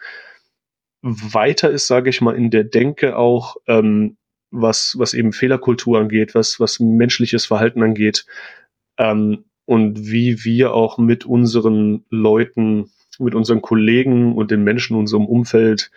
weiter 1.02 1.70
ist, 1.70 1.86
sage 1.86 2.10
ich 2.10 2.20
mal, 2.20 2.36
in 2.36 2.50
der 2.50 2.64
Denke 2.64 3.16
auch, 3.16 3.56
ähm, 3.66 4.16
was, 4.50 4.94
was 4.98 5.14
eben 5.14 5.32
Fehlerkultur 5.32 5.98
angeht, 5.98 6.34
was, 6.34 6.60
was 6.60 6.78
menschliches 6.78 7.46
Verhalten 7.46 7.82
angeht 7.82 8.26
ähm, 8.98 9.44
und 9.64 10.10
wie 10.10 10.44
wir 10.44 10.74
auch 10.74 10.98
mit 10.98 11.24
unseren 11.24 12.04
Leuten, 12.10 12.90
mit 13.18 13.34
unseren 13.34 13.62
Kollegen 13.62 14.36
und 14.36 14.50
den 14.50 14.62
Menschen 14.62 14.94
in 14.94 15.00
unserem 15.00 15.26
Umfeld 15.26 15.90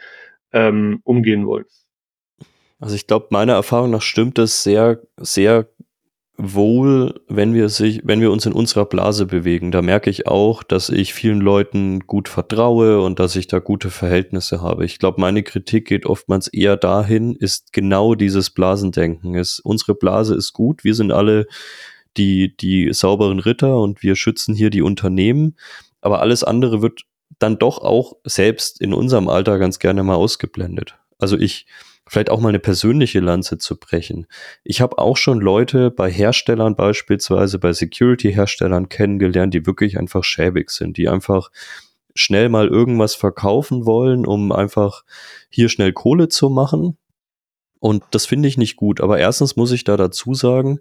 ähm, 0.53 1.01
umgehen 1.03 1.45
wollen. 1.45 1.65
Also 2.79 2.95
ich 2.95 3.07
glaube, 3.07 3.27
meiner 3.29 3.53
Erfahrung 3.53 3.91
nach 3.91 4.01
stimmt 4.01 4.37
das 4.37 4.63
sehr, 4.63 5.01
sehr 5.17 5.67
wohl, 6.37 7.21
wenn 7.27 7.53
wir 7.53 7.69
sich, 7.69 8.01
wenn 8.03 8.19
wir 8.19 8.31
uns 8.31 8.45
in 8.45 8.53
unserer 8.53 8.85
Blase 8.85 9.25
bewegen. 9.25 9.71
Da 9.71 9.81
merke 9.81 10.09
ich 10.09 10.27
auch, 10.27 10.63
dass 10.63 10.89
ich 10.89 11.13
vielen 11.13 11.39
Leuten 11.39 12.01
gut 12.01 12.27
vertraue 12.27 13.01
und 13.01 13.19
dass 13.19 13.35
ich 13.35 13.47
da 13.47 13.59
gute 13.59 13.89
Verhältnisse 13.89 14.61
habe. 14.61 14.85
Ich 14.85 14.99
glaube, 14.99 15.21
meine 15.21 15.43
Kritik 15.43 15.87
geht 15.87 16.05
oftmals 16.05 16.47
eher 16.47 16.75
dahin, 16.75 17.35
ist 17.35 17.71
genau 17.71 18.15
dieses 18.15 18.49
Blasendenken. 18.49 19.35
Ist, 19.35 19.59
unsere 19.59 19.95
Blase 19.95 20.35
ist 20.35 20.53
gut, 20.53 20.83
wir 20.83 20.93
sind 20.93 21.11
alle 21.11 21.47
die, 22.17 22.55
die 22.55 22.91
sauberen 22.93 23.39
Ritter 23.39 23.79
und 23.79 24.03
wir 24.03 24.15
schützen 24.15 24.55
hier 24.55 24.69
die 24.69 24.81
Unternehmen, 24.81 25.55
aber 26.01 26.19
alles 26.21 26.43
andere 26.43 26.81
wird 26.81 27.03
dann 27.39 27.57
doch 27.57 27.79
auch 27.79 28.13
selbst 28.23 28.81
in 28.81 28.93
unserem 28.93 29.27
Alter 29.27 29.57
ganz 29.57 29.79
gerne 29.79 30.03
mal 30.03 30.15
ausgeblendet. 30.15 30.95
Also 31.17 31.37
ich, 31.37 31.65
vielleicht 32.07 32.29
auch 32.29 32.39
mal 32.39 32.49
eine 32.49 32.59
persönliche 32.59 33.19
Lanze 33.19 33.57
zu 33.57 33.77
brechen. 33.77 34.27
Ich 34.63 34.81
habe 34.81 34.97
auch 34.99 35.17
schon 35.17 35.39
Leute 35.39 35.91
bei 35.91 36.11
Herstellern 36.11 36.75
beispielsweise, 36.75 37.59
bei 37.59 37.73
Security-Herstellern 37.73 38.89
kennengelernt, 38.89 39.53
die 39.53 39.65
wirklich 39.65 39.97
einfach 39.97 40.23
schäbig 40.23 40.69
sind, 40.69 40.97
die 40.97 41.09
einfach 41.09 41.49
schnell 42.13 42.49
mal 42.49 42.67
irgendwas 42.67 43.15
verkaufen 43.15 43.85
wollen, 43.85 44.25
um 44.25 44.51
einfach 44.51 45.03
hier 45.49 45.69
schnell 45.69 45.93
Kohle 45.93 46.29
zu 46.29 46.49
machen. 46.49 46.97
Und 47.79 48.03
das 48.11 48.25
finde 48.25 48.47
ich 48.47 48.57
nicht 48.57 48.77
gut. 48.77 49.01
Aber 49.01 49.19
erstens 49.19 49.55
muss 49.55 49.71
ich 49.71 49.83
da 49.83 49.97
dazu 49.97 50.33
sagen, 50.33 50.79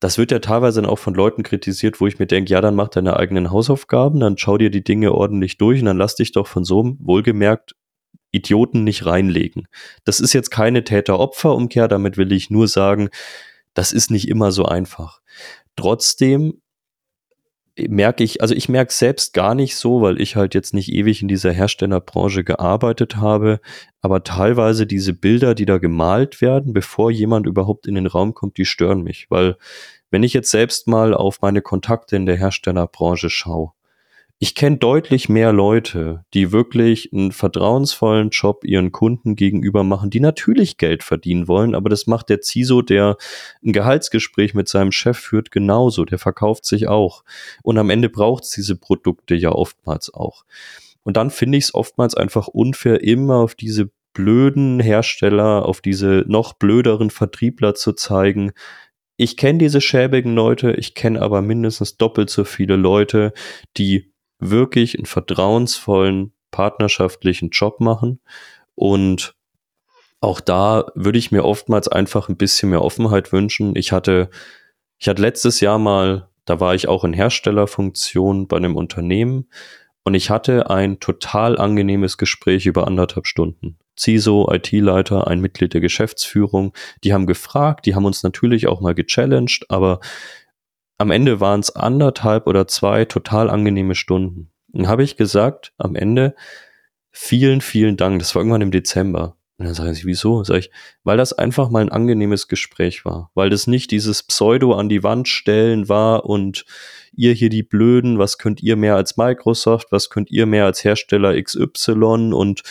das 0.00 0.18
wird 0.18 0.32
ja 0.32 0.40
teilweise 0.40 0.80
dann 0.80 0.90
auch 0.90 0.98
von 0.98 1.14
Leuten 1.14 1.42
kritisiert, 1.42 2.00
wo 2.00 2.06
ich 2.06 2.18
mir 2.18 2.26
denke, 2.26 2.50
ja, 2.50 2.60
dann 2.60 2.74
mach 2.74 2.88
deine 2.88 3.16
eigenen 3.16 3.50
Hausaufgaben, 3.50 4.18
dann 4.18 4.36
schau 4.36 4.58
dir 4.58 4.70
die 4.70 4.82
Dinge 4.82 5.12
ordentlich 5.12 5.58
durch 5.58 5.80
und 5.80 5.86
dann 5.86 5.96
lass 5.96 6.16
dich 6.16 6.32
doch 6.32 6.46
von 6.46 6.64
so 6.64 6.80
einem 6.80 6.98
wohlgemerkt 7.00 7.76
Idioten 8.32 8.82
nicht 8.84 9.06
reinlegen. 9.06 9.68
Das 10.04 10.20
ist 10.20 10.32
jetzt 10.32 10.50
keine 10.50 10.84
Täter-Opfer-Umkehr, 10.84 11.86
damit 11.86 12.16
will 12.16 12.32
ich 12.32 12.50
nur 12.50 12.66
sagen, 12.66 13.10
das 13.74 13.92
ist 13.92 14.10
nicht 14.10 14.28
immer 14.28 14.52
so 14.52 14.64
einfach. 14.64 15.20
Trotzdem 15.76 16.60
merke 17.78 18.22
ich, 18.22 18.42
also 18.42 18.54
ich 18.54 18.68
merke 18.68 18.92
selbst 18.92 19.32
gar 19.32 19.54
nicht 19.54 19.76
so, 19.76 20.02
weil 20.02 20.20
ich 20.20 20.36
halt 20.36 20.54
jetzt 20.54 20.74
nicht 20.74 20.92
ewig 20.92 21.22
in 21.22 21.28
dieser 21.28 21.52
Herstellerbranche 21.52 22.44
gearbeitet 22.44 23.16
habe, 23.16 23.60
aber 24.00 24.24
teilweise 24.24 24.86
diese 24.86 25.14
Bilder, 25.14 25.54
die 25.54 25.64
da 25.64 25.78
gemalt 25.78 26.40
werden, 26.40 26.74
bevor 26.74 27.10
jemand 27.10 27.46
überhaupt 27.46 27.86
in 27.86 27.94
den 27.94 28.06
Raum 28.06 28.34
kommt, 28.34 28.58
die 28.58 28.66
stören 28.66 29.02
mich, 29.02 29.30
weil 29.30 29.56
wenn 30.10 30.22
ich 30.22 30.34
jetzt 30.34 30.50
selbst 30.50 30.86
mal 30.86 31.14
auf 31.14 31.40
meine 31.40 31.62
Kontakte 31.62 32.16
in 32.16 32.26
der 32.26 32.36
Herstellerbranche 32.36 33.30
schaue, 33.30 33.72
ich 34.38 34.56
kenne 34.56 34.78
deutlich 34.78 35.28
mehr 35.28 35.52
Leute, 35.52 36.24
die 36.34 36.50
wirklich 36.50 37.12
einen 37.12 37.30
vertrauensvollen 37.30 38.30
Job 38.30 38.64
ihren 38.64 38.90
Kunden 38.90 39.36
gegenüber 39.36 39.84
machen, 39.84 40.10
die 40.10 40.18
natürlich 40.18 40.78
Geld 40.78 41.04
verdienen 41.04 41.46
wollen, 41.46 41.76
aber 41.76 41.88
das 41.88 42.08
macht 42.08 42.28
der 42.28 42.40
CISO, 42.42 42.82
der 42.82 43.16
ein 43.64 43.72
Gehaltsgespräch 43.72 44.54
mit 44.54 44.68
seinem 44.68 44.90
Chef 44.90 45.16
führt, 45.16 45.52
genauso. 45.52 46.04
Der 46.04 46.18
verkauft 46.18 46.64
sich 46.64 46.88
auch. 46.88 47.22
Und 47.62 47.78
am 47.78 47.88
Ende 47.88 48.08
braucht 48.08 48.42
es 48.42 48.50
diese 48.50 48.74
Produkte 48.74 49.36
ja 49.36 49.52
oftmals 49.52 50.12
auch. 50.12 50.44
Und 51.04 51.16
dann 51.16 51.30
finde 51.30 51.58
ich 51.58 51.64
es 51.64 51.74
oftmals 51.74 52.16
einfach 52.16 52.48
unfair, 52.48 53.02
immer 53.02 53.36
auf 53.36 53.54
diese 53.54 53.90
blöden 54.12 54.80
Hersteller, 54.80 55.66
auf 55.66 55.80
diese 55.80 56.24
noch 56.26 56.54
blöderen 56.54 57.10
Vertriebler 57.10 57.74
zu 57.74 57.92
zeigen, 57.92 58.52
ich 59.16 59.36
kenne 59.36 59.58
diese 59.58 59.80
schäbigen 59.80 60.34
Leute, 60.34 60.72
ich 60.72 60.94
kenne 60.94 61.22
aber 61.22 61.42
mindestens 61.42 61.96
doppelt 61.96 62.30
so 62.30 62.44
viele 62.44 62.76
Leute, 62.76 63.32
die 63.76 64.11
wirklich 64.42 64.96
einen 64.96 65.06
vertrauensvollen, 65.06 66.32
partnerschaftlichen 66.50 67.50
Job 67.50 67.80
machen. 67.80 68.20
Und 68.74 69.34
auch 70.20 70.40
da 70.40 70.86
würde 70.94 71.18
ich 71.18 71.32
mir 71.32 71.44
oftmals 71.44 71.88
einfach 71.88 72.28
ein 72.28 72.36
bisschen 72.36 72.70
mehr 72.70 72.82
Offenheit 72.82 73.32
wünschen. 73.32 73.74
Ich 73.76 73.92
hatte, 73.92 74.30
ich 74.98 75.08
hatte 75.08 75.22
letztes 75.22 75.60
Jahr 75.60 75.78
mal, 75.78 76.28
da 76.44 76.60
war 76.60 76.74
ich 76.74 76.88
auch 76.88 77.04
in 77.04 77.12
Herstellerfunktion 77.12 78.48
bei 78.48 78.56
einem 78.56 78.76
Unternehmen 78.76 79.48
und 80.04 80.14
ich 80.14 80.30
hatte 80.30 80.70
ein 80.70 81.00
total 81.00 81.58
angenehmes 81.58 82.18
Gespräch 82.18 82.66
über 82.66 82.86
anderthalb 82.86 83.26
Stunden. 83.26 83.78
CISO, 83.98 84.50
IT-Leiter, 84.52 85.26
ein 85.28 85.40
Mitglied 85.40 85.74
der 85.74 85.80
Geschäftsführung, 85.80 86.72
die 87.04 87.12
haben 87.12 87.26
gefragt, 87.26 87.86
die 87.86 87.94
haben 87.94 88.04
uns 88.04 88.22
natürlich 88.22 88.66
auch 88.66 88.80
mal 88.80 88.94
gechallenged, 88.94 89.66
aber 89.68 90.00
am 91.02 91.10
Ende 91.10 91.40
waren 91.40 91.60
es 91.60 91.74
anderthalb 91.74 92.46
oder 92.46 92.68
zwei 92.68 93.04
total 93.04 93.50
angenehme 93.50 93.96
Stunden. 93.96 94.52
Dann 94.68 94.86
habe 94.86 95.02
ich 95.02 95.16
gesagt, 95.16 95.72
am 95.76 95.96
Ende, 95.96 96.34
vielen, 97.10 97.60
vielen 97.60 97.96
Dank. 97.96 98.20
Das 98.20 98.34
war 98.34 98.40
irgendwann 98.40 98.62
im 98.62 98.70
Dezember. 98.70 99.36
Und 99.58 99.66
dann 99.66 99.74
sage 99.74 99.90
ich, 99.90 100.06
wieso? 100.06 100.44
Sag 100.44 100.58
ich, 100.58 100.70
weil 101.02 101.16
das 101.16 101.32
einfach 101.32 101.70
mal 101.70 101.82
ein 101.82 101.90
angenehmes 101.90 102.46
Gespräch 102.46 103.04
war. 103.04 103.32
Weil 103.34 103.50
das 103.50 103.66
nicht 103.66 103.90
dieses 103.90 104.22
Pseudo 104.22 104.74
an 104.74 104.88
die 104.88 105.02
Wand 105.02 105.26
stellen 105.26 105.88
war 105.88 106.24
und 106.24 106.64
ihr 107.12 107.32
hier 107.32 107.50
die 107.50 107.64
Blöden, 107.64 108.18
was 108.18 108.38
könnt 108.38 108.62
ihr 108.62 108.76
mehr 108.76 108.94
als 108.94 109.16
Microsoft, 109.16 109.88
was 109.90 110.08
könnt 110.08 110.30
ihr 110.30 110.46
mehr 110.46 110.66
als 110.66 110.84
Hersteller 110.84 111.40
XY 111.40 112.32
und 112.32 112.62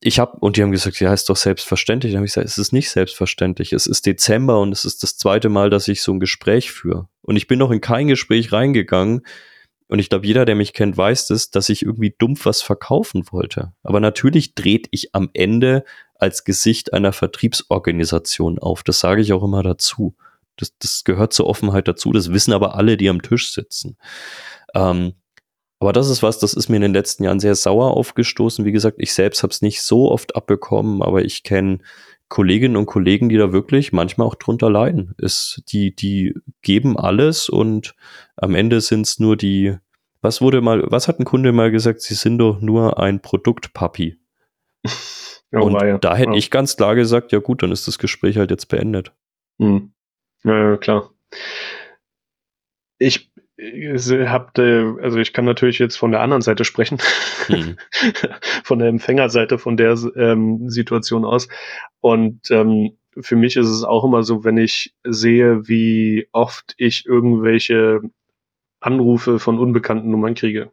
ich 0.00 0.18
habe, 0.18 0.36
und 0.38 0.56
die 0.56 0.62
haben 0.62 0.70
gesagt, 0.70 1.00
ja, 1.00 1.12
ist 1.12 1.28
doch 1.28 1.36
selbstverständlich. 1.36 2.12
Dann 2.12 2.18
habe 2.18 2.26
ich 2.26 2.32
gesagt, 2.32 2.48
es 2.48 2.58
ist 2.58 2.72
nicht 2.72 2.90
selbstverständlich. 2.90 3.72
Es 3.72 3.86
ist 3.86 4.06
Dezember 4.06 4.60
und 4.60 4.72
es 4.72 4.84
ist 4.84 5.02
das 5.02 5.16
zweite 5.16 5.48
Mal, 5.48 5.70
dass 5.70 5.88
ich 5.88 6.02
so 6.02 6.12
ein 6.12 6.20
Gespräch 6.20 6.70
führe. 6.70 7.08
Und 7.22 7.36
ich 7.36 7.46
bin 7.46 7.58
noch 7.58 7.70
in 7.70 7.80
kein 7.80 8.06
Gespräch 8.06 8.52
reingegangen. 8.52 9.22
Und 9.88 9.98
ich 9.98 10.08
glaube, 10.10 10.26
jeder, 10.26 10.44
der 10.44 10.54
mich 10.54 10.72
kennt, 10.72 10.96
weiß 10.96 11.28
das, 11.28 11.50
dass 11.50 11.68
ich 11.68 11.82
irgendwie 11.82 12.14
dumpf 12.16 12.44
was 12.44 12.62
verkaufen 12.62 13.24
wollte. 13.30 13.72
Aber 13.82 14.00
natürlich 14.00 14.54
dreht 14.54 14.86
ich 14.90 15.14
am 15.14 15.30
Ende 15.32 15.84
als 16.14 16.44
Gesicht 16.44 16.92
einer 16.92 17.12
Vertriebsorganisation 17.12 18.58
auf. 18.58 18.82
Das 18.82 19.00
sage 19.00 19.22
ich 19.22 19.32
auch 19.32 19.42
immer 19.42 19.62
dazu. 19.62 20.14
Das, 20.56 20.76
das 20.78 21.04
gehört 21.04 21.32
zur 21.32 21.46
Offenheit 21.46 21.88
dazu. 21.88 22.12
Das 22.12 22.32
wissen 22.32 22.52
aber 22.52 22.76
alle, 22.76 22.96
die 22.96 23.08
am 23.08 23.22
Tisch 23.22 23.52
sitzen. 23.52 23.96
Ähm, 24.74 25.14
aber 25.80 25.92
das 25.92 26.08
ist 26.08 26.22
was, 26.22 26.38
das 26.38 26.54
ist 26.54 26.68
mir 26.68 26.76
in 26.76 26.82
den 26.82 26.92
letzten 26.92 27.24
Jahren 27.24 27.40
sehr 27.40 27.54
sauer 27.54 27.96
aufgestoßen. 27.96 28.64
Wie 28.64 28.72
gesagt, 28.72 28.96
ich 28.98 29.14
selbst 29.14 29.42
habe 29.42 29.52
es 29.52 29.62
nicht 29.62 29.82
so 29.82 30.10
oft 30.10 30.34
abbekommen, 30.34 31.02
aber 31.02 31.24
ich 31.24 31.44
kenne 31.44 31.78
Kolleginnen 32.28 32.76
und 32.76 32.86
Kollegen, 32.86 33.28
die 33.28 33.36
da 33.36 33.52
wirklich 33.52 33.92
manchmal 33.92 34.26
auch 34.26 34.34
drunter 34.34 34.70
leiden. 34.70 35.14
Ist, 35.18 35.62
die, 35.68 35.94
die 35.94 36.34
geben 36.62 36.98
alles 36.98 37.48
und 37.48 37.94
am 38.36 38.54
Ende 38.54 38.80
sind 38.80 39.06
es 39.06 39.18
nur 39.18 39.36
die, 39.36 39.76
was 40.20 40.40
wurde 40.40 40.60
mal, 40.60 40.82
was 40.90 41.08
hat 41.08 41.20
ein 41.20 41.24
Kunde 41.24 41.52
mal 41.52 41.70
gesagt, 41.70 42.00
sie 42.02 42.14
sind 42.14 42.38
doch 42.38 42.60
nur 42.60 42.98
ein 42.98 43.20
Produktpapi. 43.20 44.16
Ja, 45.50 45.60
und 45.60 45.80
ja. 45.80 45.96
da 45.96 46.14
hätte 46.14 46.32
ja. 46.32 46.36
ich 46.36 46.50
ganz 46.50 46.76
klar 46.76 46.94
gesagt, 46.94 47.32
ja 47.32 47.38
gut, 47.38 47.62
dann 47.62 47.72
ist 47.72 47.88
das 47.88 47.98
Gespräch 47.98 48.36
halt 48.36 48.50
jetzt 48.50 48.66
beendet. 48.66 49.14
Hm. 49.58 49.94
Ja, 50.44 50.76
klar. 50.76 51.10
Ich 52.98 53.27
habe, 53.60 54.98
also 55.02 55.18
ich 55.18 55.32
kann 55.32 55.44
natürlich 55.44 55.78
jetzt 55.78 55.96
von 55.96 56.12
der 56.12 56.20
anderen 56.20 56.42
Seite 56.42 56.64
sprechen, 56.64 56.98
mhm. 57.48 57.76
von 58.64 58.78
der 58.78 58.88
Empfängerseite 58.88 59.58
von 59.58 59.76
der 59.76 59.98
ähm, 60.16 60.70
Situation 60.70 61.24
aus. 61.24 61.48
Und 62.00 62.50
ähm, 62.50 62.96
für 63.20 63.36
mich 63.36 63.56
ist 63.56 63.68
es 63.68 63.82
auch 63.82 64.04
immer 64.04 64.22
so, 64.22 64.44
wenn 64.44 64.58
ich 64.58 64.94
sehe, 65.04 65.66
wie 65.68 66.28
oft 66.32 66.74
ich 66.76 67.06
irgendwelche 67.06 68.00
Anrufe 68.80 69.38
von 69.38 69.58
unbekannten 69.58 70.10
Nummern 70.10 70.34
kriege. 70.34 70.70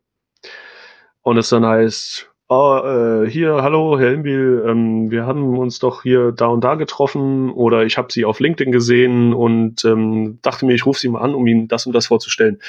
Und 1.21 1.37
es 1.37 1.49
dann 1.49 1.65
heißt, 1.65 2.31
oh, 2.47 2.79
äh, 2.83 3.29
hier, 3.29 3.61
hallo, 3.61 3.99
Herr 3.99 4.13
Imbil, 4.13 4.63
ähm, 4.67 5.11
wir 5.11 5.25
haben 5.25 5.57
uns 5.57 5.79
doch 5.79 6.03
hier 6.03 6.31
da 6.31 6.47
und 6.47 6.63
da 6.63 6.75
getroffen 6.75 7.51
oder 7.51 7.85
ich 7.85 7.97
habe 7.97 8.11
Sie 8.11 8.25
auf 8.25 8.39
LinkedIn 8.39 8.71
gesehen 8.71 9.33
und 9.33 9.83
ähm, 9.85 10.39
dachte 10.41 10.65
mir, 10.65 10.73
ich 10.73 10.85
rufe 10.85 10.99
Sie 10.99 11.09
mal 11.09 11.21
an, 11.21 11.35
um 11.35 11.47
Ihnen 11.47 11.67
das 11.67 11.85
und 11.85 11.93
das 11.93 12.07
vorzustellen. 12.07 12.59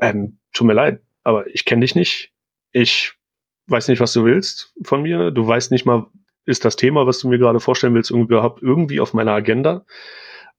Ähm, 0.00 0.38
tut 0.52 0.66
mir 0.66 0.74
leid, 0.74 1.00
aber 1.24 1.46
ich 1.48 1.64
kenne 1.64 1.82
dich 1.82 1.94
nicht. 1.94 2.32
Ich 2.72 3.14
weiß 3.68 3.88
nicht, 3.88 4.00
was 4.00 4.12
du 4.12 4.24
willst 4.24 4.74
von 4.82 5.02
mir. 5.02 5.30
Du 5.30 5.46
weißt 5.46 5.70
nicht 5.70 5.86
mal, 5.86 6.06
ist 6.44 6.64
das 6.64 6.76
Thema, 6.76 7.06
was 7.06 7.18
du 7.20 7.28
mir 7.28 7.38
gerade 7.38 7.60
vorstellen 7.60 7.94
willst, 7.94 8.10
überhaupt 8.10 8.62
irgendwie 8.62 9.00
auf 9.00 9.14
meiner 9.14 9.32
Agenda? 9.32 9.84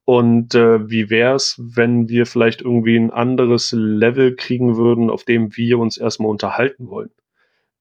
Und 0.06 0.56
äh, 0.56 0.90
wie 0.90 1.10
wäre 1.10 1.36
es, 1.36 1.60
wenn 1.60 2.10
wir 2.10 2.26
vielleicht 2.26 2.62
irgendwie 2.62 2.98
ein 2.98 3.12
anderes 3.12 3.74
Level 3.74 4.36
kriegen 4.36 4.78
würden, 4.78 5.10
auf 5.10 5.26
dem 5.26 5.56
wir 5.58 5.80
uns 5.80 5.98
erstmal 5.98 6.32
unterhalten 6.32 6.88
wollen? 6.88 7.12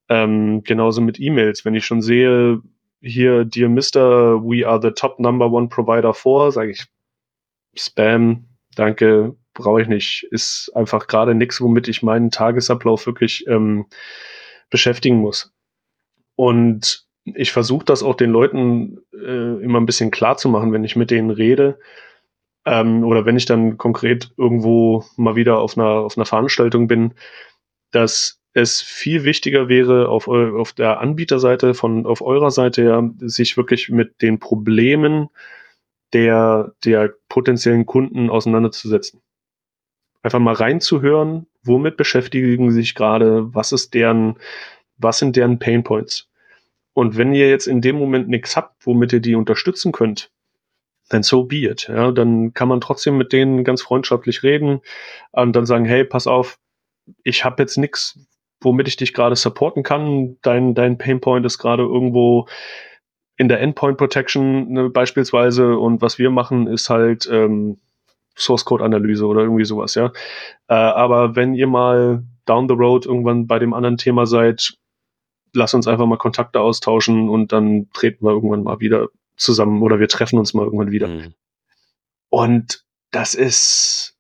Ähm, 0.09 0.63
genauso 0.63 1.01
mit 1.01 1.19
E-Mails. 1.19 1.65
Wenn 1.65 1.75
ich 1.75 1.85
schon 1.85 2.03
sehe, 2.03 2.63
hier, 3.01 3.45
dear 3.45 3.69
Mister, 3.69 4.43
we 4.43 4.67
are 4.67 4.81
the 4.81 4.91
top 4.91 5.19
number 5.19 5.51
one 5.51 5.69
provider 5.69 6.15
for, 6.15 6.53
sage 6.53 6.73
ich 6.73 6.87
Spam, 7.79 8.47
danke, 8.75 9.37
brauche 9.55 9.83
ich 9.83 9.89
nicht. 9.89 10.27
Ist 10.31 10.71
einfach 10.75 11.07
gerade 11.07 11.35
nichts, 11.35 11.61
womit 11.61 11.89
ich 11.89 12.03
meinen 12.03 12.31
Tagesablauf 12.31 13.07
wirklich 13.07 13.47
ähm, 13.49 13.87
beschäftigen 14.71 15.19
muss. 15.19 15.53
Und 16.37 17.07
ich 17.25 17.53
versuche 17.53 17.85
das 17.85 18.03
auch 18.03 18.15
den 18.15 18.31
Leuten 18.31 18.99
äh, 19.13 19.63
immer 19.63 19.81
ein 19.81 19.87
bisschen 19.87 20.11
klar 20.11 20.37
zu 20.37 20.49
machen, 20.49 20.73
wenn 20.73 20.85
ich 20.85 20.97
mit 20.97 21.11
denen 21.11 21.31
rede. 21.31 21.79
Ähm, 22.65 23.05
oder 23.05 23.25
wenn 23.27 23.37
ich 23.37 23.47
dann 23.47 23.79
konkret 23.79 24.33
irgendwo 24.37 25.05
mal 25.17 25.37
wieder 25.37 25.59
auf 25.59 25.77
einer, 25.77 26.01
auf 26.01 26.17
einer 26.17 26.27
Veranstaltung 26.27 26.89
bin, 26.89 27.15
dass 27.91 28.41
es 28.57 28.81
viel 28.81 29.25
wichtiger 29.25 29.69
wäre, 29.69 30.09
auf, 30.09 30.29
auf 30.29 30.73
der 30.73 31.01
Anbieterseite 31.01 31.75
von, 31.75 32.07
auf 32.07 32.23
eurer 32.23 32.51
Seite 32.51 32.85
ja, 32.85 33.11
sich 33.19 33.59
wirklich 33.59 33.91
mit 33.91 34.23
den 34.23 34.39
Problemen 34.39 35.29
der, 36.15 36.73
der 36.83 37.13
potenziellen 37.29 37.85
Kunden 37.85 38.31
auseinanderzusetzen. 38.31 39.21
Einfach 40.23 40.39
mal 40.39 40.55
reinzuhören, 40.55 41.47
womit 41.65 41.99
beschäftigen 41.99 42.71
sie 42.71 42.81
sich 42.81 42.95
gerade, 42.95 43.55
was 43.55 43.73
ist 43.73 43.93
deren, 43.93 44.39
was 44.97 45.19
sind 45.19 45.37
deren 45.37 45.59
Pain 45.59 45.85
Points. 45.85 46.31
Und 46.95 47.19
wenn 47.19 47.35
ihr 47.35 47.51
jetzt 47.51 47.67
in 47.67 47.83
dem 47.83 47.97
Moment 47.97 48.27
nichts 48.31 48.57
habt, 48.57 48.87
womit 48.87 49.13
ihr 49.13 49.21
die 49.21 49.35
unterstützen 49.35 49.93
könnt, 49.93 50.31
dann 51.11 51.23
so 51.23 51.45
be 51.45 51.57
it. 51.57 51.89
Ja, 51.89 52.11
dann 52.11 52.55
kann 52.55 52.69
man 52.69 52.81
trotzdem 52.81 53.19
mit 53.19 53.35
denen 53.35 53.65
ganz 53.65 53.83
freundschaftlich 53.83 54.43
reden 54.43 54.81
und 55.33 55.55
dann 55.55 55.67
sagen, 55.67 55.85
hey, 55.85 56.05
pass 56.05 56.27
auf, 56.27 56.59
ich 57.23 57.45
habe 57.45 57.63
jetzt 57.63 57.77
nichts, 57.77 58.19
womit 58.61 58.89
ich 58.89 58.97
dich 58.97 59.13
gerade 59.13 59.37
supporten 59.37 59.83
kann. 59.83 60.37
Dein, 60.43 60.75
dein 60.75 60.99
Painpoint 60.99 61.45
ist 61.47 61.59
gerade 61.59 61.83
irgendwo 61.83 62.47
in 63.37 63.49
der 63.49 63.61
Endpoint 63.61 63.99
Protection 63.99 64.73
ne, 64.73 64.89
beispielsweise 64.89 65.79
und 65.79 66.01
was 66.01 66.19
wir 66.19 66.31
machen 66.31 66.67
ist 66.67 66.89
halt 66.89 67.29
ähm, 67.31 67.79
Source 68.37 68.65
Code 68.65 68.85
Analyse 68.85 69.27
oder 69.27 69.43
irgendwie 69.43 69.65
sowas, 69.65 69.95
ja. 69.95 70.13
Äh, 70.69 70.75
aber 70.75 71.37
wenn 71.37 71.55
ihr 71.55 71.67
mal 71.67 72.25
down 72.45 72.69
the 72.69 72.75
road 72.75 73.07
irgendwann 73.07 73.47
bei 73.47 73.59
dem 73.59 73.75
anderen 73.75 73.97
Thema 73.97 74.27
seid, 74.27 74.77
lass 75.53 75.75
uns 75.75 75.87
einfach 75.87 76.07
mal 76.07 76.19
Kontakte 76.19 76.61
austauschen 76.61 77.29
und 77.29 77.53
dann 77.53 77.89
treten 77.93 78.25
wir 78.25 78.33
irgendwann 78.33 78.63
mal 78.63 78.81
wieder 78.81 79.09
zusammen 79.37 79.83
oder 79.83 79.99
wir 79.99 80.09
treffen 80.09 80.39
uns 80.39 80.55
mal 80.55 80.65
irgendwann 80.65 80.91
wieder. 80.91 81.09
Mhm. 81.09 81.35
Und 82.29 82.85
das 83.11 83.35
ist 83.35 84.17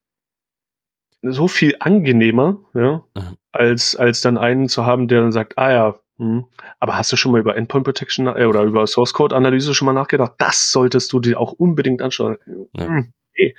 so 1.22 1.48
viel 1.48 1.76
angenehmer, 1.80 2.58
ja, 2.74 3.04
mhm. 3.14 3.36
Als, 3.56 3.96
als 3.96 4.20
dann 4.20 4.38
einen 4.38 4.68
zu 4.68 4.86
haben, 4.86 5.08
der 5.08 5.20
dann 5.20 5.32
sagt, 5.32 5.58
ah 5.58 5.72
ja, 5.72 5.94
hm, 6.18 6.46
aber 6.80 6.96
hast 6.96 7.12
du 7.12 7.16
schon 7.16 7.32
mal 7.32 7.40
über 7.40 7.56
Endpoint 7.56 7.84
Protection 7.84 8.26
äh, 8.26 8.46
oder 8.46 8.62
über 8.62 8.86
Source 8.86 9.12
Code 9.12 9.34
Analyse 9.36 9.74
schon 9.74 9.86
mal 9.86 9.92
nachgedacht? 9.92 10.32
Das 10.38 10.72
solltest 10.72 11.12
du 11.12 11.20
dir 11.20 11.38
auch 11.38 11.52
unbedingt 11.52 12.02
anschauen. 12.02 12.38
Ja. 12.72 12.86
Hm, 12.86 13.12
okay. 13.32 13.56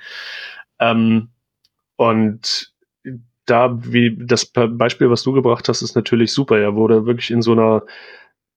ähm, 0.80 1.28
und 1.96 2.72
da, 3.46 3.78
wie 3.82 4.16
das 4.18 4.46
Beispiel, 4.46 5.10
was 5.10 5.22
du 5.22 5.32
gebracht 5.32 5.68
hast, 5.68 5.82
ist 5.82 5.94
natürlich 5.94 6.32
super. 6.32 6.58
Er 6.58 6.74
wurde 6.74 7.06
wirklich 7.06 7.30
in 7.30 7.42
so 7.42 7.52
einer 7.52 7.82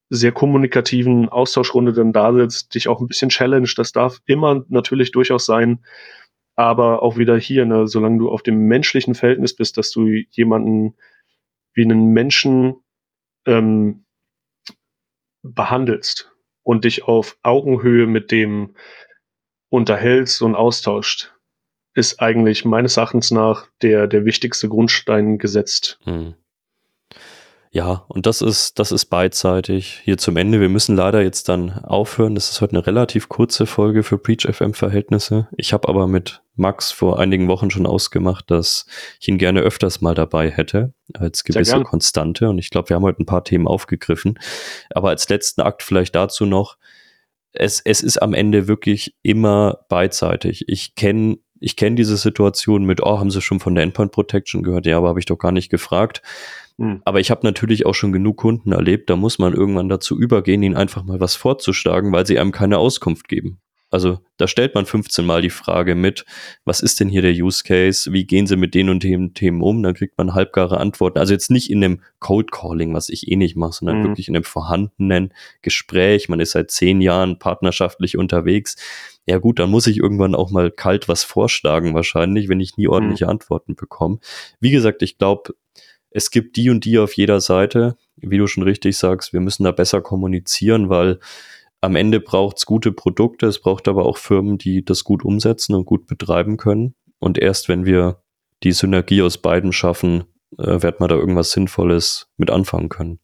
sehr 0.10 0.34
kommunikativen 0.34 1.30
Austauschrunde 1.30 1.94
dann 1.94 2.12
da 2.12 2.34
sitzt, 2.34 2.76
dich 2.76 2.90
auch 2.90 3.00
ein 3.00 3.08
bisschen 3.08 3.30
challenge. 3.30 3.72
Das 3.78 3.94
darf 3.94 4.20
immer 4.26 4.66
natürlich 4.68 5.12
durchaus 5.12 5.46
sein 5.46 5.80
aber 6.56 7.02
auch 7.02 7.18
wieder 7.18 7.38
hier, 7.38 7.66
ne, 7.66 7.88
solange 7.88 8.20
du 8.20 8.30
auf 8.30 8.44
dem 8.44 8.68
menschlichen 8.68 9.16
Verhältnis 9.16 9.56
bist, 9.56 9.78
dass 9.78 9.92
du 9.92 10.08
jemanden 10.30 10.96
wie 11.74 11.84
einen 11.84 12.14
Menschen 12.14 12.76
ähm, 13.46 14.06
behandelst 15.44 16.32
und 16.64 16.86
dich 16.86 17.04
auf 17.04 17.38
Augenhöhe 17.42 18.08
mit 18.08 18.32
dem 18.32 18.76
unterhältst 19.70 20.42
und 20.42 20.56
austauscht, 20.56 21.34
ist 21.94 22.22
eigentlich 22.22 22.66
meines 22.66 22.98
Erachtens 22.98 23.32
nach 23.32 23.68
der, 23.82 24.08
der 24.08 24.26
wichtigste 24.26 24.70
Grundstein 24.70 25.38
gesetzt. 25.38 26.00
Mhm. 26.06 26.36
Ja, 27.74 28.04
und 28.10 28.26
das 28.26 28.42
ist, 28.42 28.80
das 28.80 28.92
ist 28.92 29.06
beidseitig. 29.06 30.02
Hier 30.04 30.18
zum 30.18 30.36
Ende. 30.36 30.60
Wir 30.60 30.68
müssen 30.68 30.98
leider 30.98 31.22
jetzt 31.22 31.48
dann 31.48 31.72
aufhören. 31.86 32.36
Das 32.36 32.50
ist 32.50 32.60
heute 32.60 32.76
eine 32.76 32.86
relativ 32.86 33.30
kurze 33.30 33.66
Folge 33.66 34.04
für 34.04 34.18
Preach 34.18 34.46
FM 34.46 34.74
Verhältnisse. 34.74 35.48
Ich 35.56 35.72
habe 35.72 35.88
aber 35.88 36.06
mit 36.06 36.42
Max 36.56 36.92
vor 36.92 37.18
einigen 37.18 37.48
Wochen 37.48 37.72
schon 37.72 37.86
ausgemacht, 37.86 38.52
dass 38.52 38.86
ich 39.22 39.30
ihn 39.30 39.38
gerne 39.38 39.62
öfters 39.62 40.02
mal 40.02 40.14
dabei 40.14 40.52
hätte, 40.52 40.94
als 41.14 41.46
gewisse 41.46 41.82
Konstante. 41.84 42.50
Und 42.50 42.58
ich 42.58 42.72
glaube, 42.72 42.90
wir 42.90 42.98
haben 42.98 43.04
heute 43.04 43.24
ein 43.24 43.26
paar 43.26 43.46
Themen 43.46 43.68
aufgegriffen. 43.68 44.38
Aber 44.94 45.08
als 45.08 45.30
letzten 45.30 45.62
Akt 45.62 45.82
vielleicht 45.82 46.14
dazu 46.14 46.46
noch. 46.46 46.78
Es, 47.54 47.80
es 47.80 48.02
ist 48.02 48.22
am 48.22 48.34
Ende 48.34 48.68
wirklich 48.68 49.16
immer 49.24 49.86
beidseitig. 49.88 50.66
Ich 50.68 50.96
kenne 50.96 51.38
ich 51.62 51.76
kenne 51.76 51.96
diese 51.96 52.18
Situation 52.18 52.84
mit, 52.84 53.02
oh, 53.02 53.20
haben 53.20 53.32
Sie 53.32 53.42
schon 53.42 53.60
von 53.60 53.76
der 53.76 53.84
Endpoint 53.84 54.12
Protection 54.12 54.64
gehört? 54.64 54.86
Ja, 54.86 54.98
aber 54.98 55.10
habe 55.10 55.20
ich 55.20 55.28
doch 55.28 55.38
gar 55.38 55.52
nicht 55.52 55.70
gefragt. 55.70 56.22
Hm. 56.78 57.02
Aber 57.06 57.20
ich 57.20 57.30
habe 57.32 57.46
natürlich 57.46 57.86
auch 57.86 57.94
schon 57.94 58.12
genug 58.12 58.38
Kunden 58.38 58.72
erlebt, 58.72 59.10
da 59.10 59.16
muss 59.16 59.40
man 59.40 59.54
irgendwann 59.54 59.88
dazu 59.88 60.20
übergehen, 60.20 60.64
ihnen 60.64 60.76
einfach 60.76 61.04
mal 61.04 61.20
was 61.20 61.36
vorzuschlagen, 61.36 62.12
weil 62.12 62.26
sie 62.26 62.40
einem 62.40 62.52
keine 62.52 62.80
Auskunft 62.80 63.28
geben. 63.28 63.62
Also 63.92 64.20
da 64.38 64.48
stellt 64.48 64.74
man 64.74 64.86
15 64.86 65.26
Mal 65.26 65.42
die 65.42 65.50
Frage 65.50 65.96
mit, 65.96 66.26
was 66.64 66.80
ist 66.80 67.02
denn 67.02 67.10
hier 67.10 67.22
der 67.22 67.34
Use 67.34 67.64
Case? 67.64 68.12
Wie 68.14 68.26
gehen 68.26 68.48
Sie 68.48 68.56
mit 68.56 68.74
den 68.74 68.90
und 68.90 69.04
den 69.04 69.34
Themen 69.34 69.62
um? 69.62 69.84
Dann 69.84 69.94
kriegt 69.94 70.18
man 70.18 70.34
halbgare 70.34 70.80
Antworten. 70.80 71.20
Also 71.20 71.34
jetzt 71.34 71.52
nicht 71.52 71.70
in 71.70 71.82
dem 71.82 72.02
Cold 72.20 72.52
Calling, 72.52 72.94
was 72.94 73.10
ich 73.10 73.30
eh 73.30 73.36
nicht 73.36 73.58
mache, 73.58 73.74
sondern 73.74 74.00
mhm. 74.00 74.04
wirklich 74.06 74.30
in 74.30 74.34
dem 74.34 74.46
vorhandenen 74.46 75.34
Gespräch. 75.62 76.30
Man 76.30 76.40
ist 76.40 76.52
seit 76.52 76.72
zehn 76.72 77.02
Jahren 77.02 77.38
partnerschaftlich 77.38 78.18
unterwegs. 78.18 78.78
Ja 79.26 79.40
gut, 79.40 79.60
dann 79.60 79.70
muss 79.70 79.88
ich 79.88 79.98
irgendwann 79.98 80.36
auch 80.36 80.52
mal 80.52 80.72
kalt 80.72 81.10
was 81.10 81.24
vorschlagen 81.26 81.94
wahrscheinlich, 81.94 82.48
wenn 82.48 82.62
ich 82.62 82.78
nie 82.78 82.88
mhm. 82.88 82.94
ordentliche 82.94 83.26
mhm. 83.26 83.32
Antworten 83.32 83.76
bekomme. 83.76 84.20
Wie 84.62 84.72
gesagt, 84.72 85.02
ich 85.02 85.18
glaube, 85.18 85.54
es 86.12 86.32
gibt 86.32 86.56
die 86.56 86.70
und 86.70 86.86
die 86.86 86.98
auf 86.98 87.14
jeder 87.14 87.42
Seite. 87.42 87.98
Wie 88.16 88.38
du 88.38 88.48
schon 88.48 88.64
richtig 88.64 88.98
sagst, 88.98 89.34
wir 89.34 89.42
müssen 89.42 89.64
da 89.66 89.72
besser 89.72 90.02
kommunizieren, 90.02 90.90
weil 90.90 91.20
am 91.82 91.96
Ende 91.96 92.20
braucht 92.20 92.58
es 92.58 92.66
gute 92.66 92.92
Produkte, 92.92 93.48
es 93.48 93.60
braucht 93.60 93.88
aber 93.88 94.06
auch 94.06 94.18
Firmen, 94.18 94.58
die 94.58 94.86
das 94.86 95.04
gut 95.04 95.26
umsetzen 95.26 95.74
und 95.74 95.86
gut 95.86 96.06
betreiben 96.06 96.58
können. 96.58 96.96
Und 97.20 97.40
erst 97.40 97.70
wenn 97.70 97.86
wir 97.86 98.22
die 98.64 98.72
Synergie 98.72 99.24
aus 99.24 99.40
beiden 99.40 99.74
schaffen, 99.74 100.26
äh, 100.58 100.82
wird 100.82 101.00
man 101.00 101.10
da 101.10 101.16
irgendwas 101.16 101.52
Sinnvolles 101.52 102.30
mit 102.38 102.52
anfangen 102.52 102.90
können. 102.90 103.20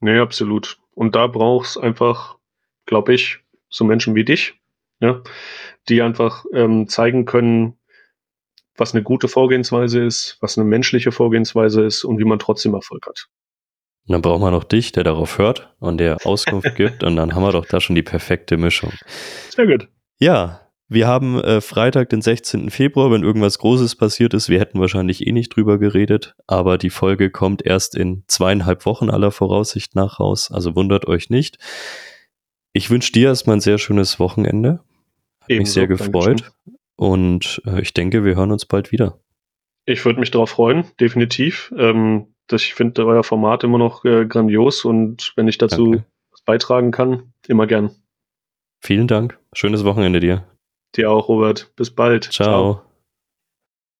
Nee, 0.00 0.18
absolut. 0.18 0.78
Und 0.94 1.14
da 1.14 1.26
braucht 1.26 1.66
es 1.66 1.76
einfach, 1.76 2.38
glaube 2.86 3.14
ich, 3.14 3.40
so 3.68 3.84
Menschen 3.84 4.14
wie 4.14 4.24
dich, 4.24 4.54
ja, 5.00 5.22
die 5.88 6.02
einfach 6.02 6.44
ähm, 6.52 6.88
zeigen 6.88 7.24
können, 7.24 7.78
was 8.76 8.94
eine 8.94 9.02
gute 9.02 9.28
Vorgehensweise 9.28 10.02
ist, 10.02 10.38
was 10.40 10.56
eine 10.56 10.66
menschliche 10.66 11.12
Vorgehensweise 11.12 11.84
ist 11.84 12.04
und 12.04 12.18
wie 12.18 12.24
man 12.24 12.38
trotzdem 12.38 12.74
Erfolg 12.74 13.06
hat. 13.06 13.28
Und 14.06 14.12
dann 14.12 14.22
braucht 14.22 14.40
man 14.40 14.52
noch 14.52 14.64
dich, 14.64 14.92
der 14.92 15.04
darauf 15.04 15.38
hört 15.38 15.72
und 15.78 15.98
der 15.98 16.26
Auskunft 16.26 16.74
gibt 16.76 17.04
und 17.04 17.16
dann 17.16 17.34
haben 17.34 17.42
wir 17.42 17.52
doch 17.52 17.66
da 17.66 17.80
schon 17.80 17.94
die 17.94 18.02
perfekte 18.02 18.56
Mischung. 18.56 18.92
Sehr 19.50 19.66
gut. 19.66 19.88
Ja, 20.18 20.60
wir 20.88 21.06
haben 21.06 21.40
äh, 21.40 21.60
Freitag, 21.62 22.10
den 22.10 22.20
16. 22.20 22.68
Februar, 22.68 23.10
wenn 23.10 23.22
irgendwas 23.22 23.58
Großes 23.58 23.96
passiert 23.96 24.34
ist. 24.34 24.50
Wir 24.50 24.60
hätten 24.60 24.78
wahrscheinlich 24.78 25.26
eh 25.26 25.32
nicht 25.32 25.56
drüber 25.56 25.78
geredet, 25.78 26.34
aber 26.46 26.76
die 26.76 26.90
Folge 26.90 27.30
kommt 27.30 27.64
erst 27.64 27.94
in 27.94 28.24
zweieinhalb 28.26 28.84
Wochen 28.84 29.08
aller 29.08 29.30
Voraussicht 29.30 29.94
nach 29.94 30.20
raus. 30.20 30.50
Also 30.52 30.76
wundert 30.76 31.06
euch 31.06 31.30
nicht. 31.30 31.56
Ich 32.74 32.90
wünsche 32.90 33.12
dir 33.12 33.28
erstmal 33.28 33.56
ein 33.56 33.60
sehr 33.60 33.78
schönes 33.78 34.18
Wochenende. 34.18 34.80
Hat 35.40 35.50
Ebenso, 35.50 35.60
mich 35.60 35.70
sehr 35.70 35.86
gefreut. 35.86 36.52
Und 36.96 37.62
äh, 37.66 37.80
ich 37.80 37.94
denke, 37.94 38.24
wir 38.24 38.36
hören 38.36 38.52
uns 38.52 38.66
bald 38.66 38.92
wieder. 38.92 39.18
Ich 39.86 40.04
würde 40.04 40.20
mich 40.20 40.30
darauf 40.30 40.50
freuen, 40.50 40.84
definitiv. 41.00 41.72
Ähm, 41.76 42.31
das, 42.52 42.62
ich 42.62 42.74
finde 42.74 43.06
euer 43.06 43.24
Format 43.24 43.64
immer 43.64 43.78
noch 43.78 44.04
äh, 44.04 44.26
grandios 44.26 44.84
und 44.84 45.32
wenn 45.36 45.48
ich 45.48 45.58
dazu 45.58 45.92
Danke. 45.92 46.06
beitragen 46.44 46.90
kann, 46.90 47.32
immer 47.46 47.66
gern. 47.66 47.90
Vielen 48.80 49.06
Dank. 49.06 49.38
Schönes 49.54 49.84
Wochenende 49.84 50.20
dir. 50.20 50.44
Dir 50.96 51.10
auch, 51.10 51.28
Robert. 51.28 51.72
Bis 51.76 51.90
bald. 51.90 52.24
Ciao. 52.24 52.74
Ciao. 52.74 52.91